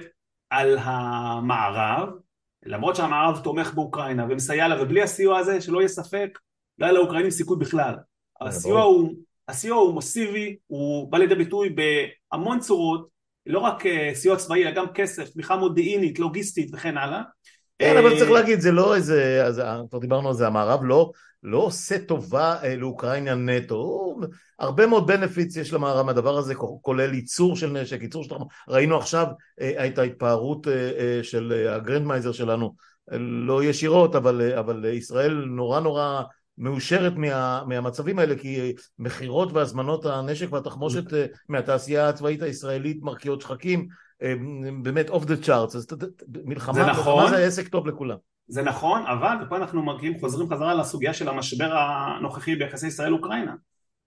על 0.50 0.78
המערב 0.80 2.08
למרות 2.66 2.96
שהמערב 2.96 3.40
תומך 3.44 3.74
באוקראינה 3.74 4.26
ומסייע 4.30 4.68
לה 4.68 4.82
ובלי 4.82 5.02
הסיוע 5.02 5.38
הזה 5.38 5.60
שלא 5.60 5.78
יהיה 5.78 5.88
ספק 5.88 6.38
לא 6.78 6.86
היה 6.86 6.92
לאוקראינים 6.92 7.30
סיכוי 7.30 7.56
בכלל. 7.60 7.94
הסיוע 8.40 8.82
הוא 8.82 9.14
הסיוע 9.48 9.76
הוא 9.76 9.94
מוסיבי, 9.94 10.56
הוא 10.66 11.12
בא 11.12 11.18
לידי 11.18 11.34
ביטוי 11.34 11.74
בהמון 12.32 12.60
צורות, 12.60 13.08
לא 13.46 13.58
רק 13.58 13.82
סיוע 14.14 14.36
צבאי, 14.36 14.62
אלא 14.62 14.70
גם 14.70 14.86
כסף, 14.94 15.28
תמיכה 15.28 15.56
מודיעינית, 15.56 16.18
לוגיסטית 16.18 16.70
וכן 16.74 16.96
הלאה. 16.96 17.22
כן, 17.78 17.96
אבל 17.96 18.18
צריך 18.18 18.30
להגיד, 18.30 18.60
זה 18.60 18.72
לא 18.72 18.94
איזה, 18.96 19.42
כבר 19.90 19.98
דיברנו 19.98 20.28
על 20.28 20.34
זה, 20.34 20.46
המערב 20.46 20.80
לא, 20.84 21.10
לא 21.42 21.58
עושה 21.58 21.98
טובה 21.98 22.56
לאוקראינה 22.76 23.34
נטו, 23.34 24.16
הרבה 24.58 24.86
מאוד 24.86 25.06
בנפיץ 25.06 25.56
יש 25.56 25.72
למערב 25.72 26.06
מהדבר 26.06 26.38
הזה, 26.38 26.54
כולל 26.82 27.14
ייצור 27.14 27.56
של 27.56 27.70
נשק, 27.70 28.02
ייצור 28.02 28.24
של... 28.24 28.34
ראינו 28.68 28.96
עכשיו 28.96 29.26
את 29.60 29.98
ההתפארות 29.98 30.66
של 31.22 31.68
הגרנדמייזר 31.68 32.32
שלנו, 32.32 32.74
לא 33.46 33.64
ישירות, 33.64 34.14
אבל, 34.14 34.52
אבל 34.58 34.84
ישראל 34.84 35.34
נורא 35.34 35.80
נורא 35.80 36.22
מאושרת 36.58 37.12
מה, 37.16 37.62
מהמצבים 37.66 38.18
האלה 38.18 38.36
כי 38.36 38.72
מכירות 38.98 39.52
והזמנות 39.52 40.06
הנשק 40.06 40.52
והתחמושת 40.52 41.04
מהתעשייה 41.48 42.08
הצבאית 42.08 42.42
הישראלית 42.42 43.02
מרקיעות 43.02 43.40
שחקים 43.40 43.88
באמת 44.82 45.10
אוף 45.10 45.24
דה 45.24 45.36
צ'ארטס 45.36 45.74
אז 45.74 45.86
מלחמה 46.44 46.74
זה, 46.74 46.86
נכון, 46.86 47.22
מלחמה 47.22 47.36
זה 47.38 47.46
עסק 47.46 47.68
טוב 47.68 47.86
לכולם. 47.86 48.16
זה 48.48 48.62
נכון 48.62 49.02
אבל 49.06 49.36
ופה 49.42 49.56
אנחנו 49.56 49.82
מגיעים 49.82 50.20
חוזרים 50.20 50.50
חזרה 50.50 50.74
לסוגיה 50.74 51.14
של 51.14 51.28
המשבר 51.28 51.72
הנוכחי 51.72 52.56
ביחסי 52.56 52.86
ישראל 52.86 53.12
אוקראינה 53.12 53.54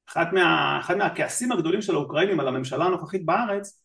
אחד, 0.10 0.26
מה, 0.34 0.80
אחד 0.80 0.98
מהכעסים 0.98 1.52
הגדולים 1.52 1.82
של 1.82 1.96
האוקראינים 1.96 2.40
על 2.40 2.48
הממשלה 2.48 2.86
הנוכחית 2.86 3.26
בארץ 3.26 3.82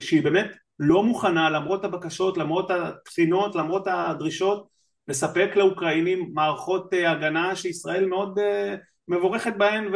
שהיא 0.00 0.22
באמת 0.22 0.50
לא 0.78 1.02
מוכנה 1.02 1.50
למרות 1.50 1.84
הבקשות 1.84 2.38
למרות 2.38 2.70
התחינות 2.70 3.54
למרות 3.54 3.86
הדרישות 3.86 4.66
לספק 5.08 5.50
לאוקראינים 5.56 6.30
מערכות 6.34 6.90
הגנה 7.06 7.56
שישראל 7.56 8.06
מאוד 8.06 8.38
מבורכת 9.08 9.52
בהן 9.58 9.94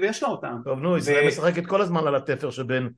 ויש 0.00 0.22
לה 0.22 0.28
אותן. 0.28 0.54
טוב 0.64 0.78
נו, 0.78 0.96
ישראל 0.96 1.26
משחקת 1.26 1.66
כל 1.66 1.80
הזמן 1.80 2.06
על 2.06 2.14
התפר 2.14 2.50
שבין 2.50 2.88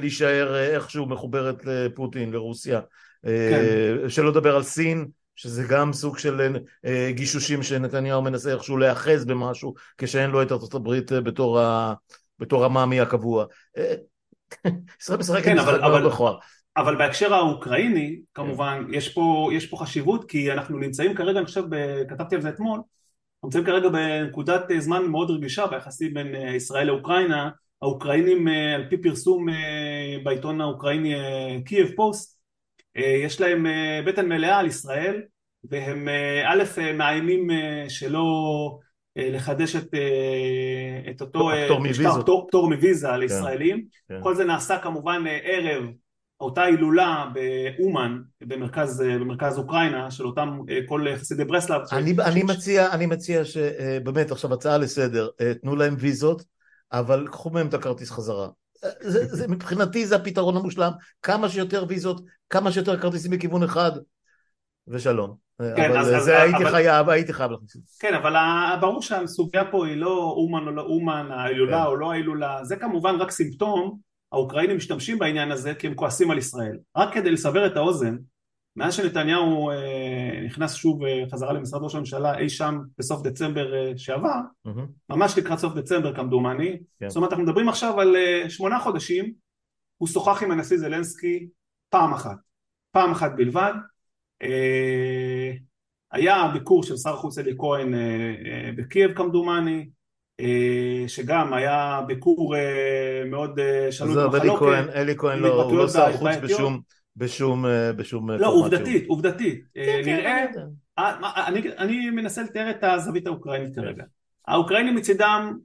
להישאר 0.00 0.56
איכשהו 0.56 1.06
מחוברת 1.06 1.64
לפוטין, 1.64 2.32
לרוסיה, 2.32 2.80
כן. 3.22 4.08
שלא 4.08 4.30
לדבר 4.30 4.56
על 4.56 4.62
סין, 4.62 5.06
שזה 5.36 5.64
גם 5.68 5.92
סוג 5.92 6.18
של 6.18 6.56
גישושים 7.10 7.62
שנתניהו 7.62 8.22
מנסה 8.22 8.52
איכשהו 8.52 8.76
להיאחז 8.76 9.24
במשהו 9.24 9.74
כשאין 9.98 10.30
לו 10.30 10.42
את 10.42 10.52
ארצות 10.52 10.74
הברית 10.74 11.12
בתור 12.38 12.64
המאמי 12.64 13.00
הקבוע. 13.00 13.44
ישראל 15.00 15.18
משחקת 15.18 15.44
כן, 15.44 15.56
משחק 15.58 15.80
מאוד. 15.80 15.84
אבל 15.84 16.02
בהקשר 16.84 17.34
האוקראיני 17.34 18.20
כמובן 18.34 18.86
יש 18.92 19.08
פה, 19.08 19.50
יש 19.52 19.66
פה 19.66 19.76
חשיבות 19.76 20.30
כי 20.30 20.52
אנחנו 20.52 20.78
נמצאים 20.78 21.14
כרגע, 21.14 21.38
אני 21.38 21.46
חושב, 21.46 21.64
כתבתי 22.08 22.34
על 22.34 22.40
זה 22.40 22.48
אתמול, 22.48 22.74
אנחנו 22.76 23.44
נמצאים 23.44 23.64
כרגע 23.64 23.88
בנקודת 23.88 24.62
זמן 24.78 25.04
מאוד 25.04 25.30
רגישה 25.30 25.66
ביחסים 25.66 26.14
בין 26.14 26.34
ישראל 26.34 26.86
לאוקראינה, 26.86 27.50
האוקראינים 27.82 28.48
על 28.48 28.86
פי 28.90 28.96
פרסום 28.96 29.46
בעיתון 30.24 30.60
האוקראיני 30.60 31.14
קייב 31.64 31.88
פוסט, 31.96 32.38
יש 32.96 33.40
להם 33.40 33.66
בטן 34.06 34.28
מלאה 34.28 34.58
על 34.58 34.66
ישראל 34.66 35.22
והם 35.64 36.08
א' 36.46 36.62
מאיימים 36.94 37.48
שלא 37.88 38.24
לחדש 39.16 39.76
את, 39.76 39.94
את 41.10 41.20
אותו 41.22 41.50
פטור 42.48 42.68
מוויזה 42.70 43.08
כן. 43.08 43.18
לישראלים, 43.20 43.84
כן. 44.08 44.20
כל 44.22 44.34
זה 44.34 44.44
נעשה 44.44 44.78
כמובן 44.78 45.24
ערב 45.42 45.84
אותה 46.40 46.62
הילולה 46.62 47.26
באומן 47.32 48.18
במרכז, 48.40 49.00
במרכז 49.00 49.58
אוקראינה 49.58 50.10
של 50.10 50.26
אותם 50.26 50.58
כל 50.88 51.04
חסידי 51.16 51.44
ברסלב. 51.44 51.80
אני, 51.92 52.14
ש... 52.14 52.18
אני, 52.18 52.42
מציע, 52.42 52.92
אני 52.92 53.06
מציע 53.06 53.44
שבאמת 53.44 54.30
עכשיו 54.30 54.54
הצעה 54.54 54.78
לסדר, 54.78 55.28
תנו 55.62 55.76
להם 55.76 55.96
ויזות 55.98 56.42
אבל 56.92 57.26
קחו 57.30 57.50
מהם 57.50 57.66
את 57.66 57.74
הכרטיס 57.74 58.10
חזרה. 58.10 58.48
זה, 59.00 59.24
זה, 59.24 59.48
מבחינתי 59.48 60.06
זה 60.06 60.16
הפתרון 60.16 60.56
המושלם, 60.56 60.92
כמה 61.22 61.48
שיותר 61.48 61.84
ויזות, 61.88 62.20
כמה 62.50 62.72
שיותר 62.72 63.00
כרטיסים 63.00 63.30
בכיוון 63.30 63.62
אחד, 63.62 63.92
ושלום. 64.88 65.34
כן, 65.76 65.90
אבל 65.90 65.98
אז, 65.98 66.06
זה 66.06 66.16
אז, 66.16 66.28
הייתי 66.28 66.62
אבל, 66.62 66.70
חייב, 66.70 67.08
הייתי 67.08 67.32
חייב 67.32 67.50
להכניס 67.50 67.76
את 67.76 67.80
זה. 67.80 67.96
כן, 68.00 68.14
אבל 68.14 68.34
ברור 68.80 69.02
שהסוגיה 69.02 69.64
פה 69.70 69.86
היא 69.86 69.96
לא 69.96 70.34
אומן 70.36 70.66
או 70.66 70.70
לא 70.70 70.82
אומן, 70.82 71.28
ההילולה 71.30 71.80
כן. 71.82 71.86
או 71.86 71.96
לא 71.96 72.12
ההילולה, 72.12 72.64
זה 72.64 72.76
כמובן 72.76 73.14
רק 73.14 73.30
סימפטום, 73.30 73.98
האוקראינים 74.32 74.76
משתמשים 74.76 75.18
בעניין 75.18 75.50
הזה 75.50 75.74
כי 75.74 75.86
הם 75.86 75.94
כועסים 75.94 76.30
על 76.30 76.38
ישראל. 76.38 76.78
רק 76.96 77.14
כדי 77.14 77.30
לסבר 77.30 77.66
את 77.66 77.76
האוזן, 77.76 78.16
מאז 78.78 78.94
שנתניהו 78.94 79.70
אה, 79.70 80.40
נכנס 80.46 80.74
שוב 80.74 81.04
אה, 81.04 81.24
חזרה 81.32 81.52
למשרד 81.52 81.82
ראש 81.82 81.94
הממשלה 81.94 82.38
אי 82.38 82.48
שם 82.48 82.78
בסוף 82.98 83.22
דצמבר 83.22 83.74
אה, 83.74 83.92
שעבר, 83.96 84.40
mm-hmm. 84.68 84.70
ממש 85.08 85.38
לקראת 85.38 85.58
סוף 85.58 85.74
דצמבר 85.74 86.14
כמדומני, 86.14 86.78
כן. 87.00 87.08
זאת 87.08 87.16
אומרת 87.16 87.30
אנחנו 87.30 87.44
מדברים 87.44 87.68
עכשיו 87.68 88.00
על 88.00 88.16
שמונה 88.48 88.78
חודשים, 88.78 89.32
הוא 89.96 90.08
שוחח 90.08 90.42
עם 90.42 90.50
הנשיא 90.50 90.76
זלנסקי 90.76 91.48
פעם 91.88 92.12
אחת, 92.12 92.36
פעם 92.90 93.10
אחת 93.10 93.32
בלבד, 93.36 93.72
היה 96.12 96.50
ביקור 96.52 96.82
של 96.82 96.96
שר 96.96 97.14
החוץ 97.14 97.38
אלי 97.38 97.54
כהן 97.58 97.94
בקייב 98.76 99.14
כמדומני, 99.14 99.88
שגם 101.06 101.54
היה 101.54 102.00
ביקור 102.06 102.54
מאוד 103.26 103.60
שנוי 103.90 104.14
במחלוקת. 104.14 104.88
אלי 104.94 105.14
כהן 105.16 105.38
לא, 105.38 105.72
לא 105.76 105.88
שר 105.88 106.12
חוץ 106.12 106.36
בשום... 106.42 106.80
בשום, 107.18 107.66
אה, 107.66 107.92
בשום 107.92 108.30
אה, 108.30 108.36
לא, 108.36 108.48
עובדתית, 108.52 109.02
שהוא. 109.02 109.14
עובדתית. 109.14 109.64
אה, 109.76 110.00
נראה, 110.04 110.46
אני, 111.46 111.62
אני 111.78 112.10
מנסה 112.10 112.42
לתאר 112.42 112.70
את 112.70 112.84
הזווית 112.84 113.26
האוקראינית 113.26 113.74
כן. 113.74 113.82
כרגע. 113.82 114.04
האוקראינים 114.48 114.94
מצידם 114.94 115.58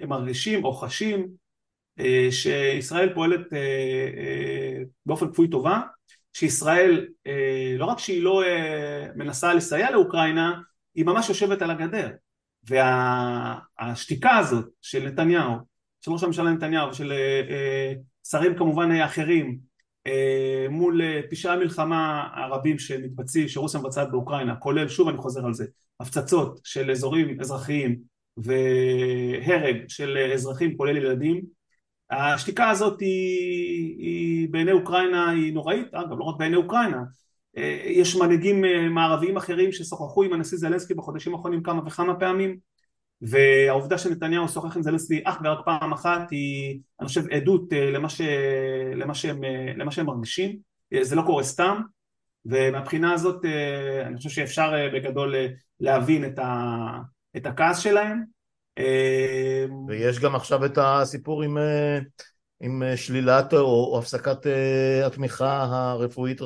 הם 0.00 0.08
מרגישים 0.08 0.64
או 0.64 0.72
חשים 0.72 1.28
שישראל 2.30 3.14
פועלת 3.14 3.40
באופן 5.06 5.32
כפוי 5.32 5.48
טובה, 5.48 5.80
שישראל 6.32 7.06
לא 7.78 7.84
רק 7.84 7.98
שהיא 7.98 8.22
לא 8.22 8.42
מנסה 9.16 9.54
לסייע 9.54 9.90
לאוקראינה, 9.90 10.60
היא 10.94 11.04
ממש 11.04 11.28
יושבת 11.28 11.62
על 11.62 11.70
הגדר. 11.70 12.08
והשתיקה 12.68 14.36
הזאת 14.36 14.68
של 14.82 15.06
נתניהו, 15.06 15.54
של 16.00 16.10
ראש 16.12 16.22
הממשלה 16.22 16.52
נתניהו 16.52 16.88
ושל 16.90 17.12
שרים 18.24 18.56
כמובן 18.56 18.90
אחרים, 18.92 19.58
אה, 20.06 20.66
מול 20.70 21.02
אה, 21.02 21.20
פשעי 21.30 21.52
המלחמה 21.52 22.28
הרבים 22.34 22.78
שמתבצעים, 22.78 23.48
שרוסיה 23.48 23.80
מבצעת 23.80 24.10
באוקראינה, 24.10 24.56
כולל, 24.56 24.88
שוב 24.88 25.08
אני 25.08 25.18
חוזר 25.18 25.46
על 25.46 25.54
זה, 25.54 25.66
הפצצות 26.00 26.60
של 26.64 26.90
אזורים 26.90 27.40
אזרחיים 27.40 27.96
והרג 28.36 29.76
של 29.88 30.30
אזרחים 30.34 30.76
כולל 30.76 30.96
ילדים, 30.96 31.42
השתיקה 32.10 32.70
הזאת 32.70 33.00
היא, 33.00 33.96
היא 33.98 34.48
בעיני 34.50 34.72
אוקראינה 34.72 35.30
היא 35.30 35.54
נוראית, 35.54 35.94
אגב 35.94 36.18
לא 36.18 36.24
רק 36.24 36.38
בעיני 36.38 36.56
אוקראינה, 36.56 36.96
אה, 36.96 37.02
יש 37.84 38.16
מנהיגים 38.16 38.64
מערביים 38.90 39.36
אחרים 39.36 39.72
ששוחחו 39.72 40.22
עם 40.22 40.32
הנשיא 40.32 40.58
זלנסקי 40.58 40.94
בחודשים 40.94 41.34
האחרונים 41.34 41.62
כמה 41.62 41.86
וכמה 41.86 42.14
פעמים 42.14 42.56
והעובדה 43.22 43.98
שנתניהו 43.98 44.48
שוחח 44.48 44.76
עם 44.76 44.82
זלנסקי 44.82 45.20
אך 45.24 45.38
ורק 45.44 45.64
פעם 45.64 45.92
אחת 45.92 46.30
היא 46.30 46.80
אני 47.00 47.08
חושב 47.08 47.30
עדות 47.30 47.72
אה, 47.72 47.90
למה, 47.90 48.08
ש... 48.08 48.20
למה, 48.94 49.14
שהם, 49.14 49.44
אה, 49.44 49.72
למה 49.76 49.90
שהם 49.90 50.06
מרגישים. 50.06 50.56
אה, 50.92 51.04
זה 51.04 51.16
לא 51.16 51.22
קורה 51.22 51.42
סתם 51.42 51.80
ומהבחינה 52.46 53.12
הזאת 53.12 53.44
אני 54.06 54.16
חושב 54.16 54.30
שאפשר 54.30 54.72
בגדול 54.94 55.34
להבין 55.80 56.24
את, 56.24 56.38
ה... 56.38 56.98
את 57.36 57.46
הכעס 57.46 57.78
שלהם. 57.78 58.22
ויש 59.88 60.20
גם 60.20 60.34
עכשיו 60.34 60.64
את 60.64 60.78
הסיפור 60.82 61.42
עם, 61.42 61.58
עם 62.60 62.82
שלילת 62.96 63.54
או, 63.54 63.92
או 63.92 63.98
הפסקת 63.98 64.46
התמיכה 65.06 65.62
הרפואית 65.62 66.40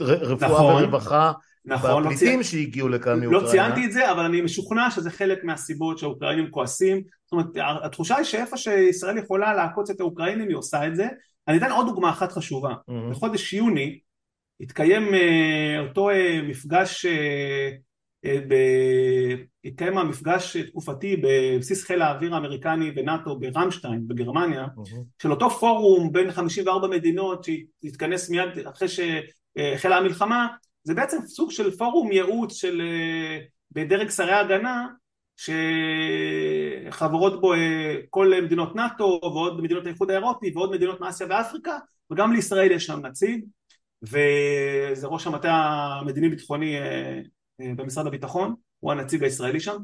רפואה 0.00 0.48
נכון. 0.48 0.82
ורווחה 0.82 1.32
נכון, 1.64 2.04
בפליטים 2.04 2.38
לא 2.38 2.42
שהגיעו 2.42 2.88
לכאן 2.88 3.12
לא 3.12 3.18
מאוקראינה. 3.20 3.46
לא 3.46 3.50
ציינתי 3.50 3.86
את 3.86 3.92
זה, 3.92 4.12
אבל 4.12 4.24
אני 4.24 4.40
משוכנע 4.40 4.90
שזה 4.90 5.10
חלק 5.10 5.44
מהסיבות 5.44 5.98
שהאוקראינים 5.98 6.50
כועסים. 6.50 7.02
זאת 7.24 7.32
אומרת, 7.32 7.46
התחושה 7.84 8.16
היא 8.16 8.24
שאיפה 8.24 8.56
שישראל 8.56 9.18
יכולה 9.18 9.54
לעקוץ 9.54 9.90
את 9.90 10.00
האוקראינים, 10.00 10.48
היא 10.48 10.56
עושה 10.56 10.86
את 10.86 10.96
זה. 10.96 11.08
אני 11.48 11.58
אתן 11.58 11.70
עוד 11.70 11.86
דוגמה 11.86 12.10
אחת 12.10 12.32
חשובה. 12.32 12.70
Mm-hmm. 12.70 13.10
בחודש 13.10 13.52
יוני 13.52 13.98
התקיים 14.60 15.08
uh, 15.08 15.88
אותו 15.88 16.10
uh, 16.10 16.14
מפגש, 16.42 17.06
uh, 17.06 17.08
uh, 18.26 18.28
ב... 18.48 18.54
התקיים 19.64 19.98
המפגש 19.98 20.56
תקופתי 20.56 21.16
בבסיס 21.22 21.84
חיל 21.84 22.02
האוויר 22.02 22.34
האמריקני 22.34 22.92
ונאט"ו 22.96 23.38
ברמשטיין 23.38 24.08
בגרמניה, 24.08 24.64
mm-hmm. 24.64 25.22
של 25.22 25.30
אותו 25.30 25.50
פורום 25.50 26.12
בין 26.12 26.32
54 26.32 26.88
מדינות 26.88 27.44
שהתכנס 27.44 28.30
מיד 28.30 28.48
אחרי 28.66 28.88
שהחלה 29.58 29.96
המלחמה, 29.96 30.48
זה 30.84 30.94
בעצם 30.94 31.18
סוג 31.26 31.50
של 31.50 31.70
פורום 31.70 32.12
ייעוץ 32.12 32.52
של 32.52 32.80
אה, 32.80 33.38
בדרג 33.72 34.10
שרי 34.10 34.32
ההגנה 34.32 34.86
שחברות 36.90 37.40
בו 37.40 37.54
אה, 37.54 37.96
כל 38.10 38.32
מדינות 38.42 38.76
נאט"ו 38.76 39.20
ועוד 39.22 39.62
מדינות 39.62 39.86
האיחוד 39.86 40.10
האירופי 40.10 40.52
ועוד 40.54 40.70
מדינות 40.70 41.00
מאסיה 41.00 41.26
ואפריקה 41.30 41.78
וגם 42.10 42.32
לישראל 42.32 42.70
יש 42.70 42.86
שם 42.86 43.06
נציג 43.06 43.44
וזה 44.02 45.06
ראש 45.06 45.26
המטה 45.26 45.52
המדיני 46.00 46.28
ביטחוני 46.28 46.78
אה, 46.78 47.20
במשרד 47.58 48.06
הביטחון 48.06 48.54
הוא 48.80 48.92
הנציג 48.92 49.24
הישראלי 49.24 49.60
שם 49.60 49.76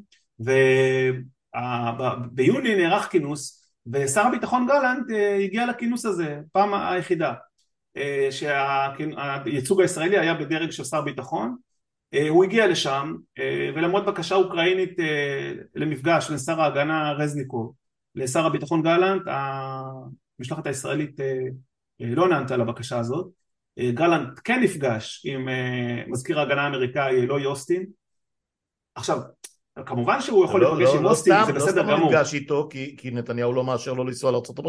וביוני 1.55 2.77
נערך 2.77 3.11
כינוס 3.11 3.73
ושר 3.93 4.21
הביטחון 4.21 4.67
גלנט 4.67 5.07
הגיע 5.45 5.67
לכינוס 5.67 6.07
הזה 6.07 6.41
פעם 6.53 6.75
היחידה. 6.75 7.29
אה, 7.29 7.35
שהייצוג 8.31 9.81
הישראלי 9.81 10.19
היה 10.19 10.35
בדרג 10.35 10.71
של 10.71 10.85
שר 10.85 11.01
ביטחון 11.01 11.57
אה, 12.15 12.29
הוא 12.29 12.45
הגיע 12.45 12.67
לשם 12.67 13.15
אה, 13.39 13.71
ולמרות 13.75 14.07
בקשה 14.07 14.35
אוקראינית 14.35 14.97
למפגש 15.75 16.29
בין 16.29 16.39
שר 16.39 16.61
ההגנה 16.61 17.13
רזניקוב 17.13 17.73
לשר 18.15 18.47
הביטחון 18.47 18.83
גלנט 18.83 19.23
המשלחת 19.27 20.67
הישראלית 20.67 21.21
לא 22.01 22.29
נענתה 22.29 22.57
לבקשה 22.57 22.99
הזאת 22.99 23.29
גלנט 23.79 24.39
כן 24.45 24.61
נפגש 24.63 25.27
עם 25.27 25.49
מזכיר 26.07 26.41
ההגנה 26.41 26.63
האמריקאי 26.63 27.27
לואי 27.27 27.47
אוסטין 27.47 27.87
עכשיו 28.95 29.19
כמובן 29.87 30.21
שהוא 30.21 30.45
יכול 30.45 30.61
לא, 30.61 30.77
להיפגש 30.77 30.95
לא, 30.95 30.99
עם 30.99 31.05
לא 31.05 31.11
אוסטין 31.11 31.35
זה 31.47 31.53
בסדר 31.53 31.83
גמור. 31.83 31.93
לא 31.93 31.97
סתם 31.97 32.03
הוא 32.03 32.13
נפגש 32.13 32.35
איתו 32.35 32.69
כי, 32.71 32.97
כי 32.99 33.11
נתניהו 33.11 33.53
לא 33.53 33.65
מאשר 33.65 33.93
לו 33.93 34.05
לנסוע 34.05 34.33
לארה"ב 34.33 34.69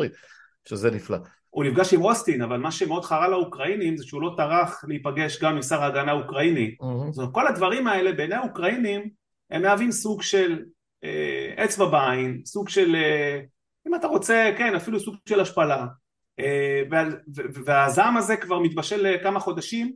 שזה 0.70 0.92
נפלא. 0.92 1.18
הוא 1.58 1.66
נפגש 1.66 1.94
עם 1.94 2.02
אוסטין, 2.02 2.42
אבל 2.42 2.58
מה 2.58 2.72
שמאוד 2.72 3.06
חרה 3.06 3.28
לאוקראינים 3.28 3.98
זה 3.98 4.08
שהוא 4.08 4.22
לא 4.22 4.34
טרח 4.38 4.84
להיפגש 4.88 5.44
גם 5.44 5.56
עם 5.56 5.62
שר 5.62 5.84
ההגנה 5.84 6.12
האוקראיני. 6.12 6.76
Mm-hmm. 6.82 7.12
זאת 7.12 7.18
אומרת, 7.18 7.34
כל 7.34 7.48
הדברים 7.48 7.88
האלה 7.88 8.12
בעיני 8.12 8.36
האוקראינים 8.36 9.10
הם 9.52 9.62
מהווים 9.62 9.92
סוג 9.92 10.22
של 10.22 10.64
אה, 11.04 11.64
אצבע 11.66 11.86
בעין, 11.86 12.42
סוג 12.46 12.70
של, 12.70 12.96
אה, 12.96 13.40
אם 13.88 13.96
אתה 13.96 14.08
רוצה, 14.08 14.52
כן, 14.58 14.76
אפילו 14.76 15.00
סוג 15.00 15.16
של 15.30 15.40
השפלה. 15.40 15.86
אה, 16.40 16.84
והזעם 17.66 18.18
הזה 18.18 18.38
כבר 18.38 18.60
מתבשל 18.60 19.18
כמה 19.24 19.40
חודשים, 19.40 19.94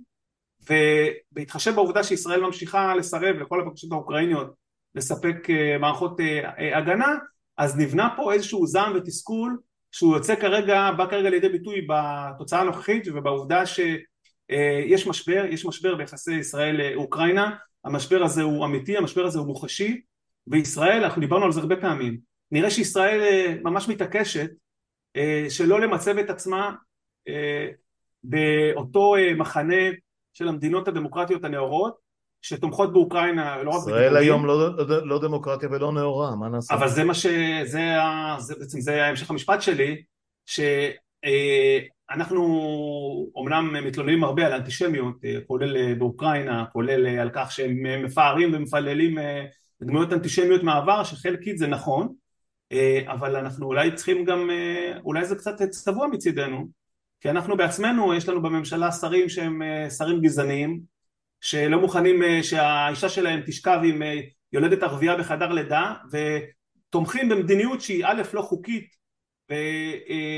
ובהתחשב 0.62 1.76
בעובדה 1.76 2.03
שישראל 2.03 2.41
ממשיכה 2.41 2.95
לסרב 2.95 3.36
לכל 3.36 3.62
הבקשות 3.62 3.91
האוקראיניות 3.91 4.53
לספק 4.95 5.49
אה, 5.49 5.78
מערכות 5.78 6.20
אה, 6.20 6.49
אה, 6.59 6.78
הגנה, 6.78 7.16
אז 7.57 7.78
נבנה 7.78 8.14
פה 8.16 8.34
איזשהו 8.34 8.68
זעם 8.68 8.95
ותסכול 8.95 9.57
שהוא 9.92 10.16
יוצא 10.16 10.36
כרגע, 10.36 10.92
בא 10.98 11.10
כרגע 11.10 11.30
לידי 11.30 11.50
ביטוי 11.50 11.88
בתוצאה 11.88 12.62
הנוכחית 12.62 13.08
ובעובדה 13.08 13.66
שיש 13.66 15.08
משבר, 15.08 15.46
יש 15.50 15.66
משבר 15.66 15.96
ביחסי 15.96 16.34
ישראל-אוקראינה, 16.34 17.56
המשבר 17.86 18.24
הזה 18.24 18.42
הוא 18.42 18.66
אמיתי, 18.66 18.98
המשבר 18.98 19.26
הזה 19.26 19.39
הוא 19.39 19.48
מוחשי, 19.48 20.02
וישראל, 20.48 21.04
אנחנו 21.04 21.22
דיברנו 21.22 21.46
על 21.46 21.52
זה 21.52 21.60
הרבה 21.60 21.76
פעמים, 21.76 22.18
נראה 22.52 22.72
שישראל 22.72 23.22
אה, 23.22 23.56
ממש 23.62 23.89
מתעקשת 23.89 24.50
אה, 25.16 25.46
שלא 25.50 25.82
למצב 25.82 26.18
את 26.18 26.30
עצמה 26.30 26.72
אה, 27.28 27.68
באותו 28.24 29.14
מחנה 29.38 29.84
של 30.34 30.48
המדינות 30.48 30.88
הדמוקרטיות 30.88 31.44
הנאורות 31.44 31.98
שתומכות 32.42 32.94
באוקראינה, 32.94 33.64
לא 33.64 33.70
רק 33.70 33.76
בדיבורים. 33.76 34.04
ישראל 34.04 34.18
היום 34.18 34.46
לא, 34.46 34.78
לא, 34.78 35.08
לא 35.08 35.22
דמוקרטיה 35.22 35.70
ולא 35.72 35.92
נאורה, 35.92 36.36
מה 36.36 36.50
נעשה? 36.50 36.74
אבל 36.74 36.88
זה 36.88 37.04
מה 37.04 37.14
ש... 37.14 37.26
זה, 37.64 38.02
ה, 38.02 38.36
זה 38.39 38.56
בעצם 38.60 38.82
זה 38.82 39.06
המשך 39.06 39.32
המשפט 39.32 39.62
שלי, 39.62 40.02
שאני 40.46 40.92
אנחנו 42.12 42.42
אומנם 43.36 43.86
מתלוננים 43.86 44.24
הרבה 44.24 44.46
על 44.46 44.54
אנטישמיות, 44.54 45.16
כולל 45.48 45.94
באוקראינה, 45.94 46.66
כולל 46.74 47.20
על 47.20 47.30
כך 47.34 47.52
שהם 47.52 48.04
מפארים 48.04 48.54
ומפללים 48.54 49.18
דמויות 49.82 50.14
אנטישמיות 50.14 50.64
מהעבר, 50.64 51.04
שחלקית 51.04 51.58
זה 51.58 51.68
נכון, 51.68 52.14
אבל 53.08 53.36
אנחנו 53.36 53.66
אולי 53.66 53.92
צריכים 53.96 54.26
גם, 54.26 54.50
אולי 55.06 55.26
זה 55.26 55.36
קצת 55.36 55.62
צבוע 55.62 56.08
מצידנו, 56.08 56.68
כי 57.22 57.30
אנחנו 57.30 57.58
בעצמנו, 57.58 58.14
יש 58.14 58.30
לנו 58.30 58.42
בממשלה 58.42 58.92
שרים 58.92 59.30
שהם 59.30 59.62
שרים 59.98 60.22
גזעניים, 60.22 60.91
שלא 61.42 61.80
מוכנים 61.80 62.44
שהאישה 62.44 63.10
שלהם 63.10 63.42
תשכב 63.46 63.80
עם 63.84 64.02
יולדת 64.54 64.84
ערבייה 64.84 65.18
בחדר 65.18 65.52
לידה, 65.52 65.94
ותומכים 66.12 67.30
במדיניות 67.30 67.82
שהיא 67.82 68.06
א' 68.06 68.22
לא 68.34 68.42
חוקית 68.42 68.88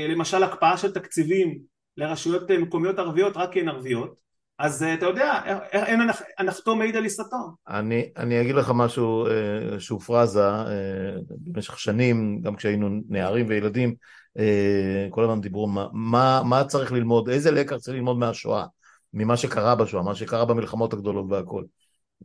למשל 0.08 0.42
הקפאה 0.42 0.76
של 0.76 0.92
תקציבים 0.92 1.58
לרשויות 1.96 2.50
מקומיות 2.50 2.98
ערביות 2.98 3.36
רק 3.36 3.52
כי 3.52 3.60
הן 3.60 3.68
ערביות 3.68 4.24
אז 4.58 4.82
אתה 4.82 5.06
יודע, 5.06 5.40
אין 5.72 6.00
הנחתום 6.38 6.78
מעיד 6.78 6.96
על 6.96 7.02
עיסתו. 7.02 7.36
אני, 7.68 8.08
אני 8.16 8.40
אגיד 8.40 8.54
לך 8.54 8.72
משהו 8.74 9.26
אה, 9.26 9.80
שהוא 9.80 10.00
פרזה, 10.00 10.48
אה, 10.48 11.16
במשך 11.28 11.78
שנים, 11.78 12.40
גם 12.42 12.56
כשהיינו 12.56 12.88
נערים 13.08 13.46
וילדים, 13.48 13.94
אה, 14.38 15.06
כל 15.10 15.24
הזמן 15.24 15.40
דיברו 15.40 15.66
מה, 15.66 15.86
מה, 15.92 16.42
מה 16.44 16.64
צריך 16.64 16.92
ללמוד, 16.92 17.28
איזה 17.28 17.50
לקח 17.50 17.76
צריך 17.76 17.96
ללמוד 17.96 18.18
מהשואה, 18.18 18.64
ממה 19.14 19.36
שקרה 19.36 19.74
בשואה, 19.74 20.02
מה 20.02 20.14
שקרה 20.14 20.44
במלחמות 20.44 20.92
הגדולות 20.92 21.26
והכל. 21.30 21.64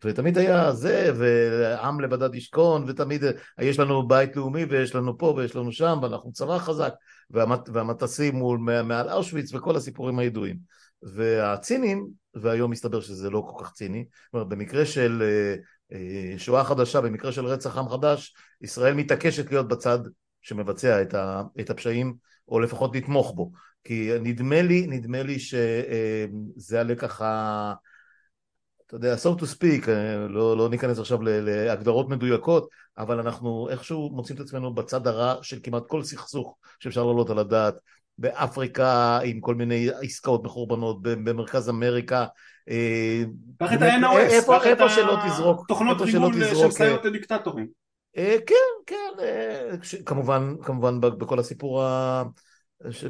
ותמיד 0.03 0.37
היה 0.37 0.73
זה, 0.73 1.11
ועם 1.15 1.99
לבדד 1.99 2.35
ישכון, 2.35 2.85
ותמיד 2.87 3.23
יש 3.61 3.79
לנו 3.79 4.07
בית 4.07 4.35
לאומי 4.35 4.63
ויש 4.63 4.95
לנו 4.95 5.17
פה 5.17 5.33
ויש 5.37 5.55
לנו 5.55 5.71
שם, 5.71 5.99
ואנחנו 6.01 6.31
צבא 6.33 6.57
חזק, 6.57 6.93
והמט, 7.29 7.69
והמטסים 7.73 8.35
מול 8.35 8.59
מעל 8.83 9.11
אושוויץ 9.11 9.53
וכל 9.53 9.75
הסיפורים 9.75 10.19
הידועים. 10.19 10.57
והצינים, 11.03 12.07
והיום 12.33 12.71
מסתבר 12.71 13.01
שזה 13.01 13.29
לא 13.29 13.47
כל 13.47 13.63
כך 13.63 13.71
ציני, 13.73 14.05
אומרת 14.33 14.47
במקרה 14.47 14.85
של 14.85 15.23
אה, 15.25 15.55
אה, 15.93 16.39
שואה 16.39 16.63
חדשה, 16.63 17.01
במקרה 17.01 17.31
של 17.31 17.45
רצח 17.45 17.77
עם 17.77 17.89
חדש, 17.89 18.33
ישראל 18.61 18.93
מתעקשת 18.93 19.51
להיות 19.51 19.67
בצד 19.67 19.99
שמבצע 20.41 21.01
את, 21.01 21.13
ה, 21.13 21.43
את 21.59 21.69
הפשעים, 21.69 22.15
או 22.47 22.59
לפחות 22.59 22.95
לתמוך 22.95 23.33
בו. 23.35 23.51
כי 23.83 24.09
נדמה 24.21 24.61
לי, 24.61 24.87
נדמה 24.87 25.23
לי 25.23 25.39
שזה 25.39 26.75
אה, 26.75 26.81
הלקח 26.81 27.21
ה... 27.21 27.73
אתה 28.87 28.95
יודע, 28.95 29.15
so 29.15 29.39
to 29.39 29.43
speak, 29.43 29.89
אה, 29.89 30.27
לא, 30.29 30.57
לא 30.57 30.69
ניכנס 30.69 30.99
עכשיו 30.99 31.21
להגדרות 31.21 32.09
מדויקות, 32.09 32.69
אבל 32.97 33.19
אנחנו 33.19 33.69
איכשהו 33.69 34.09
מוצאים 34.09 34.35
את 34.35 34.41
עצמנו 34.41 34.73
בצד 34.73 35.07
הרע 35.07 35.35
של 35.41 35.59
כמעט 35.63 35.83
כל 35.87 36.03
סכסוך 36.03 36.57
שאפשר 36.79 37.03
להעלות 37.03 37.29
על 37.29 37.39
הדעת, 37.39 37.75
באפריקה 38.17 39.19
עם 39.23 39.39
כל 39.39 39.55
מיני 39.55 39.89
עסקאות 40.03 40.43
מחורבנות, 40.43 41.01
במרכז 41.01 41.69
אמריקה. 41.69 42.25
אה, 42.69 43.23
קח 43.59 43.73
את 43.73 43.81
ה-NOS, 43.81 44.45
קח 44.45 44.67
את 44.71 44.77
תוכנות 45.67 46.01
ריגול 46.01 46.33
שמסייעות 46.55 47.05
לדיקטטורים. 47.05 47.67
אה, 48.17 48.37
כן, 48.47 48.55
כן, 48.85 50.05
כמובן, 50.05 50.55
כמובן 50.63 50.99
בכל 51.01 51.39
הסיפור 51.39 51.83
ה... 51.83 52.23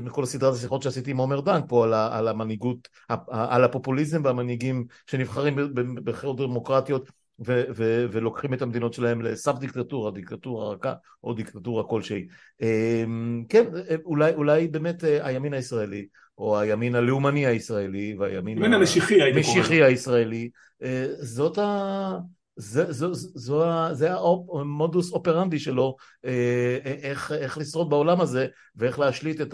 מכל 0.02 0.24
הסדרת 0.24 0.54
השיחות 0.54 0.84
שעשיתי 0.84 1.12
עם 1.12 1.18
עומר 1.18 1.42
דנק 1.42 1.66
פה 1.68 1.84
על, 1.84 1.94
על 1.94 2.28
המנהיגות, 2.28 2.88
על 3.28 3.64
הפופוליזם 3.64 4.22
והמנהיגים 4.24 4.86
שנבחרים 5.08 5.56
בבחירות 5.74 6.38
דמוקרטיות 6.38 7.10
ו, 7.46 7.64
ו, 7.76 8.06
ולוקחים 8.12 8.54
את 8.54 8.62
המדינות 8.62 8.94
שלהם 8.94 9.22
לסף 9.22 9.58
דיקטטורה, 9.60 10.12
דיקטטורה 10.12 10.70
רכה 10.70 10.94
או 11.24 11.34
דיקטטורה 11.34 11.84
כלשהי. 11.84 12.28
אמ, 12.62 13.44
כן, 13.50 13.66
אולי, 14.06 14.34
אולי 14.34 14.68
באמת 14.68 15.04
אה, 15.04 15.28
הימין 15.28 15.54
הישראלי 15.54 16.08
או 16.38 16.60
הימין 16.60 16.96
הלאומני 16.96 17.46
הישראלי 17.46 18.16
והימין 18.20 18.74
המשיחי, 18.74 19.22
המשיחי 19.22 19.84
הישראלי, 19.84 20.50
אה, 20.84 21.06
זאת 21.20 21.58
ה... 21.58 22.18
זה, 22.60 22.92
זה, 22.92 23.06
זו, 23.14 23.64
זה 23.94 24.14
המודוס 24.14 25.12
אופרנדי 25.12 25.60
שלו, 25.60 25.96
אה, 26.26 26.78
איך, 26.84 27.32
איך 27.32 27.58
לשרוד 27.58 27.90
בעולם 27.90 28.22
הזה 28.22 28.48
ואיך 28.76 29.00
להשליט 29.00 29.42
את 29.42 29.54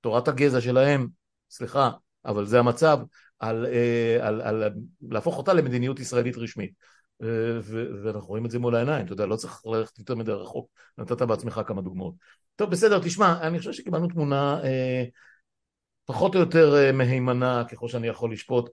תורת 0.00 0.28
הגזע 0.28 0.60
שלהם, 0.60 1.08
סליחה, 1.50 1.90
אבל 2.24 2.46
זה 2.46 2.58
המצב, 2.58 2.98
על, 3.38 3.66
אה, 3.66 4.26
על, 4.26 4.40
על, 4.40 4.62
על 4.62 4.72
להפוך 5.10 5.38
אותה 5.38 5.52
למדיניות 5.52 6.00
ישראלית 6.00 6.36
רשמית. 6.36 6.72
אה, 7.22 7.58
ואנחנו 8.04 8.28
רואים 8.28 8.46
את 8.46 8.50
זה 8.50 8.58
מול 8.58 8.74
העיניים, 8.74 9.04
אתה 9.04 9.12
יודע, 9.12 9.26
לא 9.26 9.36
צריך 9.36 9.66
ללכת 9.66 9.98
יותר 9.98 10.14
מדי 10.14 10.32
רחוק, 10.32 10.70
נתת 10.98 11.22
בעצמך 11.22 11.60
כמה 11.66 11.82
דוגמאות. 11.82 12.14
טוב, 12.56 12.70
בסדר, 12.70 12.98
תשמע, 12.98 13.38
אני 13.40 13.58
חושב 13.58 13.72
שקיבלנו 13.72 14.08
תמונה 14.08 14.60
פחות 16.04 16.34
או 16.34 16.40
יותר 16.40 16.92
מהימנה, 16.92 17.64
ככל 17.64 17.88
שאני 17.88 18.06
יכול 18.06 18.32
לשפוט, 18.32 18.68
אה, 18.68 18.72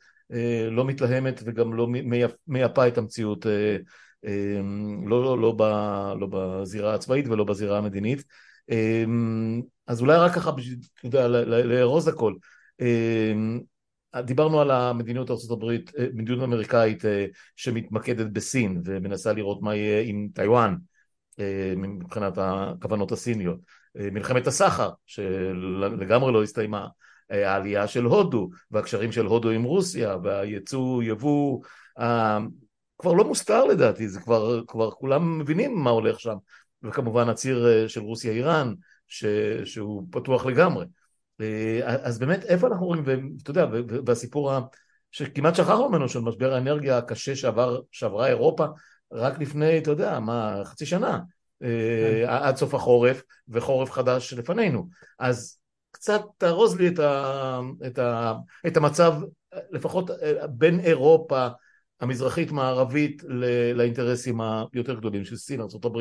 לא 0.72 0.86
מתלהמת 0.86 1.42
וגם 1.46 1.74
לא 1.74 1.88
מייפה 2.48 2.88
את 2.88 2.98
המציאות 2.98 3.48
אה, 3.48 3.78
אה, 4.26 4.62
לא, 5.06 5.24
לא, 5.24 5.42
לא, 5.42 5.52
ב, 5.52 5.62
לא 6.20 6.28
בזירה 6.32 6.96
הצבאית 6.96 7.28
ולא 7.28 7.44
בזירה 7.44 7.78
המדינית. 7.78 8.24
אז 9.88 10.02
אולי 10.02 10.18
רק 10.18 10.34
ככה 10.34 10.52
בשביל, 10.52 10.80
אתה 11.00 11.08
יודע, 11.08 11.28
לארוז 11.48 12.08
הכל. 12.08 12.34
דיברנו 14.26 14.62
על 14.62 14.72
המדיניות 14.72 15.32
ארה"ב, 15.32 15.78
מדיניות 16.14 16.44
אמריקאית 16.44 17.04
שמתמקדת 17.56 18.28
בסין 18.28 18.82
ומנסה 18.86 19.34
לראות 19.34 19.62
מה 19.62 19.76
יהיה 19.76 20.02
עם 20.02 20.28
טיוואן 20.34 20.76
מבחינת 21.78 22.34
הכוונות 22.38 23.12
הסיניות. 23.12 23.60
מלחמת 23.96 24.48
הסחר 24.48 24.90
שלגמרי 25.06 26.34
לא 26.34 26.44
הסתיימה 26.44 26.88
העלייה 27.30 27.88
של 27.88 28.04
הודו 28.04 28.50
והקשרים 28.72 29.12
של 29.12 29.26
הודו 29.26 29.50
עם 29.50 29.64
רוסיה 29.64 30.18
והייצוא 30.24 31.04
יבוא 31.04 31.62
אה, 32.00 32.40
כבר 32.98 33.14
לא 33.14 33.24
מוסתר 33.24 33.66
לדעתי 33.66 34.10
זה 34.10 34.20
כבר, 34.20 34.62
כבר 34.68 34.92
כולם 34.92 35.40
מבינים 35.40 35.76
מה 35.76 35.90
הולך 35.90 36.20
שם. 36.20 36.36
וכמובן 36.84 37.30
הציר 37.30 37.68
אה, 37.68 37.90
של 37.90 38.02
רוסיה 38.02 38.32
איראן 38.32 38.74
ש, 39.08 39.26
שהוא 39.66 40.04
פתוח 40.12 40.46
לגמרי. 40.46 40.86
אה, 41.42 41.80
אז 41.84 42.20
באמת 42.20 42.44
איפה 42.44 42.68
אנחנו 42.68 42.86
רואים 42.86 43.04
ואתה 43.06 43.52
יודע 43.52 43.66
והסיפור 44.06 44.52
שכמעט 45.12 45.56
שכחנו 45.56 45.90
ממנו 45.90 46.10
של 46.10 46.20
משבר 46.20 46.54
האנרגיה 46.54 46.98
הקשה 46.98 47.36
שעבר, 47.36 47.80
שעברה 47.92 48.28
אירופה 48.28 48.66
רק 49.12 49.40
לפני 49.40 49.78
אתה 49.78 49.92
יודע 49.92 50.20
מה 50.20 50.62
חצי 50.64 50.86
שנה 50.86 51.20
כן. 51.60 52.26
עד 52.28 52.56
סוף 52.56 52.74
החורף 52.74 53.24
וחורף 53.48 53.92
חדש 53.92 54.34
לפנינו. 54.34 54.88
אז 55.20 55.58
קצת 55.94 56.22
תארוז 56.38 56.80
לי 56.80 56.88
את, 56.88 57.00
ה, 57.00 57.60
את, 57.88 58.00
ה, 58.00 58.34
את 58.68 58.78
המצב, 58.78 59.14
לפחות 59.72 60.12
אה, 60.12 60.48
בין 60.48 60.80
אירופה 60.80 61.48
המזרחית-מערבית 62.02 63.24
לאינטרסים 63.76 64.42
היותר 64.74 64.94
גדולים 64.96 65.26
של 65.26 65.36
סין, 65.36 65.62
ארה"ב, 65.62 66.00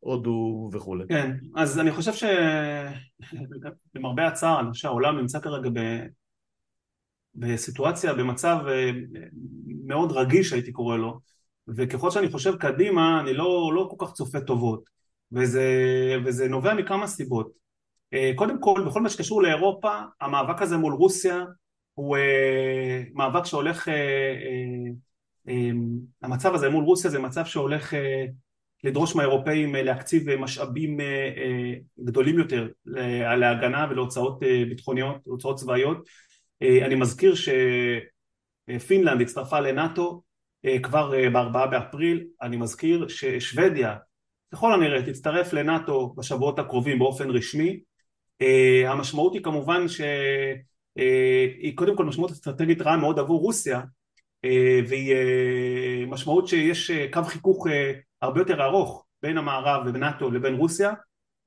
הודו 0.00 0.70
וכולי. 0.72 1.04
כן, 1.08 1.36
אז 1.56 1.78
אני 1.78 1.90
חושב 1.92 2.12
שלמרבה 3.94 4.26
הצער, 4.30 4.60
אני 4.60 4.70
חושב 4.70 4.82
שהעולם 4.82 5.18
נמצא 5.18 5.40
כרגע 5.40 5.70
ב... 5.70 5.78
בסיטואציה, 7.34 8.14
במצב 8.14 8.58
אה, 8.68 8.90
מאוד 9.86 10.12
רגיש 10.12 10.52
הייתי 10.52 10.72
קורא 10.72 10.96
לו, 10.96 11.20
וככל 11.68 12.10
שאני 12.10 12.30
חושב 12.30 12.56
קדימה, 12.56 13.20
אני 13.20 13.34
לא, 13.34 13.72
לא 13.74 13.88
כל 13.90 14.06
כך 14.06 14.12
צופה 14.12 14.40
טובות, 14.40 14.84
וזה, 15.32 15.66
וזה 16.24 16.48
נובע 16.48 16.74
מכמה 16.74 17.06
סיבות. 17.06 17.50
אה, 18.14 18.32
קודם 18.34 18.60
כל, 18.60 18.82
בכל 18.86 19.00
מה 19.00 19.10
שקשור 19.10 19.42
לאירופה, 19.42 20.00
המאבק 20.20 20.62
הזה 20.62 20.76
מול 20.76 20.92
רוסיה 20.92 21.44
הוא 21.94 22.16
אה, 22.16 23.02
מאבק 23.14 23.44
שהולך, 23.44 23.88
אה, 23.88 25.54
המצב 26.22 26.54
הזה 26.54 26.68
מול 26.68 26.84
רוסיה 26.84 27.10
זה 27.10 27.18
מצב 27.18 27.44
שהולך 27.44 27.94
לדרוש 28.84 29.16
מהאירופאים 29.16 29.74
להקציב 29.74 30.36
משאבים 30.36 30.98
גדולים 32.04 32.38
יותר 32.38 32.68
להגנה 33.36 33.86
ולהוצאות 33.90 34.40
ביטחוניות, 34.68 35.16
להוצאות 35.26 35.56
צבאיות. 35.56 36.08
אני 36.62 36.94
מזכיר 36.94 37.34
שפינלנד 38.78 39.20
הצטרפה 39.20 39.60
לנאטו 39.60 40.22
כבר 40.82 41.12
בארבעה 41.32 41.66
באפריל, 41.66 42.26
אני 42.42 42.56
מזכיר 42.56 43.08
ששוודיה 43.08 43.96
ככל 44.52 44.72
הנראה 44.74 45.02
תצטרף 45.02 45.52
לנאטו 45.52 46.14
בשבועות 46.16 46.58
הקרובים 46.58 46.98
באופן 46.98 47.30
רשמי 47.30 47.80
המשמעות 48.86 49.34
היא 49.34 49.42
כמובן 49.42 49.88
שהיא 49.88 51.72
uh, 51.72 51.74
קודם 51.74 51.96
כל 51.96 52.04
משמעות 52.04 52.30
אסטרטגית 52.30 52.82
רעה 52.82 52.96
מאוד 52.96 53.18
עבור 53.18 53.40
רוסיה 53.40 53.80
uh, 54.46 54.48
והיא 54.88 56.06
משמעות 56.06 56.48
שיש 56.48 56.90
קו 57.12 57.22
חיכוך 57.24 57.66
הרבה 58.22 58.40
יותר 58.40 58.64
ארוך 58.64 59.04
בין 59.22 59.38
המערב 59.38 59.86
ובין 59.86 60.04
נאטו 60.04 60.30
לבין 60.30 60.54
רוסיה. 60.54 60.92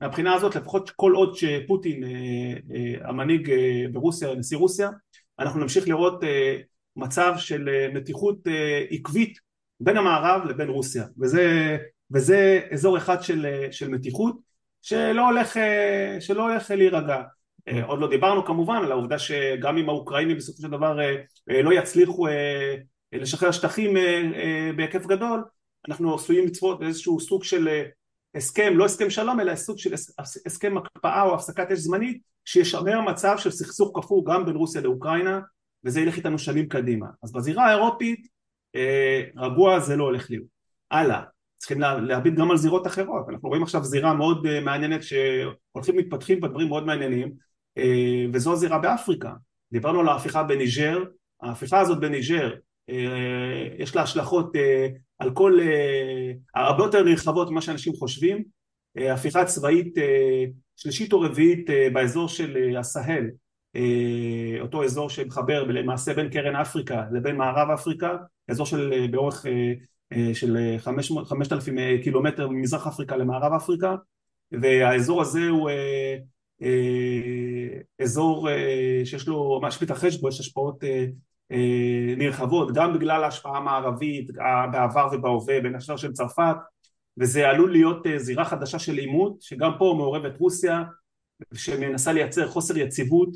מהבחינה 0.00 0.34
הזאת 0.34 0.56
לפחות 0.56 0.90
כל 0.90 1.12
עוד 1.12 1.36
שפוטין 1.36 2.04
המנהיג 3.00 3.50
ברוסיה, 3.92 4.34
נשיא 4.34 4.56
רוסיה 4.56 4.90
אנחנו 5.38 5.60
נמשיך 5.60 5.88
לראות 5.88 6.20
מצב 6.96 7.34
של 7.38 7.88
מתיחות 7.94 8.38
עקבית 8.90 9.38
בין 9.80 9.96
המערב 9.96 10.44
לבין 10.44 10.68
רוסיה. 10.68 11.04
וזה, 11.20 11.76
וזה 12.10 12.60
אזור 12.72 12.98
אחד 12.98 13.22
של, 13.22 13.66
של 13.70 13.88
מתיחות 13.88 14.36
שלא 14.84 15.28
הולך, 15.28 15.56
אה, 15.56 16.16
שלא 16.20 16.42
הולך 16.42 16.70
להירגע. 16.70 17.22
עוד 17.86 18.00
לא 18.00 18.10
דיברנו 18.10 18.44
כמובן 18.44 18.76
על 18.76 18.92
העובדה 18.92 19.18
שגם 19.18 19.76
אם 19.76 19.88
האוקראינים 19.88 20.36
בסופו 20.36 20.62
של 20.62 20.70
דבר 20.70 20.98
לא 21.46 21.72
יצליחו 21.72 22.26
לשחרר 23.12 23.50
שטחים 23.50 23.96
בהיקף 24.76 25.06
גדול 25.06 25.44
אנחנו 25.88 26.14
עשויים 26.14 26.46
לצפות 26.46 26.80
באיזשהו 26.80 27.20
סוג 27.20 27.44
של 27.44 27.68
הסכם, 28.34 28.72
לא 28.76 28.84
הסכם 28.84 29.10
שלום 29.10 29.40
אלא 29.40 29.56
סוג 29.56 29.78
של 29.78 29.94
הסכם 30.46 30.76
הקפאה 30.76 31.22
או 31.22 31.34
הפסקת 31.34 31.70
אש 31.70 31.78
זמנית 31.78 32.22
שישמר 32.44 33.00
מצב 33.00 33.34
של 33.38 33.50
סכסוך 33.50 34.00
קפוא 34.00 34.24
גם 34.26 34.46
בין 34.46 34.56
רוסיה 34.56 34.80
לאוקראינה 34.80 35.40
וזה 35.84 36.00
ילך 36.00 36.16
איתנו 36.16 36.38
שנים 36.38 36.68
קדימה. 36.68 37.06
אז 37.22 37.32
בזירה 37.32 37.66
האירופית 37.66 38.28
רגוע 39.36 39.80
זה 39.80 39.96
לא 39.96 40.04
הולך 40.04 40.30
להיות. 40.30 40.46
הלאה 40.90 41.22
צריכים 41.56 41.80
להביט 41.80 42.34
גם 42.34 42.50
על 42.50 42.56
זירות 42.56 42.86
אחרות. 42.86 43.28
אנחנו 43.28 43.48
רואים 43.48 43.62
עכשיו 43.62 43.84
זירה 43.84 44.14
מאוד 44.14 44.60
מעניינת 44.60 45.00
שהולכים 45.02 45.96
מתפתחים 45.96 46.40
בדברים 46.40 46.68
מאוד 46.68 46.86
מעניינים 46.86 47.32
וזו 48.32 48.52
הזירה 48.52 48.78
באפריקה. 48.78 49.32
דיברנו 49.72 50.00
על 50.00 50.08
ההפיכה 50.08 50.42
בניג'ר. 50.42 51.04
ההפיכה 51.42 51.80
הזאת 51.80 52.00
בניג'ר 52.00 52.54
יש 53.78 53.96
לה 53.96 54.02
השלכות 54.02 54.52
על 55.18 55.30
כל, 55.30 55.58
הרבה 56.54 56.84
יותר 56.84 57.02
נרחבות 57.02 57.50
ממה 57.50 57.60
שאנשים 57.60 57.92
חושבים. 57.94 58.44
הפיכה 58.96 59.44
צבאית 59.44 59.94
שלישית 60.76 61.12
או 61.12 61.20
רביעית 61.20 61.70
באזור 61.92 62.28
של 62.28 62.76
הסהל 62.78 63.24
אותו 64.60 64.84
אזור 64.84 65.10
שמחבר 65.10 65.64
למעשה 65.64 66.14
בין 66.14 66.28
קרן 66.28 66.56
אפריקה 66.56 67.02
לבין 67.12 67.36
מערב 67.36 67.70
אפריקה 67.70 68.16
אזור 68.48 68.66
של 68.66 69.06
באורך 69.10 69.46
של 70.34 70.76
חמשת 71.24 71.52
אלפים 71.52 71.78
קילומטר 72.02 72.48
ממזרח 72.48 72.86
אפריקה 72.86 73.16
למערב 73.16 73.52
אפריקה 73.52 73.94
והאזור 74.52 75.22
הזה 75.22 75.48
הוא 75.48 75.70
אזור 78.02 78.48
שיש 79.04 79.28
לו, 79.28 79.60
מה 79.62 79.70
שמתרחש 79.70 80.16
בו 80.16 80.28
יש 80.28 80.40
השפעות 80.40 80.84
נרחבות 82.16 82.74
גם 82.74 82.94
בגלל 82.94 83.24
ההשפעה 83.24 83.56
המערבית 83.56 84.30
בעבר 84.72 85.08
ובהווה 85.12 85.60
בין 85.60 85.74
השאר 85.74 85.96
של 85.96 86.12
צרפת 86.12 86.56
וזה 87.18 87.48
עלול 87.48 87.72
להיות 87.72 88.06
זירה 88.16 88.44
חדשה 88.44 88.78
של 88.78 88.98
עימות 88.98 89.42
שגם 89.42 89.70
פה 89.78 89.94
מעורבת 89.96 90.38
רוסיה 90.38 90.82
שמנסה 91.54 92.12
לייצר 92.12 92.48
חוסר 92.48 92.78
יציבות 92.78 93.28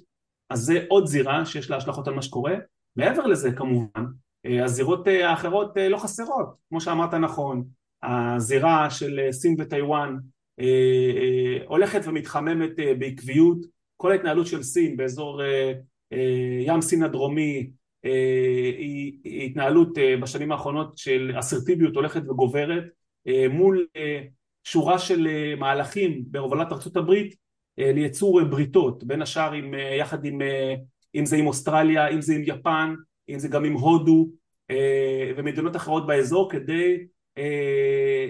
אז 0.50 0.60
זה 0.60 0.84
עוד 0.88 1.06
זירה 1.06 1.46
שיש 1.46 1.70
לה 1.70 1.76
השלכות 1.76 2.08
על 2.08 2.14
מה 2.14 2.22
שקורה. 2.22 2.54
מעבר 2.96 3.26
לזה 3.26 3.52
כמובן 3.52 4.04
הזירות 4.44 5.06
האחרות 5.06 5.76
לא 5.90 5.96
חסרות 5.96 6.54
כמו 6.68 6.80
שאמרת 6.80 7.14
נכון. 7.14 7.64
הזירה 8.02 8.90
של 8.90 9.20
סין 9.30 9.54
וטיוואן 9.58 10.16
הולכת 11.66 12.00
ומתחממת 12.04 12.70
בעקביות. 12.98 13.58
כל 13.96 14.12
ההתנהלות 14.12 14.46
של 14.46 14.62
סין 14.62 14.96
באזור 14.96 15.42
ים 16.66 16.80
סין 16.80 17.02
הדרומי 17.02 17.70
היא 18.78 19.46
התנהלות 19.46 19.98
בשנים 20.22 20.52
האחרונות 20.52 20.98
של 20.98 21.32
אסרטיביות 21.38 21.94
הולכת 21.94 22.22
וגוברת 22.28 22.84
מול 23.50 23.86
שורה 24.64 24.98
של 24.98 25.28
מהלכים 25.58 26.24
בהובלת 26.26 26.72
הברית 26.96 27.34
לייצור 27.78 28.44
בריתות 28.44 29.04
בין 29.04 29.22
השאר 29.22 29.52
עם, 29.52 29.74
יחד 29.98 30.24
עם, 30.24 30.38
אם 31.14 31.26
זה 31.26 31.36
עם 31.36 31.46
אוסטרליה, 31.46 32.08
אם 32.08 32.20
זה 32.20 32.34
עם 32.34 32.42
יפן, 32.44 32.94
אם 33.28 33.38
זה 33.38 33.48
גם 33.48 33.64
עם 33.64 33.72
הודו 33.72 34.28
ומדינות 35.36 35.76
אחרות 35.76 36.06
באזור 36.06 36.50
כדי 36.50 37.06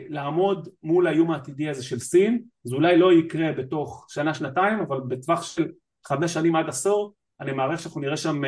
לעמוד 0.08 0.68
מול 0.82 1.06
האיום 1.06 1.30
העתידי 1.30 1.68
הזה 1.68 1.84
של 1.84 1.98
סין. 1.98 2.42
זה 2.64 2.74
אולי 2.74 2.98
לא 2.98 3.12
יקרה 3.12 3.52
בתוך 3.52 4.06
שנה 4.08 4.34
שנתיים 4.34 4.78
אבל 4.78 5.00
בטווח 5.08 5.42
של 5.42 5.68
חמש 6.06 6.34
שנים 6.34 6.56
עד 6.56 6.68
עשור 6.68 7.14
אני 7.40 7.52
מעריך 7.52 7.80
שאנחנו 7.80 8.00
נראה 8.00 8.16
שם 8.16 8.42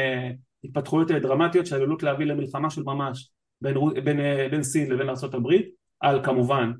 התפתחויות 0.64 1.10
דרמטיות 1.10 1.66
שעלולות 1.66 2.02
להביא 2.02 2.26
למלחמה 2.26 2.70
של 2.70 2.82
ממש 2.82 3.30
בין, 3.60 3.76
בין, 4.04 4.20
בין 4.50 4.62
סין 4.62 4.90
לבין 4.90 5.08
ארה"ב 5.08 5.46
על 6.00 6.24
כמובן 6.24 6.72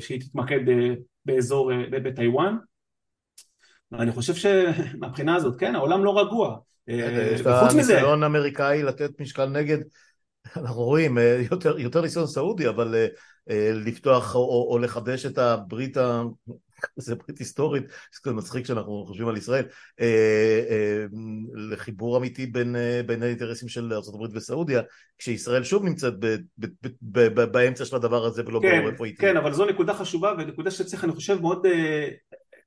שהיא 0.00 0.20
תתמקד 0.20 0.60
באזור, 1.24 1.72
בטיוואן 1.90 2.56
ואני 3.92 4.12
חושב 4.12 4.34
שמבחינה 4.34 5.36
הזאת 5.36 5.60
כן 5.60 5.74
העולם 5.74 6.04
לא 6.04 6.20
רגוע 6.20 6.58
יש 6.88 7.40
לך 7.40 7.74
ניסיון 7.74 8.22
אמריקאי 8.22 8.82
לתת 8.82 9.20
משקל 9.20 9.46
נגד 9.46 9.78
אנחנו 10.56 10.82
רואים 10.82 11.18
יותר, 11.50 11.78
יותר 11.78 12.00
ניסיון 12.00 12.26
סעודי 12.26 12.68
אבל 12.68 12.94
לפתוח 13.86 14.34
או, 14.34 14.68
או 14.70 14.78
לחדש 14.78 15.26
את 15.26 15.38
הברית 15.38 15.96
זה 16.96 17.14
ברית 17.14 17.38
היסטורית, 17.38 17.84
זה 18.24 18.32
מצחיק 18.32 18.64
כשאנחנו 18.64 19.04
חושבים 19.06 19.28
על 19.28 19.36
ישראל, 19.36 19.64
אה, 20.00 20.62
אה, 20.70 21.04
לחיבור 21.54 22.16
אמיתי 22.16 22.46
בין, 22.46 22.76
אה, 22.76 23.00
בין 23.06 23.22
האינטרסים 23.22 23.68
של 23.68 23.92
ארה"ב 23.92 24.36
וסעודיה, 24.36 24.82
כשישראל 25.18 25.64
שוב 25.64 25.84
נמצאת 25.84 26.14
ב, 26.18 26.26
ב, 26.58 26.66
ב, 26.82 26.88
ב, 27.02 27.20
ב, 27.20 27.44
באמצע 27.44 27.84
של 27.84 27.96
הדבר 27.96 28.24
הזה 28.24 28.42
ולא 28.46 28.60
כן, 28.62 28.78
ברור 28.78 28.90
איפה 28.90 29.06
היא 29.06 29.16
תהיה. 29.16 29.32
כן, 29.32 29.36
אבל 29.36 29.52
זו 29.52 29.66
נקודה 29.66 29.94
חשובה 29.94 30.34
ונקודה 30.38 30.70
שצריך, 30.70 31.04
אני 31.04 31.12
חושב, 31.12 31.40
מאוד... 31.40 31.66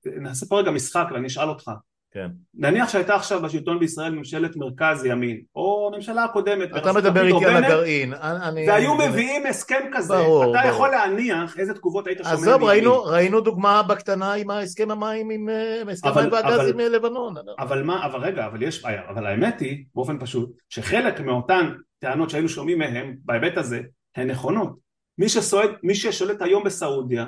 נעשה 0.06 0.46
פה 0.46 0.60
רגע 0.60 0.72
משחק 0.72 1.08
ואני 1.14 1.28
אשאל 1.28 1.50
אותך. 1.50 1.72
כן. 2.12 2.28
נניח 2.54 2.90
שהייתה 2.90 3.16
עכשיו 3.16 3.42
בשלטון 3.42 3.80
בישראל 3.80 4.12
ממשלת 4.16 4.56
מרכז 4.56 5.06
ימין, 5.06 5.42
או 5.56 5.92
הממשלה 5.94 6.24
הקודמת, 6.24 6.70
אתה 6.78 6.94
מדבר 6.94 7.26
איתי 7.26 7.46
על 7.46 7.64
הגרעין, 7.64 8.14
אני, 8.14 8.70
והיו 8.70 8.96
אני... 8.96 9.08
מביאים 9.08 9.46
הסכם 9.46 9.90
כזה, 9.94 10.14
ברור, 10.14 10.44
אתה 10.44 10.62
ברור. 10.62 10.76
יכול 10.76 10.90
להניח 10.90 11.60
איזה 11.60 11.74
תגובות 11.74 12.08
היית 12.08 12.18
שומע 12.18 12.34
עזוב, 12.34 12.54
מימין. 12.54 12.70
ראינו, 12.70 13.04
ראינו 13.04 13.42
דוגמה 13.42 13.84
בקטנה 13.84 14.34
עם 14.34 14.50
הסכם 14.52 14.92
המים 14.92 15.30
עם 15.30 15.50
אה, 15.50 15.82
הסכם 15.92 16.10
המים 16.10 16.32
והגז 16.32 16.70
עם 16.70 16.80
אה, 16.80 16.90
לבנון. 16.90 17.36
אבל 17.60 17.84
מה, 17.84 18.06
אבל 18.06 18.20
רגע, 18.20 18.46
אבל 18.46 18.64
יש, 18.64 18.86
אבל 18.86 19.26
האמת 19.26 19.60
היא, 19.60 19.86
באופן 19.96 20.20
פשוט, 20.20 20.52
שחלק 20.70 21.20
מאותן 21.20 21.70
טענות 22.00 22.30
שהיינו 22.30 22.50
שומעים 22.50 22.80
מהם, 22.80 23.16
בהיבט 23.26 23.58
הזה, 23.58 23.82
הן 24.16 24.30
נכונות. 24.32 24.78
מי 25.18 25.30
שסועד, 25.30 25.70
מי 25.84 25.96
ששולט 25.96 26.42
היום 26.42 26.64
בסעודיה, 26.64 27.26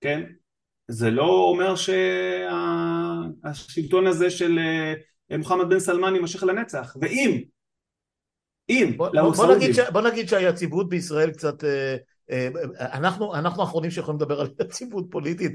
כן, 0.00 0.22
זה 0.88 1.10
לא 1.10 1.28
אומר 1.28 1.76
שהשלטון 3.54 4.06
הזה 4.06 4.30
של 4.30 4.58
אה, 5.30 5.38
מוחמד 5.38 5.68
בן 5.68 5.78
סלמן 5.78 6.14
יימשך 6.14 6.42
לנצח, 6.42 6.96
ואם, 7.00 7.40
אם, 8.68 8.92
בוא, 8.96 9.54
נגיד 9.56 9.72
ש, 9.74 9.78
בוא 9.78 10.00
נגיד 10.00 10.28
שהיציבות 10.28 10.88
בישראל 10.88 11.30
קצת, 11.30 11.64
אה, 11.64 11.96
אה, 12.30 12.48
אנחנו, 12.92 13.34
אנחנו 13.34 13.62
האחרונים 13.62 13.90
שיכולים 13.90 14.20
לדבר 14.20 14.40
על 14.40 14.48
יציבות 14.60 15.06
פוליטית 15.10 15.52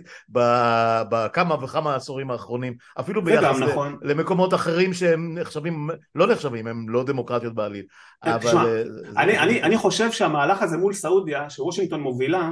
בכמה 1.10 1.64
וכמה 1.64 1.94
העשורים 1.94 2.32
האחרונים, 2.32 2.76
אפילו 3.00 3.24
ביחס 3.24 3.60
ל- 3.60 3.66
נכון. 3.66 3.98
למקומות 4.02 4.54
אחרים 4.54 4.94
שהם 4.94 5.38
נחשבים, 5.38 5.90
לא 6.16 6.28
נחשבים, 6.28 6.68
הם 6.68 6.90
לא 6.90 7.04
דמוקרטיות 7.04 7.56
בעליל. 7.56 7.86
אה, 8.26 8.36
אבל 8.36 8.48
תשמע, 8.48 8.64
זה- 8.66 8.84
אני, 9.18 9.40
אני, 9.40 9.64
אני 9.64 9.78
חושב 9.78 10.12
שהמהלך 10.12 10.62
הזה 10.62 10.78
מול 10.78 10.94
סעודיה, 10.94 11.50
שוושינגטון 11.50 12.02
מובילה, 12.02 12.52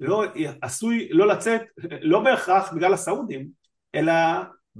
לא, 0.00 0.24
עשוי 0.62 1.08
לא 1.10 1.26
לצאת, 1.26 1.60
לא 2.02 2.20
בהכרח 2.20 2.72
בגלל 2.72 2.92
הסעודים, 2.94 3.48
אלא 3.94 4.12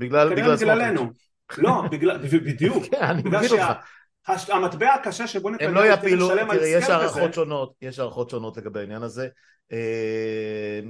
בגלל, 0.00 0.34
בגלל 0.34 0.56
בגללנו. 0.56 1.10
לא, 1.58 1.82
בגלל, 1.90 2.18
בדיוק. 2.18 2.84
כן, 2.90 3.02
אני 3.02 3.22
מבין 3.22 3.50
אותך. 3.50 4.38
שהמטבע 4.38 4.94
הקשה 4.94 5.26
שבו 5.26 5.50
נתניהו 5.50 5.74
לא 5.74 5.86
יפילו, 5.86 6.30
לשלם 6.30 6.50
על 6.50 6.56
יש 6.56 6.64
הסכם 6.64 6.84
כזה, 6.84 6.94
הערכות 6.94 7.34
שונות, 7.34 7.74
יש 7.82 7.98
הערכות 7.98 8.30
שונות 8.30 8.56
לגבי 8.56 8.80
העניין 8.80 9.02
הזה. 9.02 9.28
אה, 9.72 10.80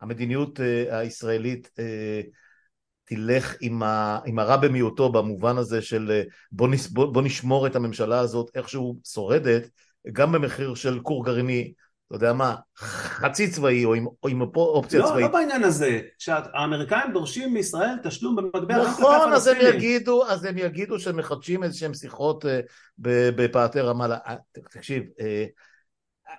המדיניות 0.00 0.60
אה, 0.60 0.98
הישראלית 0.98 1.70
אה, 1.78 2.20
תלך 3.04 3.56
עם, 3.60 3.82
ה, 3.82 4.18
עם 4.26 4.38
הרע 4.38 4.56
במיעוטו 4.56 5.12
במובן 5.12 5.58
הזה 5.58 5.82
של 5.82 6.22
בוא, 6.52 6.68
נס, 6.68 6.88
בוא, 6.88 7.12
בוא 7.12 7.22
נשמור 7.22 7.66
את 7.66 7.76
הממשלה 7.76 8.18
הזאת 8.18 8.50
איכשהו 8.54 9.00
שורדת, 9.04 9.70
גם 10.12 10.32
במחיר 10.32 10.74
של 10.74 11.00
כור 11.00 11.24
גרעיני, 11.24 11.72
אתה 12.06 12.16
יודע 12.16 12.32
מה, 12.32 12.54
חצי 12.76 13.50
צבאי 13.50 13.84
או 13.84 13.94
עם, 13.94 14.06
או 14.22 14.28
עם 14.28 14.42
אופציה 14.56 15.00
לא, 15.00 15.06
צבאית. 15.06 15.26
לא 15.26 15.32
בעניין 15.32 15.64
הזה, 15.64 16.00
שהאמריקאים 16.18 17.12
דורשים 17.12 17.54
מישראל 17.54 17.96
תשלום 18.02 18.36
במטבע 18.36 18.84
נכון, 18.84 19.32
אז 19.32 19.46
הם. 19.46 19.56
יגידו, 19.60 20.26
אז 20.26 20.44
הם 20.44 20.58
יגידו 20.58 20.98
שהם 20.98 21.16
מחדשים 21.16 21.62
איזשהם 21.62 21.94
שיחות 21.94 22.46
אה, 22.46 22.60
בפאתי 23.36 23.80
רמאללה. 23.80 24.18
אה, 24.26 24.34
תקשיב, 24.70 25.02
אה, 25.20 25.44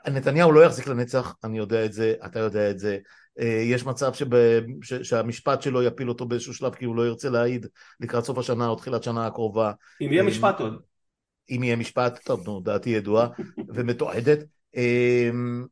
נתניהו 0.07 0.51
לא 0.51 0.65
יחזיק 0.65 0.88
לנצח, 0.88 1.36
אני 1.43 1.57
יודע 1.57 1.86
את 1.86 1.93
זה, 1.93 2.13
אתה 2.26 2.39
יודע 2.39 2.70
את 2.70 2.80
זה. 2.80 2.97
אה, 3.39 3.61
יש 3.65 3.86
מצב 3.86 4.13
שב, 4.13 4.36
ש, 4.84 4.93
שהמשפט 4.93 5.61
שלו 5.61 5.84
יפיל 5.84 6.09
אותו 6.09 6.26
באיזשהו 6.26 6.53
שלב 6.53 6.76
כי 6.76 6.86
הוא 6.86 6.95
לא 6.95 7.07
ירצה 7.07 7.30
להעיד 7.30 7.65
לקראת 7.99 8.26
סוף 8.26 8.38
השנה 8.38 8.68
או 8.68 8.76
תחילת 8.76 9.03
שנה 9.03 9.28
הקרובה. 9.28 9.72
אם 10.01 10.11
יהיה 10.11 10.24
אה, 10.24 10.28
משפט 10.28 10.59
עוד. 10.59 10.82
אם 11.49 11.63
יהיה 11.63 11.76
משפט, 11.76 12.20
טוב, 12.26 12.43
נו, 12.45 12.59
דעתי 12.59 12.89
ידועה 12.89 13.28
ומתועדת, 13.76 14.39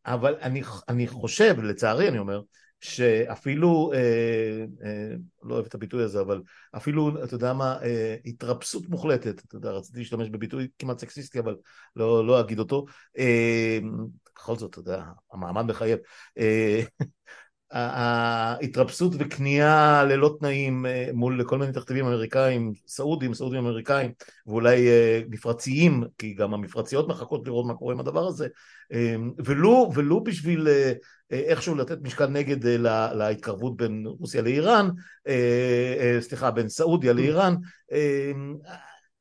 אבל 0.05 0.35
אני, 0.41 0.61
אני 0.89 1.07
חושב, 1.07 1.55
לצערי 1.61 2.07
אני 2.07 2.19
אומר, 2.19 2.41
שאפילו, 2.79 3.91
אה, 3.93 4.65
אה, 4.83 5.15
לא 5.43 5.53
אוהב 5.53 5.65
את 5.65 5.75
הביטוי 5.75 6.03
הזה, 6.03 6.21
אבל 6.21 6.41
אפילו, 6.77 7.23
אתה 7.23 7.35
יודע 7.35 7.53
מה, 7.53 7.77
אה, 7.83 8.15
התרפסות 8.25 8.89
מוחלטת, 8.89 9.45
אתה 9.45 9.55
יודע, 9.55 9.71
רציתי 9.71 9.99
להשתמש 9.99 10.29
בביטוי 10.29 10.67
כמעט 10.79 10.99
סקסיסטי, 10.99 11.39
אבל 11.39 11.55
לא, 11.95 12.27
לא 12.27 12.39
אגיד 12.39 12.59
אותו, 12.59 12.85
אה, 13.17 13.79
בכל 14.35 14.55
זאת, 14.55 14.69
אתה 14.69 14.79
יודע, 14.79 15.03
המעמד 15.33 15.65
מחייב, 15.65 15.99
אה, 16.37 16.81
ההתרפסות 17.71 19.13
וכניעה 19.19 20.03
ללא 20.03 20.35
תנאים 20.39 20.85
אה, 20.85 21.09
מול 21.13 21.43
כל 21.43 21.57
מיני 21.57 21.73
תכתיבים 21.73 22.05
אמריקאים, 22.05 22.73
סעודים, 22.87 23.33
סעודים 23.33 23.59
אמריקאים 23.59 24.11
ואולי 24.47 24.87
אה, 24.87 25.21
מפרציים, 25.29 26.03
כי 26.17 26.33
גם 26.33 26.53
המפרציות 26.53 27.07
מחכות 27.07 27.47
לראות 27.47 27.65
מה 27.65 27.73
קורה 27.73 27.93
עם 27.93 27.99
הדבר 27.99 28.27
הזה, 28.27 28.47
אה, 28.93 29.15
ולו, 29.45 29.91
ולו 29.95 30.23
בשביל 30.23 30.67
איכשהו 31.31 31.75
לתת 31.75 31.97
משקל 32.01 32.27
נגד 32.27 32.65
להתקרבות 33.13 33.77
בין 33.77 34.03
רוסיה 34.19 34.41
לאיראן, 34.41 34.89
סליחה, 36.19 36.51
בין 36.51 36.69
סעודיה 36.69 37.13
לאיראן, 37.13 37.55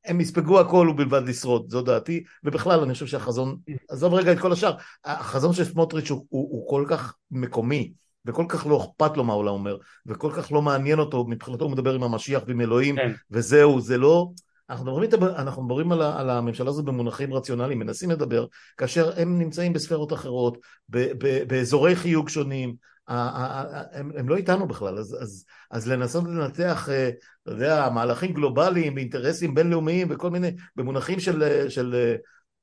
הם 0.05 0.21
יספגו 0.21 0.61
הכל 0.61 0.89
ובלבד 0.91 1.29
לשרוד, 1.29 1.71
זו 1.71 1.83
דעתי, 1.83 2.25
ובכלל 2.45 2.81
אני 2.81 2.93
חושב 2.93 3.07
שהחזון, 3.07 3.57
עזוב 3.89 4.15
רגע 4.15 4.33
את 4.33 4.39
כל 4.39 4.53
השאר, 4.53 4.75
החזון 5.05 5.53
של 5.53 5.65
סמוטריץ' 5.65 6.11
הוא, 6.11 6.27
הוא, 6.29 6.49
הוא 6.51 6.69
כל 6.69 6.85
כך 6.89 7.15
מקומי, 7.31 7.93
וכל 8.27 8.45
כך 8.49 8.67
לא 8.67 8.77
אכפת 8.77 9.17
לו 9.17 9.25
מה 9.25 9.33
העולם 9.33 9.53
אומר, 9.53 9.77
וכל 10.07 10.31
כך 10.37 10.53
לא 10.53 10.63
מעניין 10.63 10.99
אותו, 10.99 11.25
מבחינתו 11.29 11.65
הוא 11.65 11.73
מדבר 11.73 11.95
עם 11.95 12.03
המשיח 12.03 12.43
ועם 12.47 12.61
אלוהים, 12.61 12.97
כן. 12.97 13.13
וזהו, 13.31 13.81
זה 13.81 13.99
לא... 13.99 14.31
אנחנו 14.71 15.01
מדברים, 15.01 15.11
אנחנו 15.37 15.63
מדברים 15.63 15.93
על, 15.93 16.03
על 16.03 16.31
הממשלה 16.31 16.71
הזאת 16.71 16.85
במונחים 16.85 17.35
רציונליים, 17.35 17.79
מנסים 17.79 18.11
לדבר, 18.11 18.47
כאשר 18.79 19.11
הם 19.17 19.39
נמצאים 19.39 19.73
בספרות 19.73 20.13
אחרות, 20.13 20.59
ב, 20.89 20.99
ב, 21.19 21.49
באזורי 21.49 21.97
חיוג 21.97 22.29
שונים, 22.29 22.75
הם, 23.09 24.11
הם 24.17 24.29
לא 24.29 24.37
איתנו 24.37 24.69
בכלל, 24.69 24.99
אז, 24.99 25.17
אז, 25.21 25.45
אז 25.71 25.89
לנסות 25.89 26.25
לנתח, 26.25 26.89
אה, 26.89 27.11
אתה 27.43 27.51
יודע, 27.51 27.89
מהלכים 27.95 28.33
גלובליים, 28.33 28.99
אינטרסים 28.99 29.55
בינלאומיים 29.55 30.09
וכל 30.11 30.31
מיני, 30.31 30.51
במונחים 30.77 31.21
של, 31.21 31.69
של 31.69 32.15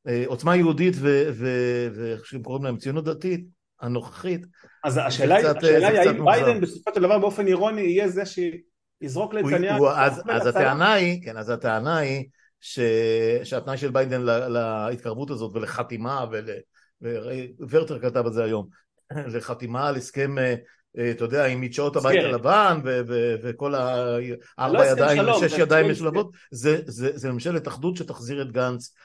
אה, 0.07 0.24
עוצמה 0.26 0.55
יהודית 0.55 0.95
ואיך 0.99 2.26
שהם 2.26 2.43
קוראים 2.43 2.64
להם 2.64 2.78
ציונות 2.78 3.05
דתית, 3.05 3.45
הנוכחית. 3.82 4.45
אז 4.84 4.99
השאלה 5.05 5.36
היא, 5.36 5.47
השאלה 5.47 5.88
היא 5.88 5.99
האם 5.99 6.25
ביידן 6.25 6.61
בסופו 6.61 6.91
של 6.95 7.01
דבר 7.01 7.19
באופן 7.19 7.47
אירוני 7.47 7.82
יהיה 7.82 8.07
זה 8.07 8.23
שיזרוק 8.25 9.34
לנתניהו. 9.34 9.88
אז, 9.88 10.21
אז 10.29 10.47
הטענה 10.47 10.93
היא, 10.93 11.23
כן, 11.23 11.38
אז 11.38 11.49
הטענה 11.49 11.97
היא 11.97 12.25
ש, 12.59 12.79
שהתנאי 13.43 13.77
של 13.77 13.91
ביידן 13.91 14.21
להתקרבות 14.89 15.32
הזאת 15.32 15.55
ולחתימה, 15.55 16.25
וורטר 17.59 17.99
כתב 17.99 18.25
את 18.27 18.34
זה 18.34 18.43
היום, 18.43 18.67
לחתימה 19.36 19.88
על 19.88 19.95
הסכם 19.95 20.36
אה, 20.97 21.11
אתה 21.11 21.23
יודע, 21.23 21.45
עם 21.45 21.61
מדשאות 21.61 21.95
הבית 21.95 22.23
הלבן 22.23 22.79
וכל 23.43 23.75
הארבע 23.75 24.34
לא 24.57 24.86
ידיים, 24.86 25.23
שש 25.39 25.57
ידיים 25.57 25.91
משולבות, 25.91 26.32
זה 26.51 27.32
ממשלת 27.32 27.67
אחדות 27.67 27.97
שתחזיר 27.97 28.41
את 28.41 28.51
גנץ 28.51 28.95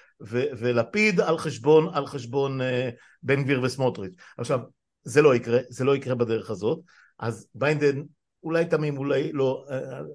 ולפיד 0.59 1.21
על 1.21 2.07
חשבון, 2.07 2.61
אה, 2.61 2.89
בן 3.23 3.43
גביר 3.43 3.63
וסמוטריץ'. 3.63 4.15
עכשיו, 4.39 4.61
זה 5.07 5.23
לא 5.23 5.35
יקרה, 5.35 5.59
זה 5.69 5.85
לא 5.85 5.97
יקרה 5.97 6.15
בדרך 6.15 6.51
הזאת, 6.51 6.79
אז 7.19 7.49
ביידן 7.55 8.03
אולי 8.43 8.65
תמים, 8.65 8.99
אולי 8.99 9.33
לא, 9.33 9.67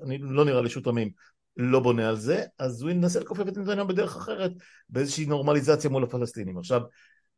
אני 0.04 0.18
לא 0.18 0.46
נראה 0.46 0.62
לי 0.62 0.70
שהוא 0.70 0.84
תמים, 0.84 1.10
לא 1.58 1.80
בונה 1.80 2.10
על 2.10 2.16
זה, 2.16 2.44
אז 2.60 2.82
הוא 2.82 2.92
ינסה 2.92 3.20
לכופף 3.20 3.48
את 3.48 3.58
נתניהו 3.58 3.88
בדרך 3.88 4.16
אחרת, 4.16 4.52
באיזושהי 4.90 5.26
נורמליזציה 5.26 5.90
מול 5.90 6.04
הפלסטינים. 6.04 6.58
עכשיו, 6.58 6.82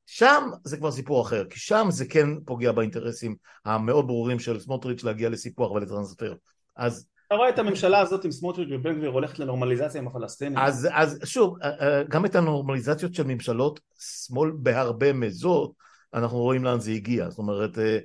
שם 0.05 0.49
זה 0.63 0.77
כבר 0.77 0.91
סיפור 0.91 1.21
אחר, 1.21 1.45
כי 1.49 1.59
שם 1.59 1.87
זה 1.89 2.05
כן 2.05 2.27
פוגע 2.45 2.71
באינטרסים 2.71 3.35
המאוד 3.65 4.07
ברורים 4.07 4.39
של 4.39 4.59
סמוטריץ' 4.59 5.03
להגיע 5.03 5.29
לסיפוח 5.29 5.71
ולטרנספר. 5.71 6.35
אז... 6.75 7.07
אתה 7.27 7.35
רואה 7.35 7.49
את 7.49 7.59
הממשלה 7.59 7.99
הזאת 7.99 8.25
עם 8.25 8.31
סמוטריץ' 8.31 8.69
ובן 8.71 8.97
גביר 8.97 9.09
הולכת 9.09 9.39
לנורמליזציה 9.39 10.01
עם 10.01 10.07
הפלסטינים? 10.07 10.57
אז, 10.57 10.87
אז 10.91 11.19
שוב, 11.23 11.57
אה, 11.63 11.69
אה, 11.81 12.03
גם 12.03 12.25
את 12.25 12.35
הנורמליזציות 12.35 13.13
של 13.13 13.23
ממשלות 13.23 13.79
שמאל 13.99 14.51
בהרבה 14.55 15.13
מזאת, 15.13 15.71
אנחנו 16.13 16.37
רואים 16.37 16.63
לאן 16.63 16.79
זה 16.79 16.91
הגיע. 16.91 17.29
זאת 17.29 17.39
אומרת, 17.39 17.77
אה, 17.79 17.99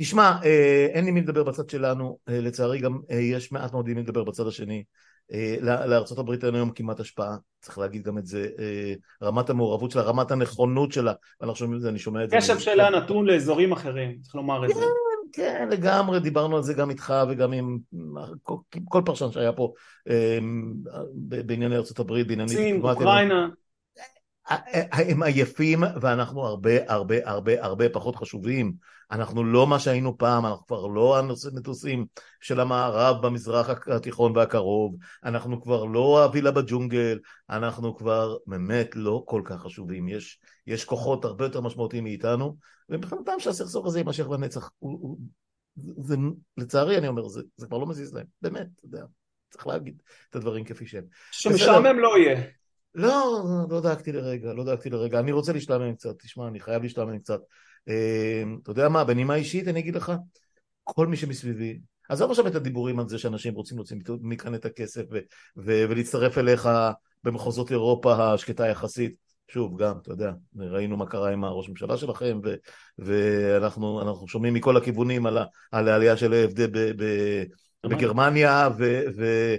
תשמע, 0.00 0.38
אין 0.94 1.04
לי 1.04 1.10
מי 1.10 1.20
לדבר 1.20 1.42
בצד 1.42 1.70
שלנו, 1.70 2.18
לצערי 2.26 2.78
גם 2.78 2.98
יש 3.10 3.52
מעט 3.52 3.72
מאוד 3.72 3.88
מי 3.88 4.02
לדבר 4.02 4.24
בצד 4.24 4.46
השני. 4.46 4.84
אה, 5.32 5.56
לארה"ב 5.62 6.30
אין 6.44 6.54
היום 6.54 6.70
כמעט 6.70 7.00
השפעה, 7.00 7.36
צריך 7.60 7.78
להגיד 7.78 8.02
גם 8.02 8.18
את 8.18 8.26
זה, 8.26 8.46
אה, 8.58 8.94
רמת 9.22 9.50
המעורבות 9.50 9.90
שלה, 9.90 10.02
רמת 10.02 10.30
הנכונות 10.30 10.92
שלה, 10.92 11.12
ואנחנו 11.40 11.56
שומעים 11.56 11.76
את 11.76 11.82
זה, 11.82 11.88
אני 11.88 11.98
שומע 11.98 12.24
את 12.24 12.30
זה. 12.30 12.36
קשב 12.36 12.58
שלה 12.58 12.90
נתון 12.90 13.26
לאזורים 13.26 13.72
אחרים, 13.72 14.18
צריך 14.20 14.34
לומר 14.34 14.64
את 14.64 14.68
זה. 14.68 14.74
כן, 14.74 14.86
כן, 15.32 15.68
לגמרי, 15.70 16.20
דיברנו 16.20 16.56
על 16.56 16.62
זה 16.62 16.74
גם 16.74 16.90
איתך 16.90 17.14
וגם 17.28 17.52
עם 17.52 17.78
כל, 18.42 18.56
כל 18.84 19.02
פרשן 19.04 19.32
שהיה 19.32 19.52
פה 19.52 19.72
אה, 20.08 20.38
בענייני 21.14 21.76
ארה"ב, 21.76 22.12
בענייני... 22.12 22.48
סין, 22.48 22.82
אוקראינה. 22.82 23.48
הם 24.92 25.22
עייפים 25.22 25.82
ואנחנו 26.00 26.46
הרבה 26.46 26.92
הרבה 26.92 27.30
הרבה 27.30 27.64
הרבה 27.64 27.88
פחות 27.88 28.16
חשובים. 28.16 28.72
אנחנו 29.10 29.44
לא 29.44 29.66
מה 29.66 29.78
שהיינו 29.78 30.18
פעם, 30.18 30.46
אנחנו 30.46 30.66
כבר 30.66 30.86
לא 30.86 31.18
המטוסים 31.18 32.06
של 32.40 32.60
המערב 32.60 33.26
במזרח 33.26 33.88
התיכון 33.88 34.36
והקרוב, 34.36 34.96
אנחנו 35.24 35.62
כבר 35.62 35.84
לא 35.84 36.24
הווילה 36.24 36.50
בג'ונגל, 36.50 37.18
אנחנו 37.50 37.96
כבר 37.96 38.36
באמת 38.46 38.96
לא 38.96 39.22
כל 39.26 39.42
כך 39.44 39.60
חשובים. 39.60 40.08
יש, 40.08 40.38
יש 40.66 40.84
כוחות 40.84 41.24
הרבה 41.24 41.44
יותר 41.44 41.60
משמעותיים 41.60 42.04
מאיתנו, 42.04 42.56
ומבחינתם 42.88 43.32
שהסכסוך 43.38 43.86
הזה 43.86 43.98
יימשך 43.98 44.28
לנצח. 44.28 44.70
הוא, 44.78 44.98
הוא, 45.02 45.18
זה, 46.04 46.16
לצערי 46.56 46.98
אני 46.98 47.08
אומר, 47.08 47.28
זה, 47.28 47.42
זה 47.56 47.66
כבר 47.66 47.78
לא 47.78 47.86
מזיז 47.86 48.14
להם, 48.14 48.26
באמת, 48.42 48.66
אתה 48.76 48.86
יודע. 48.86 49.04
צריך 49.50 49.66
להגיד 49.66 50.02
את 50.30 50.36
הדברים 50.36 50.64
כפי 50.64 50.86
שהם. 50.86 51.04
שמשעמם 51.30 51.98
לא 51.98 52.18
יהיה. 52.18 52.59
לא, 52.94 53.44
לא 53.70 53.80
דאגתי 53.80 54.12
לרגע, 54.12 54.52
לא 54.52 54.64
דאגתי 54.64 54.90
לרגע. 54.90 55.20
אני 55.20 55.32
רוצה 55.32 55.52
להשתעמם 55.52 55.94
קצת, 55.94 56.18
תשמע, 56.22 56.48
אני 56.48 56.60
חייב 56.60 56.82
להשתעמם 56.82 57.18
קצת. 57.18 57.40
אה, 57.88 58.42
אתה 58.62 58.70
יודע 58.70 58.88
מה, 58.88 59.04
בנימה 59.04 59.34
אישית 59.34 59.68
אני 59.68 59.80
אגיד 59.80 59.96
לך, 59.96 60.12
כל 60.84 61.06
מי 61.06 61.16
שמסביבי, 61.16 61.78
עזוב 62.08 62.30
עכשיו 62.30 62.46
את 62.46 62.54
הדיבורים 62.54 62.98
על 63.00 63.08
זה 63.08 63.18
שאנשים 63.18 63.54
רוצים 63.54 63.76
להוציא 63.76 63.96
מכאן 64.20 64.54
את 64.54 64.64
הכסף 64.64 65.02
ו- 65.10 65.18
ו- 65.56 65.84
ולהצטרף 65.88 66.38
אליך 66.38 66.68
במחוזות 67.24 67.70
אירופה 67.70 68.32
השקטה 68.32 68.66
יחסית. 68.66 69.14
שוב, 69.48 69.82
גם, 69.82 69.98
אתה 70.02 70.12
יודע, 70.12 70.32
ראינו 70.56 70.96
מה 70.96 71.06
קרה 71.06 71.30
עם 71.30 71.44
הראש 71.44 71.66
הממשלה 71.66 71.96
שלכם, 71.96 72.40
ו- 72.44 72.54
ואנחנו 72.98 74.28
שומעים 74.28 74.54
מכל 74.54 74.76
הכיוונים 74.76 75.26
על, 75.26 75.38
ה- 75.38 75.44
על 75.72 75.88
העלייה 75.88 76.16
של 76.16 76.32
ה-FD 76.32 76.60
בגרמניה, 77.84 78.68
ו- 78.78 79.02
ו- 79.16 79.56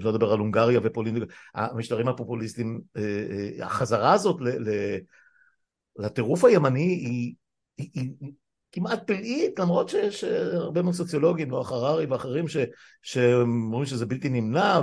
לא 0.00 0.10
אדבר 0.10 0.32
על 0.32 0.38
הונגריה 0.38 0.80
ופולין, 0.82 1.24
המשטרים 1.54 2.08
הפופוליסטיים, 2.08 2.80
אה, 2.96 3.02
אה, 3.02 3.66
החזרה 3.66 4.12
הזאת 4.12 4.36
לטירוף 5.98 6.44
הימני 6.44 6.82
היא, 6.82 7.34
היא, 7.78 8.10
כמעט 8.72 9.06
פלאית, 9.06 9.58
למרות 9.58 9.88
שיש 9.88 10.24
הרבה 10.52 10.82
מאוד 10.82 10.94
סוציולוגים, 10.94 11.48
נוח 11.48 11.72
הררי 11.72 12.06
ואחרים, 12.06 12.44
שאומרים 13.02 13.86
שזה 13.86 14.06
בלתי 14.06 14.28
נמנע, 14.28 14.80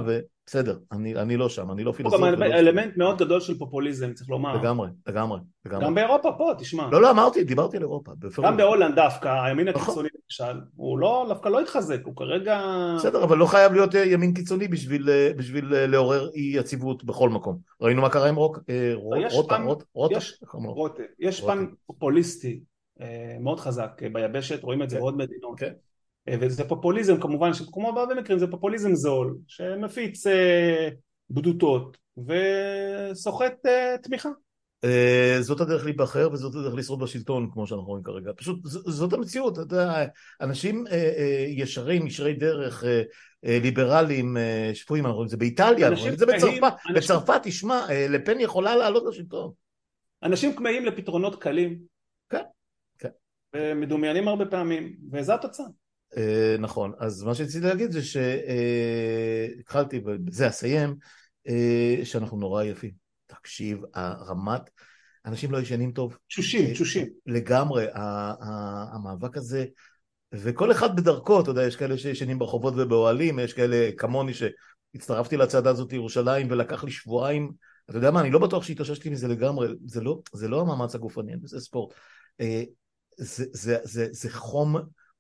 בסדר, 0.48 0.78
אני, 0.92 1.16
אני 1.16 1.38
לא 1.38 1.50
שם, 1.50 1.72
אני 1.72 1.84
לא 1.84 1.92
פילוסוף. 1.92 2.22
גם 2.22 2.44
אלמנט 2.44 2.98
מאוד 2.98 3.18
גדול 3.18 3.40
של 3.40 3.58
פופוליזם, 3.58 4.14
צריך 4.14 4.30
לומר. 4.30 4.56
לגמרי, 4.56 4.90
לגמרי. 5.08 5.40
לגמרי. 5.66 5.86
גם 5.86 5.96
באירופה 5.96 6.32
פה, 6.38 6.52
תשמע. 6.60 6.90
לא, 6.92 7.02
לא, 7.02 7.12
אמרתי, 7.12 7.44
דיברתי 7.44 7.78
על 7.78 7.84
אירופה. 7.84 8.12
גם 8.44 8.58
בהולנד 8.58 8.96
דווקא, 8.96 9.28
הימין 9.44 9.68
נכון. 9.68 9.82
הקיצוני 9.82 10.10
למשל, 10.26 10.60
הוא 10.76 11.00
לא, 11.00 11.26
דווקא 11.28 11.50
לא 11.50 11.62
התחזק, 11.62 12.00
הוא 12.06 12.16
כרגע... 12.16 12.62
בסדר, 12.98 13.24
אבל 13.24 13.38
לא 13.38 13.46
חייב 13.46 13.74
להיות 13.74 13.96
אה, 13.96 14.06
ימין 14.06 14.34
קיצוני 14.34 14.68
בשביל, 14.68 15.10
אה, 15.10 15.32
בשביל 15.38 15.76
אה, 15.76 15.88
לעורר 15.88 16.30
אי 16.34 16.52
יציבות 16.56 17.04
בכל 17.04 17.30
מקום. 17.30 17.58
ראינו 17.82 18.02
מה 18.02 18.10
קרה 18.10 18.30
עם 18.30 18.36
רוק, 18.36 18.60
רוטה, 19.32 19.58
רוטה, 19.58 19.86
רוטה. 20.54 21.04
יש 21.20 21.42
פן 21.42 21.66
פופוליסטי 21.86 22.60
מאוד 23.40 23.60
חזק 23.60 24.02
ביבשת, 24.14 24.64
רואים 24.64 24.84
את 24.84 24.90
זה 24.90 24.96
כן. 24.96 25.02
בעוד 25.02 25.18
מדינות. 25.18 25.60
וזה 26.30 26.64
פופוליזם 26.64 27.22
כמובן, 27.22 27.52
כמו 27.72 27.94
בהרבה 27.94 28.16
מקרים 28.16 28.40
זה 28.40 28.48
פופוליזם 28.48 28.96
זול 28.96 29.38
שמפיץ 29.48 30.28
אה, 30.28 30.90
בדותות 31.30 31.98
וסוחט 32.18 33.66
אה, 33.66 33.96
תמיכה. 34.04 34.30
אה, 34.84 35.38
זאת 35.42 35.62
הדרך 35.62 35.86
להיבחר 35.86 36.30
וזאת 36.32 36.56
הדרך 36.56 36.74
לשרוד 36.74 37.00
בשלטון 37.00 37.50
כמו 37.54 37.68
שאנחנו 37.68 37.86
רואים 37.86 38.04
כרגע, 38.04 38.32
פשוט 38.36 38.60
זאת 38.66 39.14
המציאות, 39.14 39.54
אתה 39.54 39.62
יודע, 39.62 40.06
אנשים 40.42 40.86
ישרים, 41.48 42.08
ישרי 42.08 42.34
דרך, 42.34 42.84
ליברליים, 43.44 44.38
שפויים, 44.74 45.06
אנחנו 45.06 45.16
רואים 45.16 45.26
את 45.26 45.32
זה 45.32 45.38
באיטליה, 45.38 45.88
אנחנו 45.88 46.02
רואים 46.02 46.14
את 46.14 46.20
זה 46.20 46.26
בצרפת, 46.26 46.74
בצרפת, 46.96 47.42
תשמע, 47.44 47.86
לפן 48.10 48.40
יכולה 48.40 48.76
לעלות 48.76 49.04
לשלטון. 49.08 49.52
אנשים 50.24 50.56
כמהים 50.56 50.86
לפתרונות 50.86 51.42
קלים. 51.42 51.80
כן, 52.30 52.44
כן. 52.98 53.10
ומדומיינים 53.56 54.28
הרבה 54.28 54.46
פעמים, 54.46 54.96
וזו 55.12 55.34
התוצאה. 55.34 55.66
אה, 56.18 56.56
נכון, 56.60 56.94
אז 57.00 57.24
מה 57.24 57.36
שרציתי 57.36 57.66
להגיד 57.66 57.92
זה 57.92 58.02
שהתחלתי, 58.04 60.02
ובזה 60.06 60.48
אסיים, 60.48 60.96
אה, 61.48 62.00
שאנחנו 62.04 62.38
נורא 62.38 62.64
יפים. 62.64 62.92
תקשיב, 63.26 63.80
הרמת, 63.94 64.70
אנשים 65.26 65.52
לא 65.52 65.58
ישנים 65.58 65.92
טוב. 65.92 66.18
תשושים, 66.28 66.74
תשושים. 66.74 67.08
לגמרי, 67.26 67.86
המאבק 68.94 69.38
הזה, 69.38 69.66
וכל 70.34 70.72
אחד 70.72 70.96
בדרכו, 70.96 71.42
אתה 71.42 71.52
יודע, 71.52 71.64
יש 71.64 71.76
כאלה 71.76 71.98
שישנים 71.98 72.40
ברחובות 72.40 72.74
ובאוהלים, 72.78 73.40
יש 73.40 73.54
כאלה 73.54 73.90
כמוני 73.98 74.32
שהצטרפתי 74.34 75.38
לצעדה 75.38 75.70
הזאת 75.70 75.92
לירושלים 75.92 76.48
ולקח 76.52 76.84
לי 76.84 76.92
שבועיים, 76.92 77.52
אתה 77.90 77.98
יודע 77.98 78.12
מה, 78.12 78.22
אני 78.22 78.32
לא 78.32 78.40
בטוח 78.40 78.64
שהתאוששתי 78.64 79.10
מזה 79.10 79.28
לגמרי, 79.28 79.68
זה 79.86 80.02
לא, 80.02 80.20
זה 80.34 80.48
לא 80.48 80.62
המאמץ 80.62 80.96
הגופני, 80.96 81.34
זה 81.44 81.60
ספורט. 81.60 81.94
אה, 82.42 82.64
זה, 83.18 83.46
זה, 83.52 83.78
זה, 83.84 84.08
זה 84.12 84.30
חום 84.32 84.76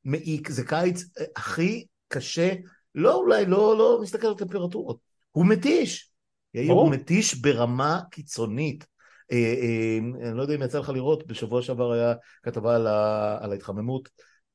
מעיק, 0.08 0.49
זה 0.49 0.64
קיץ 0.64 1.03
הכי 1.36 1.86
קשה, 2.08 2.53
לא 2.95 3.16
אולי, 3.16 3.45
לא, 3.45 3.78
לא 3.78 3.99
מסתכל 4.01 4.28
על 4.28 4.36
טמפרטורות, 4.36 4.97
הוא 5.32 5.45
מתיש. 5.45 6.12
יאיר 6.53 6.72
הוא 6.72 6.91
מתיש 6.91 7.36
ברמה 7.36 7.99
קיצונית. 8.12 8.86
אה, 9.32 9.38
אה, 9.38 10.28
אני 10.30 10.38
לא 10.38 10.41
יודע 10.41 10.55
אם 10.55 10.62
יצא 10.62 10.80
לך 10.80 10.89
לראות, 10.89 11.28
בשבוע 11.28 11.62
שעבר 11.62 11.91
היה 11.91 12.14
כתבה 12.43 12.76
על, 12.76 12.88
ה, 12.88 13.38
על 13.41 13.51
ההתחממות 13.51 14.10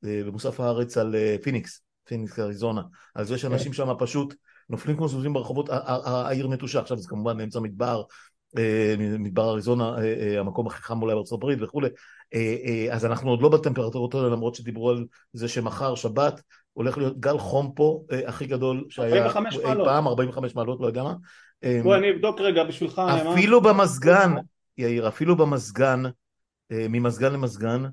אה, 0.05 0.20
במוסף 0.26 0.61
הארץ 0.61 0.96
על 0.96 1.14
פיניקס, 1.42 1.82
פיניקס 2.05 2.38
אריזונה, 2.38 2.82
על 3.14 3.24
זה 3.24 3.38
שאנשים 3.38 3.72
כן. 3.72 3.76
שם 3.76 3.88
פשוט 3.98 4.34
נופלים 4.70 4.96
כמו 4.96 5.09
סוסים 5.09 5.32
ברחובות, 5.32 5.68
העיר 6.05 6.48
נטושה, 6.48 6.80
עכשיו 6.80 6.98
זה 6.98 7.09
כמובן 7.09 7.36
באמצע 7.36 7.61
מדבר, 7.61 8.03
מדבר 9.18 9.50
אריזונה, 9.50 9.96
המקום 10.38 10.66
הכי 10.66 10.82
חם 10.82 11.03
אולי 11.03 11.14
בארצות 11.14 11.38
הברית 11.38 11.59
וכולי, 11.62 11.88
אז 12.92 13.04
אנחנו 13.04 13.30
עוד 13.30 13.42
לא 13.42 13.48
בטמפרטורות 13.48 14.14
האלה, 14.14 14.28
למרות 14.28 14.54
שדיברו 14.54 14.90
על 14.90 15.06
זה 15.32 15.48
שמחר, 15.48 15.94
שבת, 15.94 16.40
הולך 16.72 16.98
להיות 16.98 17.20
גל 17.20 17.38
חום 17.38 17.72
פה 17.76 18.02
הכי 18.26 18.46
גדול 18.46 18.84
שהיה 18.88 19.26
אי 19.26 19.32
פעם, 19.84 20.06
45 20.06 20.54
מעלות, 20.54 20.80
לא 20.80 20.86
יודע 20.86 21.02
מה. 21.02 21.14
בוא 21.82 21.96
אני 21.96 22.10
אבדוק 22.10 22.40
רגע 22.40 22.64
בשבילך. 22.64 23.02
אפילו 23.32 23.60
במזגן, 23.60 24.34
יאיר, 24.78 25.08
אפילו 25.08 25.36
במזגן, 25.36 26.02
אה, 26.72 26.86
ממזגן 26.88 27.32
למזגן, 27.32 27.84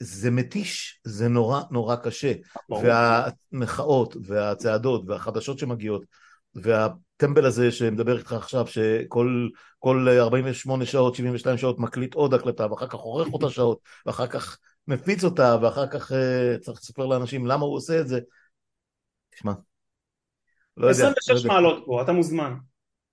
זה 0.00 0.30
מתיש, 0.30 1.00
זה 1.04 1.28
נורא 1.28 1.62
נורא 1.70 1.96
קשה. 1.96 2.32
והמחאות, 2.70 4.16
והצעדות, 4.24 5.02
והחדשות 5.06 5.58
שמגיעות, 5.58 6.04
והטמבל 7.20 7.46
הזה 7.46 7.72
שמדבר 7.72 8.18
איתך 8.18 8.32
עכשיו, 8.32 8.66
שכל 8.66 9.46
48 9.84 10.86
שעות, 10.86 11.14
72 11.14 11.58
שעות 11.58 11.78
מקליט 11.78 12.14
עוד 12.14 12.34
הקלטה, 12.34 12.70
ואחר 12.70 12.86
כך 12.86 12.94
עורך 12.94 13.32
אותה 13.32 13.50
שעות, 13.50 13.78
ואחר 14.06 14.26
כך 14.26 14.58
מפיץ 14.88 15.24
אותה, 15.24 15.56
ואחר 15.62 15.86
כך 15.86 16.12
uh, 16.12 16.58
צריך 16.60 16.80
לספר 16.82 17.06
לאנשים 17.06 17.46
למה 17.46 17.64
הוא 17.64 17.76
עושה 17.76 18.00
את 18.00 18.08
זה. 18.08 18.20
תשמע, 19.30 19.52
לא 20.76 20.86
יודע. 20.86 21.08
26 21.08 21.44
לא 21.44 21.52
מעלות 21.52 21.82
פה, 21.86 22.02
אתה 22.02 22.12
מוזמן. 22.12 22.54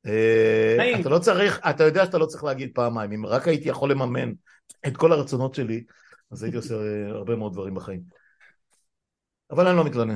אה, 0.05 0.99
אתה 0.99 1.09
לא 1.09 1.19
צריך, 1.19 1.59
אתה 1.69 1.83
יודע 1.83 2.05
שאתה 2.05 2.17
לא 2.17 2.25
צריך 2.25 2.43
להגיד 2.43 2.71
פעמיים, 2.73 3.11
אם 3.11 3.25
רק 3.25 3.47
הייתי 3.47 3.69
יכול 3.69 3.91
לממן 3.91 4.31
את 4.87 4.97
כל 4.97 5.11
הרצונות 5.11 5.55
שלי, 5.55 5.83
אז 6.31 6.43
הייתי 6.43 6.57
עושה 6.57 6.75
אה, 6.75 7.09
הרבה 7.09 7.35
מאוד 7.35 7.53
דברים 7.53 7.75
בחיים. 7.75 8.01
אבל 9.51 9.67
אני 9.67 9.77
לא 9.77 9.83
מתלונן. 9.83 10.15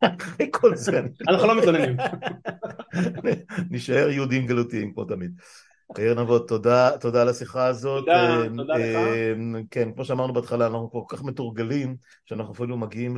אחרי 0.00 0.48
כל 0.52 0.76
זה. 0.76 1.00
אנחנו 1.28 1.46
לא 1.46 1.58
מתלוננים. 1.58 1.96
נשאר 3.70 4.08
יהודים 4.08 4.46
גלותיים 4.46 4.94
כמו 4.94 5.04
תמיד. 5.04 5.40
יאיר 5.98 6.20
נבות, 6.20 6.48
תודה, 6.48 6.90
תודה 7.00 7.22
על 7.22 7.28
השיחה 7.28 7.66
הזאת. 7.66 8.00
תודה, 8.00 8.42
אה, 8.42 8.48
תודה 8.56 8.74
לך. 8.74 8.98
כן, 9.70 9.92
כמו 9.94 10.04
שאמרנו 10.04 10.32
בהתחלה, 10.32 10.66
אנחנו 10.66 10.90
כל 10.90 11.02
כך 11.08 11.22
מתורגלים, 11.22 11.96
שאנחנו 12.26 12.52
אפילו 12.52 12.76
מגיעים 12.76 13.16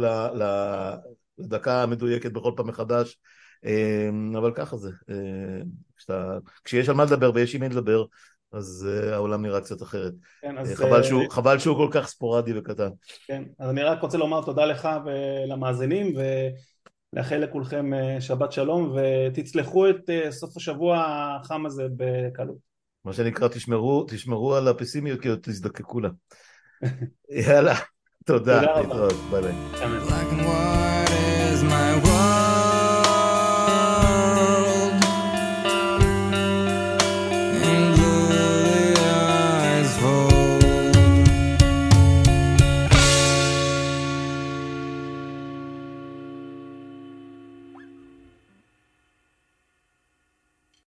לדקה 1.39 1.83
המדויקת 1.83 2.33
בכל 2.33 2.53
פעם 2.57 2.67
מחדש. 2.67 3.19
אמ, 3.65 4.37
אבל 4.37 4.53
ככה 4.55 4.77
זה, 4.77 4.91
אה, 5.11 5.63
כשאתה, 5.97 6.39
כשיש 6.65 6.89
על 6.89 6.95
מה 6.95 7.05
לדבר 7.05 7.31
ויש 7.35 7.55
עם 7.55 7.61
מי 7.61 7.69
לדבר, 7.69 8.05
אז 8.53 8.89
העולם 9.13 9.43
נראה 9.43 9.61
קצת 9.61 9.83
אחרת. 9.83 10.13
כן, 10.43 10.59
אז... 10.59 10.75
חבל, 10.75 11.03
שהוא, 11.03 11.23
חבל 11.31 11.59
שהוא 11.59 11.77
כל 11.77 11.89
כך 11.91 12.09
ספורדי 12.09 12.59
וקטן. 12.59 12.89
כן, 13.27 13.43
אז 13.59 13.71
אני 13.71 13.83
רק 13.83 14.03
רוצה 14.03 14.19
לומר 14.19 14.45
תודה 14.45 14.67
לך 14.67 14.89
ולמאזינים, 15.05 16.15
ולאחל 17.13 17.37
לכולכם 17.37 17.91
שבת 18.21 18.53
שלום, 18.53 18.97
ותצלחו 18.97 19.91
את 19.91 20.11
סוף 20.31 20.57
השבוע 20.57 21.05
החם 21.41 21.67
הזה 21.67 21.87
בקלות. 21.97 22.57
מה 23.05 23.13
שנקרא, 23.13 23.49
תשמרו, 23.49 24.07
תשמרו 24.09 24.55
על 24.55 24.69
הפסימיות, 24.69 25.21
כי 25.21 25.29
עוד 25.29 25.39
תזדקקו 25.43 26.01
לה. 26.01 26.09
יאללה, 27.47 27.75
תודה. 28.25 28.61
תודה 28.61 28.81
רבה. 28.81 29.09
ביי 29.31 29.43
ביי. 29.43 30.80